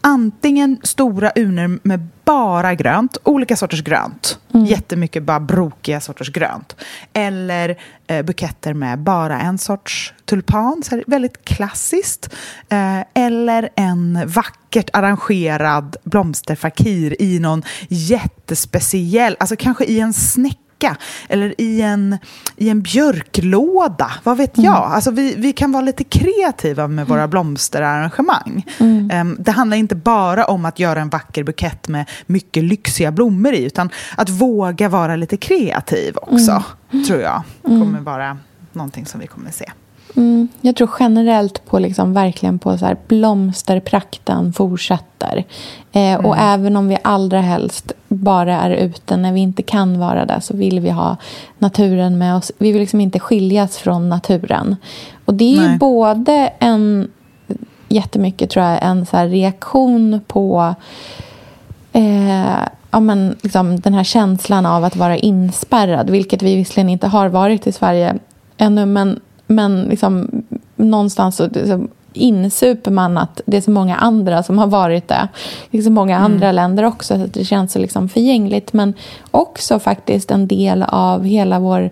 Antingen 0.02 0.78
stora 0.84 1.32
urnor 1.36 1.80
med 1.84 2.08
bara 2.26 2.76
grönt, 2.76 3.18
olika 3.24 3.56
sorters 3.56 3.84
grönt. 3.84 4.40
Jättemycket 4.68 5.24
bara 5.24 5.40
brokiga 5.40 6.02
sorters 6.02 6.30
grönt. 6.30 6.76
Eller 7.14 7.78
eh, 8.08 8.26
buketter 8.26 8.74
med 8.74 9.00
bara 9.00 9.40
en 9.42 9.58
sorts 9.58 10.14
tulpan, 10.26 10.84
så 10.84 10.96
här, 10.96 11.04
väldigt 11.08 11.46
klassiskt. 11.46 12.36
Eh, 12.70 13.00
eller 13.14 13.70
en 13.76 14.28
vackert 14.28 14.90
arrangerad 14.94 15.96
blomsterfakir 16.04 17.22
i 17.22 17.40
någon 17.40 17.64
jättespeciell, 17.90 19.36
alltså 19.40 19.56
kanske 19.56 19.86
i 19.86 20.00
en 20.00 20.14
snäcka 20.76 20.98
eller 21.30 21.62
i 21.62 21.82
en, 21.82 22.18
i 22.56 22.70
en 22.70 22.82
björklåda. 22.82 24.12
Vad 24.24 24.38
vet 24.38 24.58
jag? 24.58 24.76
Alltså 24.76 25.12
vi, 25.12 25.36
vi 25.38 25.54
kan 25.54 25.72
vara 25.72 25.82
lite 25.82 26.04
kreativa 26.04 26.88
med 26.88 27.08
våra 27.08 27.28
blomsterarrangemang. 27.28 28.66
Em, 29.12 29.38
det 29.40 29.52
handlar 29.52 29.78
inte 29.78 29.96
bara 29.96 30.46
om 30.46 30.66
att 30.66 30.80
göra 30.80 31.02
en 31.02 31.10
vacker 31.10 31.44
bukett 31.44 31.88
med 31.88 32.10
mycket 32.26 32.64
lyxiga 32.64 33.12
blommor 33.12 33.54
i, 33.54 33.64
utan 33.64 33.90
att 34.18 34.30
våga 34.30 34.90
vara 34.90 35.16
lite 35.16 35.38
kreativ 35.38 36.18
också, 36.18 36.64
tror 37.08 37.22
jag, 37.22 37.44
kommer 37.64 38.00
vara 38.00 38.38
någonting 38.74 39.06
som 39.06 39.20
vi 39.20 39.28
kommer 39.28 39.52
se. 39.52 39.72
Mm, 40.16 40.48
jag 40.62 40.76
tror 40.76 40.90
generellt 41.00 41.66
på 41.66 41.80
liksom, 41.80 42.14
verkligen 42.14 42.60
på 42.60 42.78
så 42.78 42.86
här, 42.86 42.98
blomsterprakten 43.08 44.54
fortsätter. 44.54 45.44
Eh, 45.92 46.26
Och 46.26 46.38
även 46.38 46.76
om 46.76 46.88
vi 46.88 46.98
allra 47.04 47.42
helst 47.42 47.92
bara 48.08 48.62
är 48.62 48.70
ute 48.70 49.18
när 49.18 49.34
vi 49.34 49.40
inte 49.40 49.64
kan 49.64 50.00
vara 50.00 50.26
där 50.26 50.40
så 50.40 50.58
vill 50.58 50.80
vi 50.80 50.90
ha 50.90 51.18
naturen 51.58 52.18
med 52.18 52.36
oss. 52.36 52.52
Vi 52.58 52.72
vill 52.72 52.82
liksom 52.82 53.02
inte 53.02 53.20
skiljas 53.20 53.78
från 53.78 54.10
naturen. 54.10 54.76
Och 55.26 55.34
det 55.34 55.44
är 55.44 55.62
ju 55.62 55.68
Nej. 55.68 55.78
både 55.78 56.52
en 56.60 57.12
jättemycket 57.90 58.50
tror 58.50 58.66
jag 58.66 58.80
en 58.82 59.06
så 59.06 59.18
reaktion 59.18 60.22
på 60.28 60.76
eh, 61.94 62.58
ja, 62.92 63.00
men, 63.00 63.36
liksom, 63.42 63.80
den 63.80 63.94
här 63.94 64.04
känslan 64.04 64.66
av 64.66 64.84
att 64.84 64.96
vara 64.96 65.18
inspärrad, 65.18 66.10
vilket 66.10 66.42
vi 66.42 66.56
visserligen 66.56 66.90
inte 66.90 67.08
har 67.08 67.30
varit 67.30 67.68
i 67.68 67.72
Sverige 67.72 68.16
ännu, 68.58 68.86
men, 68.86 69.20
men 69.48 69.84
liksom, 69.84 70.44
någonstans 70.76 71.36
så, 71.36 71.50
så 71.54 71.88
insuper 72.16 72.92
man 72.92 73.18
att 73.18 73.42
det 73.46 73.58
är 73.58 73.62
så 73.62 73.72
många 73.72 73.96
andra 73.96 74.44
som 74.44 74.58
har 74.58 74.68
varit 74.68 75.08
det. 75.08 75.28
Det 75.72 75.78
är 75.78 75.82
så 75.82 75.92
många 75.92 76.18
andra 76.18 76.52
länder 76.52 76.84
också, 76.84 77.20
så 77.20 77.26
det 77.26 77.46
känns 77.46 77.72
så 77.72 77.80
liksom 77.80 78.10
förgängligt, 78.10 78.74
men 78.74 78.94
också 79.32 79.80
faktiskt 79.80 80.32
en 80.32 80.48
del 80.48 80.84
av 80.84 81.24
hela 81.24 81.60
vår 81.60 81.90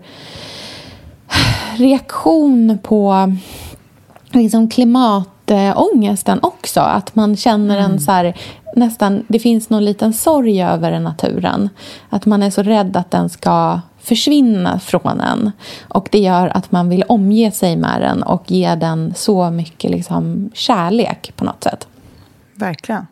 reaktion 1.77 2.77
på 2.83 3.33
liksom 4.31 4.69
klimatångesten 4.69 6.39
också. 6.41 6.79
Att 6.79 7.15
man 7.15 7.35
känner 7.35 7.77
en 7.77 7.99
så 7.99 8.11
här, 8.11 8.37
nästan, 8.75 9.25
det 9.27 9.39
finns 9.39 9.69
någon 9.69 9.85
liten 9.85 10.13
sorg 10.13 10.63
över 10.63 10.99
naturen. 10.99 11.69
Att 12.09 12.25
man 12.25 12.43
är 12.43 12.49
så 12.49 12.63
rädd 12.63 12.97
att 12.97 13.11
den 13.11 13.29
ska 13.29 13.79
försvinna 14.03 14.79
från 14.79 15.21
en. 15.21 15.51
Och 15.87 16.07
det 16.11 16.19
gör 16.19 16.47
att 16.47 16.71
man 16.71 16.89
vill 16.89 17.03
omge 17.07 17.51
sig 17.51 17.75
med 17.75 18.01
den 18.01 18.23
och 18.23 18.51
ge 18.51 18.75
den 18.75 19.13
så 19.15 19.49
mycket 19.49 19.91
liksom, 19.91 20.49
kärlek 20.53 21.33
på 21.35 21.45
något 21.45 21.63
sätt. 21.63 21.87
Verkligen. 22.55 23.07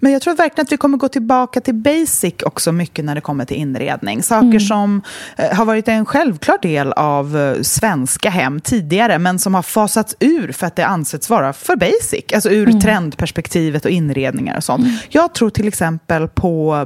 Men 0.00 0.12
jag 0.12 0.22
tror 0.22 0.34
verkligen 0.34 0.62
att 0.62 0.72
vi 0.72 0.76
kommer 0.76 0.98
gå 0.98 1.08
tillbaka 1.08 1.60
till 1.60 1.74
basic 1.74 2.34
också 2.44 2.72
mycket 2.72 3.04
när 3.04 3.14
det 3.14 3.20
kommer 3.20 3.44
till 3.44 3.56
inredning. 3.56 4.22
Saker 4.22 4.58
som 4.58 5.02
eh, 5.36 5.56
har 5.56 5.64
varit 5.64 5.88
en 5.88 6.06
självklar 6.06 6.58
del 6.62 6.92
av 6.92 7.38
eh, 7.38 7.62
svenska 7.62 8.30
hem 8.30 8.60
tidigare 8.60 9.18
men 9.18 9.38
som 9.38 9.54
har 9.54 9.62
fasats 9.62 10.16
ur 10.20 10.52
för 10.52 10.66
att 10.66 10.76
det 10.76 10.86
ansetts 10.86 11.30
vara 11.30 11.52
för 11.52 11.76
basic. 11.76 12.24
Alltså 12.34 12.50
ur 12.50 12.80
trendperspektivet 12.80 13.84
och 13.84 13.90
inredningar 13.90 14.56
och 14.56 14.64
sånt. 14.64 14.86
Jag 15.08 15.34
tror 15.34 15.50
till 15.50 15.68
exempel 15.68 16.28
på 16.28 16.84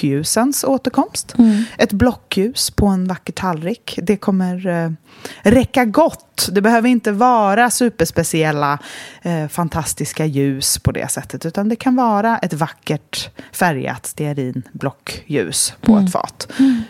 blockljusens 0.00 0.64
återkomst. 0.64 1.34
Ett 1.78 1.92
blockljus 1.92 2.70
på 2.70 2.86
en 2.86 3.06
vacker 3.06 3.32
tallrik. 3.32 3.98
Det 4.02 4.16
kommer 4.16 4.66
eh, 4.66 4.90
räcka 5.42 5.84
gott. 5.84 6.48
Det 6.52 6.60
behöver 6.60 6.88
inte 6.88 7.12
vara 7.12 7.70
superspeciella, 7.70 8.78
eh, 9.22 9.48
fantastiska 9.48 10.26
ljus 10.26 10.78
på 10.78 10.92
det 10.92 11.10
sättet. 11.10 11.46
Utan 11.46 11.68
det 11.68 11.76
kan 11.76 11.96
vara 11.96 12.38
ett 12.38 12.52
vackert 12.52 13.30
färgat 13.52 14.06
stearinblockljus 14.06 15.74
på 15.80 15.98
ett 15.98 16.12
fat. 16.12 16.48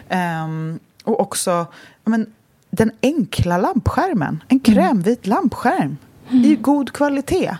Ehm, 0.08 0.78
och 1.04 1.20
också 1.20 1.66
men, 2.04 2.26
den 2.70 2.90
enkla 3.02 3.58
lampskärmen. 3.58 4.42
En 4.48 4.60
krämvit 4.60 5.26
lampskärm. 5.26 5.96
I 6.32 6.56
god 6.60 6.92
kvalitet. 6.92 7.56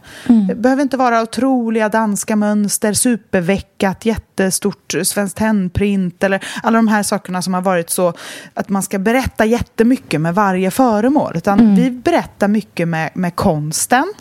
Det 0.49 0.55
behöver 0.55 0.83
inte 0.83 0.97
vara 0.97 1.23
otroliga 1.23 1.89
danska 1.89 2.37
mönster, 2.37 2.93
superveckat, 2.93 4.07
jättestort 4.07 4.95
svenskt 5.03 5.37
tenprint 5.37 6.25
eller 6.25 6.45
alla 6.63 6.79
de 6.79 6.89
här 6.89 7.03
sakerna 7.03 7.43
som 7.43 7.55
har 7.55 7.63
varit 7.63 7.91
så 7.91 8.13
att 8.55 8.69
man 8.69 8.83
ska 8.83 8.99
berätta 8.99 9.45
jättemycket 9.45 10.21
med 10.21 10.35
varje 10.35 10.71
föremål. 10.71 11.33
Utan 11.37 11.75
vi 11.75 11.91
berättar 11.91 12.49
mycket 12.49 12.89
med, 12.89 13.11
med 13.15 13.37
konsten, 13.37 14.13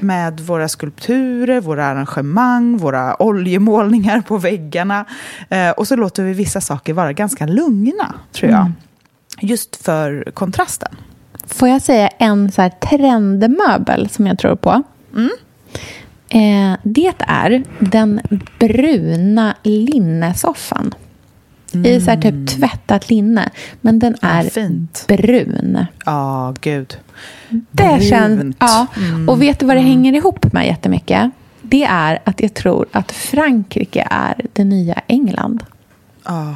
med 0.00 0.40
våra 0.40 0.68
skulpturer, 0.68 1.60
våra 1.60 1.86
arrangemang, 1.86 2.76
våra 2.76 3.22
oljemålningar 3.22 4.20
på 4.20 4.38
väggarna. 4.38 5.04
Eh, 5.48 5.70
och 5.70 5.88
så 5.88 5.96
låter 5.96 6.22
vi 6.22 6.32
vissa 6.32 6.60
saker 6.60 6.92
vara 6.92 7.12
ganska 7.12 7.46
lugna, 7.46 8.14
tror 8.32 8.50
jag. 8.50 8.72
Just 9.40 9.76
för 9.76 10.30
kontrasten. 10.34 10.96
Får 11.46 11.68
jag 11.68 11.82
säga 11.82 12.08
en 12.08 12.52
så 12.52 12.62
här 12.62 12.70
trendmöbel 12.70 14.08
som 14.08 14.26
jag 14.26 14.38
tror 14.38 14.56
på? 14.56 14.82
Eh, 16.28 16.76
det 16.82 17.12
är 17.18 17.62
den 17.78 18.20
bruna 18.58 19.56
linnesoffan. 19.62 20.94
I 21.84 22.00
så 22.00 22.10
här 22.10 22.20
typ 22.20 22.48
tvättat 22.48 23.10
linne. 23.10 23.50
Men 23.80 23.98
den 23.98 24.16
är 24.22 24.42
fint. 24.42 25.04
brun. 25.08 25.86
Ja, 26.06 26.54
gud. 26.60 26.96
Det 27.70 28.02
känns, 28.08 28.38
Brunt. 28.40 28.56
ja. 28.60 28.86
Och 29.28 29.42
vet 29.42 29.58
du 29.58 29.66
vad 29.66 29.76
det 29.76 29.80
hänger 29.80 30.12
ihop 30.12 30.52
med 30.52 30.66
jättemycket? 30.66 31.30
Det 31.62 31.84
är 31.84 32.18
att 32.24 32.40
jag 32.40 32.54
tror 32.54 32.86
att 32.92 33.12
Frankrike 33.12 34.08
är 34.10 34.46
det 34.52 34.64
nya 34.64 34.94
England. 35.06 35.64
Ja, 36.24 36.54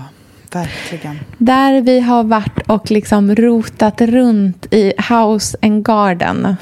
verkligen. 0.53 1.19
Där 1.39 1.81
vi 1.81 2.01
har 2.01 2.25
varit 2.25 2.59
och 2.67 2.91
liksom 2.91 3.35
rotat 3.35 4.01
runt 4.01 4.67
i 4.71 4.93
House 5.11 5.59
and 5.63 5.85
Garden 5.85 6.57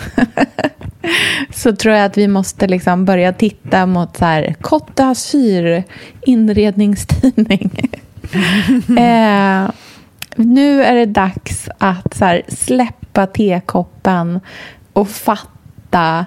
så 1.54 1.76
tror 1.76 1.94
jag 1.94 2.04
att 2.04 2.18
vi 2.18 2.28
måste 2.28 2.66
liksom 2.66 3.04
börja 3.04 3.32
titta 3.32 3.86
mot 3.86 4.16
så 4.16 4.24
här 4.24 4.54
Côte 4.60 4.92
d'Azur 4.94 5.82
inredningstidning. 6.22 7.70
eh, 8.88 9.70
nu 10.36 10.82
är 10.82 10.94
det 10.94 11.06
dags 11.06 11.68
att 11.78 12.14
så 12.14 12.24
här, 12.24 12.42
släppa 12.48 13.26
tekoppen 13.26 14.40
och 14.92 15.08
fatta 15.08 16.26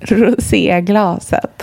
roséglaset. 0.00 1.62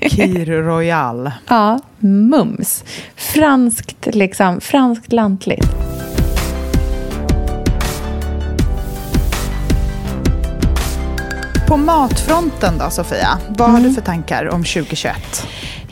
Kir 0.00 0.62
Royal. 0.62 1.30
Ja, 1.48 1.78
mums. 1.98 2.84
Franskt, 3.16 4.08
liksom, 4.12 4.60
franskt 4.60 5.12
lantligt. 5.12 5.68
På 11.68 11.76
matfronten 11.76 12.78
då, 12.78 12.90
Sofia? 12.90 13.38
Vad 13.48 13.70
har 13.70 13.80
du 13.80 13.92
för 13.92 14.02
tankar 14.02 14.48
om 14.48 14.64
2021? 14.64 15.46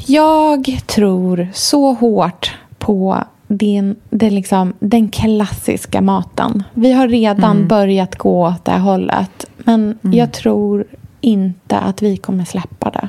Jag 0.07 0.79
tror 0.87 1.49
så 1.55 1.93
hårt 1.93 2.55
på 2.79 3.25
den, 3.49 3.97
den, 4.11 4.35
liksom, 4.35 4.73
den 4.79 5.09
klassiska 5.09 6.01
maten. 6.01 6.63
Vi 6.75 6.93
har 6.93 7.09
redan 7.09 7.69
börjat 7.69 8.17
gå 8.17 8.47
åt 8.47 8.65
det 8.65 8.79
hållet. 8.79 9.45
Men 9.57 9.99
jag 10.03 10.33
tror 10.33 10.85
inte 11.21 11.79
att 11.79 12.03
vi 12.03 12.17
kommer 12.17 12.45
släppa 12.45 12.91
det. 12.91 13.09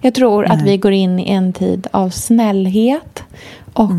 Jag 0.00 0.14
tror 0.14 0.44
att 0.44 0.62
vi 0.62 0.76
går 0.76 0.92
in 0.92 1.18
i 1.18 1.30
en 1.30 1.52
tid 1.52 1.86
av 1.90 2.10
snällhet 2.10 3.22
och 3.72 3.90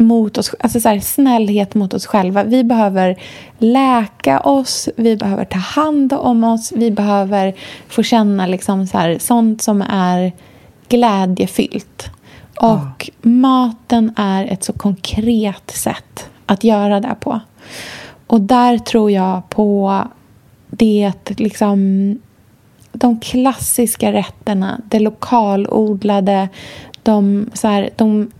mot 0.00 0.38
oss, 0.38 0.54
alltså 0.60 0.80
så 0.80 0.88
här, 0.88 1.00
snällhet 1.00 1.74
mot 1.74 1.94
oss 1.94 2.06
själva. 2.06 2.44
Vi 2.44 2.64
behöver 2.64 3.16
läka 3.58 4.40
oss, 4.40 4.88
vi 4.96 5.16
behöver 5.16 5.44
ta 5.44 5.58
hand 5.58 6.12
om 6.12 6.44
oss, 6.44 6.72
vi 6.76 6.90
behöver 6.90 7.54
få 7.88 8.02
känna 8.02 8.46
liksom 8.46 8.86
så 8.86 8.98
här, 8.98 9.18
sånt 9.18 9.62
som 9.62 9.82
är 9.82 10.32
glädjefyllt. 10.88 12.10
Och 12.60 13.10
maten 13.22 14.12
är 14.16 14.44
ett 14.44 14.64
så 14.64 14.72
konkret 14.72 15.70
sätt 15.70 16.28
att 16.46 16.64
göra 16.64 17.00
det 17.00 17.16
på. 17.20 17.40
Och 18.26 18.40
där 18.40 18.78
tror 18.78 19.10
jag 19.10 19.48
på 19.48 20.02
det 20.70 21.12
liksom 21.38 21.78
de 22.92 23.20
klassiska 23.20 24.12
rätterna, 24.12 24.80
det 24.84 24.98
lokalodlade, 24.98 26.48
de, 27.02 27.50
så 27.54 27.68
här, 27.68 27.90
de 27.96 28.30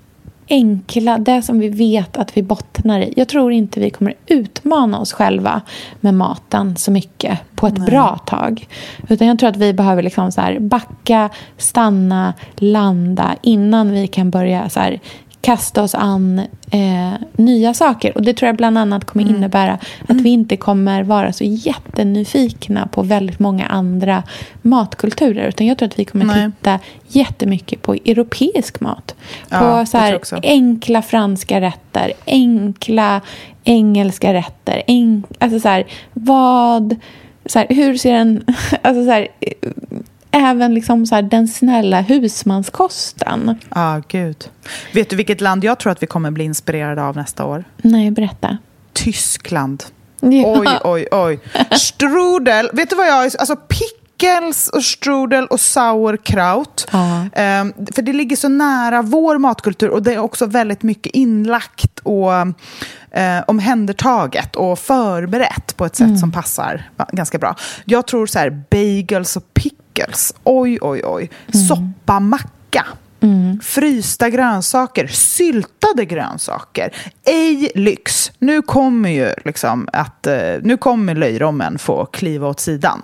enkla, 0.50 1.18
det 1.18 1.42
som 1.42 1.58
vi 1.58 1.68
vet 1.68 2.16
att 2.16 2.36
vi 2.36 2.42
bottnar 2.42 3.00
i. 3.00 3.14
Jag 3.16 3.28
tror 3.28 3.52
inte 3.52 3.80
vi 3.80 3.90
kommer 3.90 4.14
utmana 4.26 4.98
oss 4.98 5.12
själva 5.12 5.60
med 6.00 6.14
maten 6.14 6.76
så 6.76 6.90
mycket 6.90 7.38
på 7.54 7.66
ett 7.66 7.86
bra 7.86 8.18
tag. 8.26 8.66
Utan 9.08 9.28
jag 9.28 9.38
tror 9.38 9.50
att 9.50 9.56
vi 9.56 9.72
behöver 9.72 10.02
liksom 10.02 10.32
så 10.32 10.40
här 10.40 10.58
backa, 10.58 11.30
stanna, 11.56 12.34
landa 12.56 13.36
innan 13.42 13.90
vi 13.90 14.06
kan 14.06 14.30
börja 14.30 14.68
så 14.68 14.80
här 14.80 15.00
kasta 15.40 15.82
oss 15.82 15.94
an 15.94 16.38
eh, 16.70 17.12
nya 17.36 17.74
saker. 17.74 18.16
Och 18.16 18.22
Det 18.22 18.34
tror 18.34 18.46
jag 18.46 18.56
bland 18.56 18.78
annat 18.78 19.04
kommer 19.04 19.30
innebära 19.30 19.78
att 20.08 20.16
vi 20.16 20.30
inte 20.30 20.56
kommer 20.56 21.02
vara 21.02 21.32
så 21.32 21.44
jättenyfikna 21.44 22.86
på 22.86 23.02
väldigt 23.02 23.38
många 23.38 23.66
andra 23.66 24.22
matkulturer. 24.62 25.48
Utan 25.48 25.66
jag 25.66 25.78
tror 25.78 25.88
att 25.88 25.98
vi 25.98 26.04
kommer 26.04 26.24
Nej. 26.24 26.50
titta 26.50 26.78
jättemycket 27.08 27.82
på 27.82 27.94
europeisk 27.94 28.80
mat. 28.80 29.14
Ja, 29.48 29.58
på 29.58 29.86
så 29.86 29.98
här, 29.98 30.20
enkla 30.42 31.02
franska 31.02 31.60
rätter, 31.60 32.12
enkla 32.26 33.20
engelska 33.64 34.34
rätter. 34.34 34.82
En, 34.86 35.22
alltså 35.38 35.60
så 35.60 35.68
här, 35.68 35.84
vad... 36.12 36.96
Så 37.46 37.58
här, 37.58 37.66
hur 37.70 37.96
ser 37.96 38.12
en... 38.12 38.44
Alltså 38.82 39.04
så 39.04 39.10
här, 39.10 39.28
eh, 39.40 39.70
även 40.30 40.74
liksom 40.74 41.06
så 41.06 41.14
här, 41.14 41.22
den 41.22 41.48
snälla 41.48 42.00
husmanskosten. 42.00 43.58
Ja, 43.74 44.02
gud. 44.08 44.48
Vet 44.94 45.10
du 45.10 45.16
vilket 45.16 45.40
land 45.40 45.64
jag 45.64 45.78
tror 45.78 45.92
att 45.92 46.02
vi 46.02 46.06
kommer 46.06 46.30
bli 46.30 46.44
inspirerade 46.44 47.02
av 47.02 47.16
nästa 47.16 47.44
år? 47.44 47.64
Nej, 47.76 48.10
berätta. 48.10 48.58
Tyskland. 48.92 49.84
Ja. 50.20 50.28
Oj, 50.58 50.68
oj, 50.84 51.06
oj. 51.10 51.40
Strudel. 51.78 52.70
Vet 52.72 52.90
du 52.90 52.96
vad 52.96 53.06
jag... 53.06 53.24
Alltså 53.24 53.56
pickles 53.56 54.68
och 54.68 54.84
strudel 54.84 55.46
och 55.46 55.60
sauerkraut. 55.60 56.88
Ja. 56.92 57.26
Ehm, 57.32 57.72
för 57.94 58.02
det 58.02 58.12
ligger 58.12 58.36
så 58.36 58.48
nära 58.48 59.02
vår 59.02 59.38
matkultur 59.38 59.88
och 59.88 60.02
det 60.02 60.14
är 60.14 60.18
också 60.18 60.46
väldigt 60.46 60.82
mycket 60.82 61.14
inlagt 61.14 61.98
och 62.02 62.32
eh, 63.10 63.42
omhändertaget 63.46 64.56
och 64.56 64.78
förberett 64.78 65.76
på 65.76 65.84
ett 65.84 65.96
sätt 65.96 66.18
som 66.18 66.32
passar 66.32 66.90
ganska 67.12 67.38
bra. 67.38 67.56
Jag 67.84 68.06
tror 68.06 68.26
så 68.26 68.38
här 68.38 68.64
bagels 68.70 69.36
och 69.36 69.54
pickles. 69.54 69.79
Oj, 70.44 70.78
oj, 70.80 71.02
oj. 71.04 71.30
Soppa, 71.68 72.20
macka. 72.20 72.86
Frysta 73.62 74.30
grönsaker, 74.30 75.06
syltade 75.06 76.04
grönsaker. 76.04 76.94
Ej 77.24 77.70
lyx. 77.74 78.32
Nu 78.38 78.62
kommer 78.62 79.10
ju 79.10 79.34
liksom 79.44 79.88
att 79.92 80.26
eh, 80.26 80.34
nu 80.62 80.76
kommer 80.76 81.14
löjrommen 81.14 81.78
få 81.78 82.04
kliva 82.06 82.48
åt 82.48 82.60
sidan. 82.60 83.02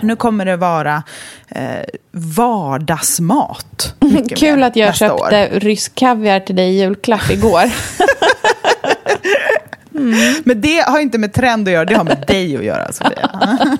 Nu 0.00 0.16
kommer 0.16 0.44
det 0.44 0.56
vara 0.56 1.02
eh, 1.48 1.84
vardagsmat. 2.10 3.94
Kul 4.36 4.62
att 4.62 4.76
jag 4.76 4.88
nästa 4.88 5.14
år. 5.14 5.30
köpte 5.30 5.58
rysk 5.58 5.94
kaviar 5.94 6.40
till 6.40 6.56
dig 6.56 6.70
i 6.70 6.80
julklapp 6.80 7.30
igår. 7.30 7.62
Men 10.44 10.60
det 10.60 10.78
har 10.78 11.00
inte 11.00 11.18
med 11.18 11.32
trend 11.32 11.68
att 11.68 11.74
göra, 11.74 11.84
det 11.84 11.94
har 11.94 12.04
med 12.04 12.24
dig 12.26 12.56
att 12.56 12.64
göra. 12.64 12.92
Sofia. 12.92 13.30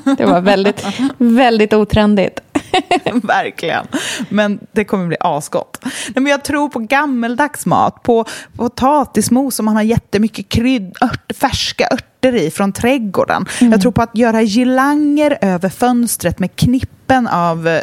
Det 0.18 0.24
var 0.26 0.40
väldigt, 0.40 0.86
väldigt 1.18 1.72
otrendigt. 1.72 2.40
Verkligen. 3.22 3.86
Men 4.28 4.58
det 4.72 4.84
kommer 4.84 5.06
bli 5.06 5.16
asgott. 5.20 5.78
Nej, 5.84 5.92
men 6.14 6.26
jag 6.26 6.44
tror 6.44 6.68
på 6.68 6.78
gammeldags 6.78 7.66
mat, 7.66 8.02
på 8.02 8.24
potatismos 8.56 9.54
som 9.54 9.64
man 9.64 9.76
har 9.76 9.82
jättemycket 9.82 10.48
krydd, 10.48 10.96
ört, 11.00 11.32
färska 11.36 11.88
örter 11.92 12.34
i 12.34 12.50
från 12.50 12.72
trädgården. 12.72 13.46
Jag 13.60 13.80
tror 13.80 13.92
på 13.92 14.02
att 14.02 14.16
göra 14.16 14.42
girlanger 14.42 15.38
över 15.40 15.68
fönstret 15.68 16.38
med 16.38 16.56
knippen 16.56 17.26
av 17.26 17.68
eh, 17.68 17.80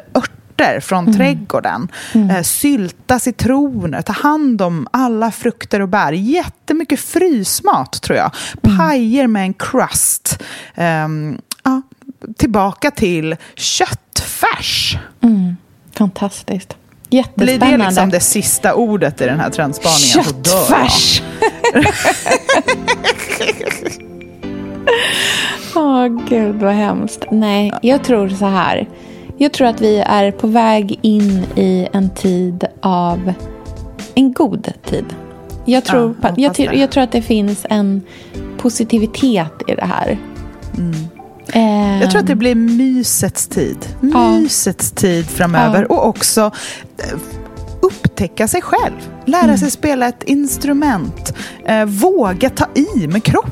örter 0.55 0.79
från 0.79 1.13
trädgården. 1.13 1.87
Eh, 2.13 2.41
sylta 2.41 3.19
citroner, 3.19 4.01
ta 4.01 4.13
hand 4.13 4.61
om 4.61 4.87
alla 4.91 5.31
frukter 5.31 5.79
och 5.81 5.89
bär. 5.89 6.11
Jättemycket 6.11 6.99
frysmat 6.99 8.01
tror 8.01 8.17
jag. 8.17 8.31
Pajer 8.77 9.27
med 9.27 9.43
en 9.43 9.53
crust. 9.53 10.43
Ehm, 10.75 11.37
ja, 11.63 11.81
tillbaka 12.37 12.91
till 12.91 13.35
köttfärs. 13.55 14.97
Fantastiskt. 15.97 16.75
Blir 17.35 17.59
det 17.59 17.77
liksom 17.77 18.09
det 18.09 18.19
sista 18.19 18.73
ordet 18.73 19.21
i 19.21 19.25
den 19.25 19.39
här 19.39 19.49
trendspaningen. 19.49 20.23
Köttfärs! 20.23 21.21
Åh, 25.75 26.07
gud 26.29 26.55
vad 26.55 26.73
hemskt. 26.73 27.25
Nej, 27.31 27.73
jag 27.81 28.03
tror 28.03 28.29
så 28.29 28.45
här. 28.45 28.87
Jag 29.37 29.53
tror 29.53 29.67
att 29.67 29.81
vi 29.81 29.97
är 29.99 30.31
på 30.31 30.47
väg 30.47 30.99
in 31.01 31.43
i 31.55 31.87
en 31.93 32.09
tid 32.09 32.63
av 32.81 33.33
en 34.15 34.33
god 34.33 34.71
tid. 34.85 35.05
Jag 35.65 35.85
tror, 35.85 36.15
Ja, 36.21 36.29
jag 36.37 36.59
jag, 36.59 36.75
jag 36.75 36.91
tror 36.91 37.03
att 37.03 37.11
det 37.11 37.21
finns 37.21 37.65
en 37.69 38.01
positivitet 38.57 39.51
i 39.67 39.75
det 39.75 39.85
här. 39.85 40.17
Eh, 41.53 42.01
Jag 42.01 42.11
tror 42.11 42.21
att 42.21 42.27
det 42.27 42.35
blir 42.35 42.55
mysets 42.55 43.47
tid. 43.47 43.77
Ja. 44.01 44.31
Mysets 44.31 44.91
tid 44.91 45.25
framöver. 45.25 45.85
Ja. 45.89 45.95
Och 45.95 46.07
också 46.07 46.41
eh, 46.97 47.19
upptäcka 47.81 48.47
sig 48.47 48.61
själv. 48.61 48.93
Lära 49.25 49.43
Mm. 49.43 49.57
sig 49.57 49.71
spela 49.71 50.07
ett 50.07 50.23
instrument. 50.23 51.33
Eh, 51.65 51.85
våga 51.85 52.49
ta 52.49 52.65
i 52.75 53.07
med 53.07 53.23
kroppen. 53.23 53.51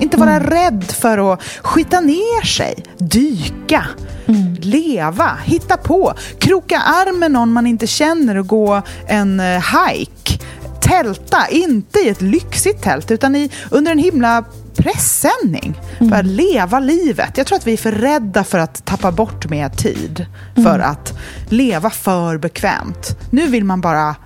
Inte 0.00 0.16
vara 0.16 0.36
Mm. 0.36 0.50
rädd 0.50 0.84
för 0.84 1.32
att 1.32 1.42
skita 1.62 2.00
ner 2.00 2.44
sig. 2.46 2.84
Dyka. 2.98 3.84
Mm. 4.26 4.54
Leva. 4.60 5.38
Hitta 5.44 5.76
på. 5.76 6.14
Kroka 6.38 6.78
arm 6.78 7.18
med 7.18 7.30
någon 7.30 7.52
man 7.52 7.66
inte 7.66 7.86
känner 7.86 8.36
och 8.36 8.46
gå 8.46 8.82
en 9.06 9.40
eh, 9.40 9.46
hike. 9.88 10.44
Tälta, 10.80 11.48
inte 11.50 11.98
i 11.98 12.08
ett 12.08 12.22
lyxigt 12.22 12.82
tält 12.82 13.10
utan 13.10 13.36
i, 13.36 13.50
under 13.70 13.92
en 13.92 13.98
himla 13.98 14.44
pressändning. 14.76 15.80
För 15.98 16.12
att 16.12 16.26
leva 16.26 16.80
livet. 16.80 17.38
Jag 17.38 17.46
tror 17.46 17.56
att 17.58 17.66
vi 17.66 17.72
är 17.72 17.76
för 17.76 17.92
rädda 17.92 18.44
för 18.44 18.58
att 18.58 18.84
tappa 18.84 19.12
bort 19.12 19.50
mer 19.50 19.68
tid. 19.68 20.26
För 20.54 20.78
att 20.78 21.12
leva 21.48 21.90
för 21.90 22.38
bekvämt. 22.38 23.16
Nu 23.30 23.46
vill 23.46 23.64
man 23.64 23.80
bara 23.80 24.16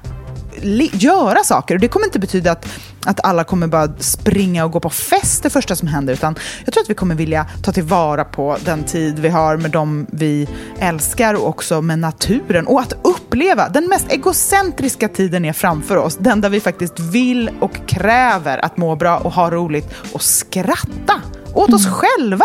göra 0.92 1.44
saker. 1.44 1.74
Och 1.74 1.80
det 1.80 1.88
kommer 1.88 2.06
inte 2.06 2.18
betyda 2.18 2.52
att, 2.52 2.66
att 3.06 3.24
alla 3.24 3.44
kommer 3.44 3.66
bara 3.66 3.88
springa 3.98 4.64
och 4.64 4.70
gå 4.70 4.80
på 4.80 4.90
fest 4.90 5.42
det 5.42 5.50
första 5.50 5.76
som 5.76 5.88
händer. 5.88 6.12
Utan 6.12 6.34
jag 6.64 6.74
tror 6.74 6.82
att 6.82 6.90
vi 6.90 6.94
kommer 6.94 7.14
vilja 7.14 7.46
ta 7.62 7.72
tillvara 7.72 8.24
på 8.24 8.56
den 8.64 8.84
tid 8.84 9.18
vi 9.18 9.28
har 9.28 9.56
med 9.56 9.70
dem 9.70 10.06
vi 10.10 10.48
älskar 10.78 11.34
och 11.34 11.48
också 11.48 11.82
med 11.82 11.98
naturen. 11.98 12.66
Och 12.66 12.80
att 12.80 12.92
uppleva 13.02 13.68
den 13.68 13.88
mest 13.88 14.12
egocentriska 14.12 15.08
tiden 15.08 15.44
är 15.44 15.52
framför 15.52 15.96
oss. 15.96 16.16
Den 16.16 16.40
där 16.40 16.50
vi 16.50 16.60
faktiskt 16.60 17.00
vill 17.00 17.50
och 17.60 17.86
kräver 17.86 18.64
att 18.64 18.76
må 18.76 18.96
bra 18.96 19.18
och 19.18 19.32
ha 19.32 19.50
roligt 19.50 19.94
och 20.12 20.22
skratta 20.22 21.20
åt 21.54 21.72
oss 21.72 21.86
själva. 21.86 22.44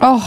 Oh, 0.00 0.24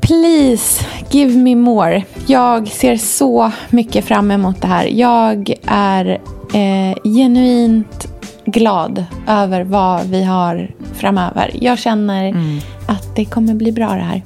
please, 0.00 0.84
give 1.10 1.36
me 1.36 1.54
more. 1.54 2.04
Jag 2.26 2.68
ser 2.68 2.96
så 2.96 3.52
mycket 3.70 4.04
fram 4.04 4.30
emot 4.30 4.62
det 4.62 4.68
här. 4.68 4.86
Jag 4.86 5.54
är 5.66 6.20
eh, 6.54 6.96
genuint 7.04 8.08
glad 8.50 9.04
över 9.28 9.64
vad 9.64 10.06
vi 10.06 10.24
har 10.24 10.70
framöver. 10.94 11.50
Jag 11.60 11.78
känner 11.78 12.34
att 12.86 13.16
det 13.16 13.24
kommer 13.24 13.54
bli 13.54 13.72
bra 13.72 13.88
det 13.88 14.02
här. 14.02 14.22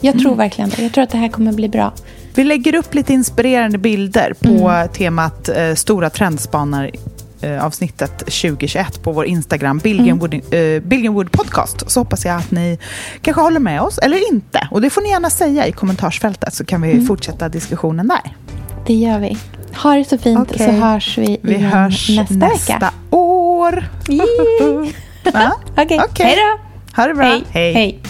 Jag 0.00 0.18
tror 0.18 0.34
verkligen 0.34 0.70
det. 0.70 0.82
Jag 0.82 0.92
tror 0.92 1.04
att 1.04 1.10
det 1.10 1.18
här 1.18 1.28
kommer 1.28 1.52
bli 1.52 1.68
bra. 1.68 1.92
Vi 2.34 2.44
lägger 2.44 2.74
upp 2.74 2.94
lite 2.94 3.12
inspirerande 3.12 3.78
bilder 3.78 4.32
på 4.40 4.88
temat 4.92 5.48
eh, 5.48 5.74
Stora 5.74 6.10
trendspanar 6.10 6.90
eh, 7.40 7.64
avsnittet 7.64 8.18
2021 8.18 9.02
på 9.02 9.12
vår 9.12 9.26
Instagram, 9.26 9.78
Billgrenwood, 9.78 10.34
eh, 10.34 10.82
Billgrenwood 10.82 11.32
Podcast. 11.32 11.90
Så 11.90 12.00
hoppas 12.00 12.24
jag 12.24 12.36
att 12.36 12.50
ni 12.50 12.78
kanske 13.22 13.42
håller 13.42 13.60
med 13.60 13.80
oss, 13.82 13.98
eller 13.98 14.32
inte. 14.32 14.68
Och 14.70 14.80
det 14.80 14.90
får 14.90 15.02
ni 15.02 15.08
gärna 15.08 15.30
säga 15.30 15.66
i 15.66 15.72
kommentarsfältet 15.72 16.54
så 16.54 16.64
kan 16.64 16.82
vi 16.82 17.04
fortsätta 17.06 17.48
diskussionen 17.48 18.08
där. 18.08 18.36
Det 18.86 18.94
gör 18.94 19.18
vi. 19.18 19.38
Ha 19.82 19.94
det 19.94 20.04
så 20.04 20.18
fint 20.18 20.50
Okej. 20.52 20.66
så 20.66 20.72
hörs 20.72 21.18
vi, 21.18 21.38
Vi 21.42 21.54
igen 21.54 21.70
hörs 21.70 22.08
nästa, 22.08 22.34
nästa, 22.34 22.74
vecka. 22.74 22.92
år. 23.10 23.39
Ja? 25.32 25.52
Okej, 25.76 26.00
Okej. 26.08 26.26
hej 26.26 26.36
då. 26.36 26.60
Ha 26.96 27.06
det 27.08 27.14
bra. 27.14 27.40
Hej. 27.50 27.72
Hej. 27.72 28.02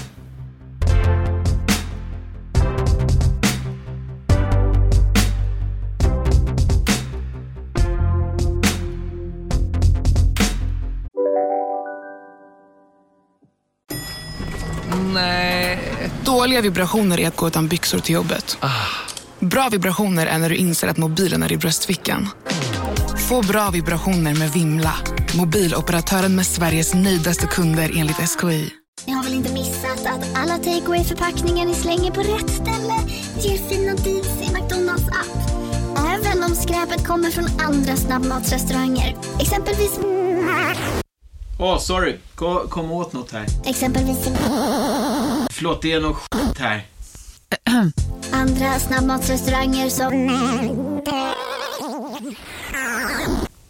Dåliga 16.25 16.61
vibrationer 16.61 17.21
är 17.21 17.29
att 17.29 17.37
gå 17.37 17.49
utan 17.49 17.69
byxor 17.69 17.99
till 17.99 18.15
jobbet. 18.15 18.59
Bra 19.39 19.69
vibrationer 19.69 20.27
är 20.27 20.39
när 20.39 20.49
du 20.49 20.57
inser 20.57 20.89
att 20.89 20.97
mobilen 20.97 21.43
är 21.43 21.53
i 21.53 21.57
bröstfickan. 21.57 22.29
Få 23.31 23.43
bra 23.43 23.71
vibrationer 23.71 24.35
med 24.35 24.51
Vimla. 24.53 24.95
Mobiloperatören 25.39 26.37
med 26.37 26.47
Sveriges 26.47 26.95
nöjdaste 26.95 27.47
kunder 27.47 27.91
enligt 27.97 28.17
SKI. 28.17 28.71
Ni 29.07 29.13
har 29.13 29.25
väl 29.25 29.35
inte 29.35 29.53
missat 29.53 30.07
att 30.07 30.29
alla 30.35 30.57
takeaway 30.57 31.05
förpackningar 31.05 31.67
ni 31.67 31.75
slänger 31.75 32.11
på 32.11 32.21
rätt 32.21 32.51
ställe 32.51 32.95
ger 33.41 33.59
fina 33.69 33.95
deals 33.95 34.41
i 34.41 34.53
McDonalds 34.55 35.09
app. 35.09 35.37
Även 35.97 36.43
om 36.45 36.55
skräpet 36.55 37.07
kommer 37.07 37.31
från 37.31 37.45
andra 37.61 37.97
snabbmatsrestauranger. 37.97 39.17
Exempelvis... 39.41 39.99
Åh, 41.59 41.79
sorry. 41.79 42.17
Kom, 42.35 42.69
kom 42.69 42.93
åt 42.93 43.13
något 43.13 43.33
här. 43.33 43.47
Exempelvis... 43.65 44.19
Förlåt, 45.51 45.83
det 45.83 45.93
är 45.93 46.01
något 46.01 46.17
skit 46.17 46.59
här. 46.59 46.87
Andra 48.33 48.79
snabbmatsrestauranger 48.79 49.89
som... 49.89 50.13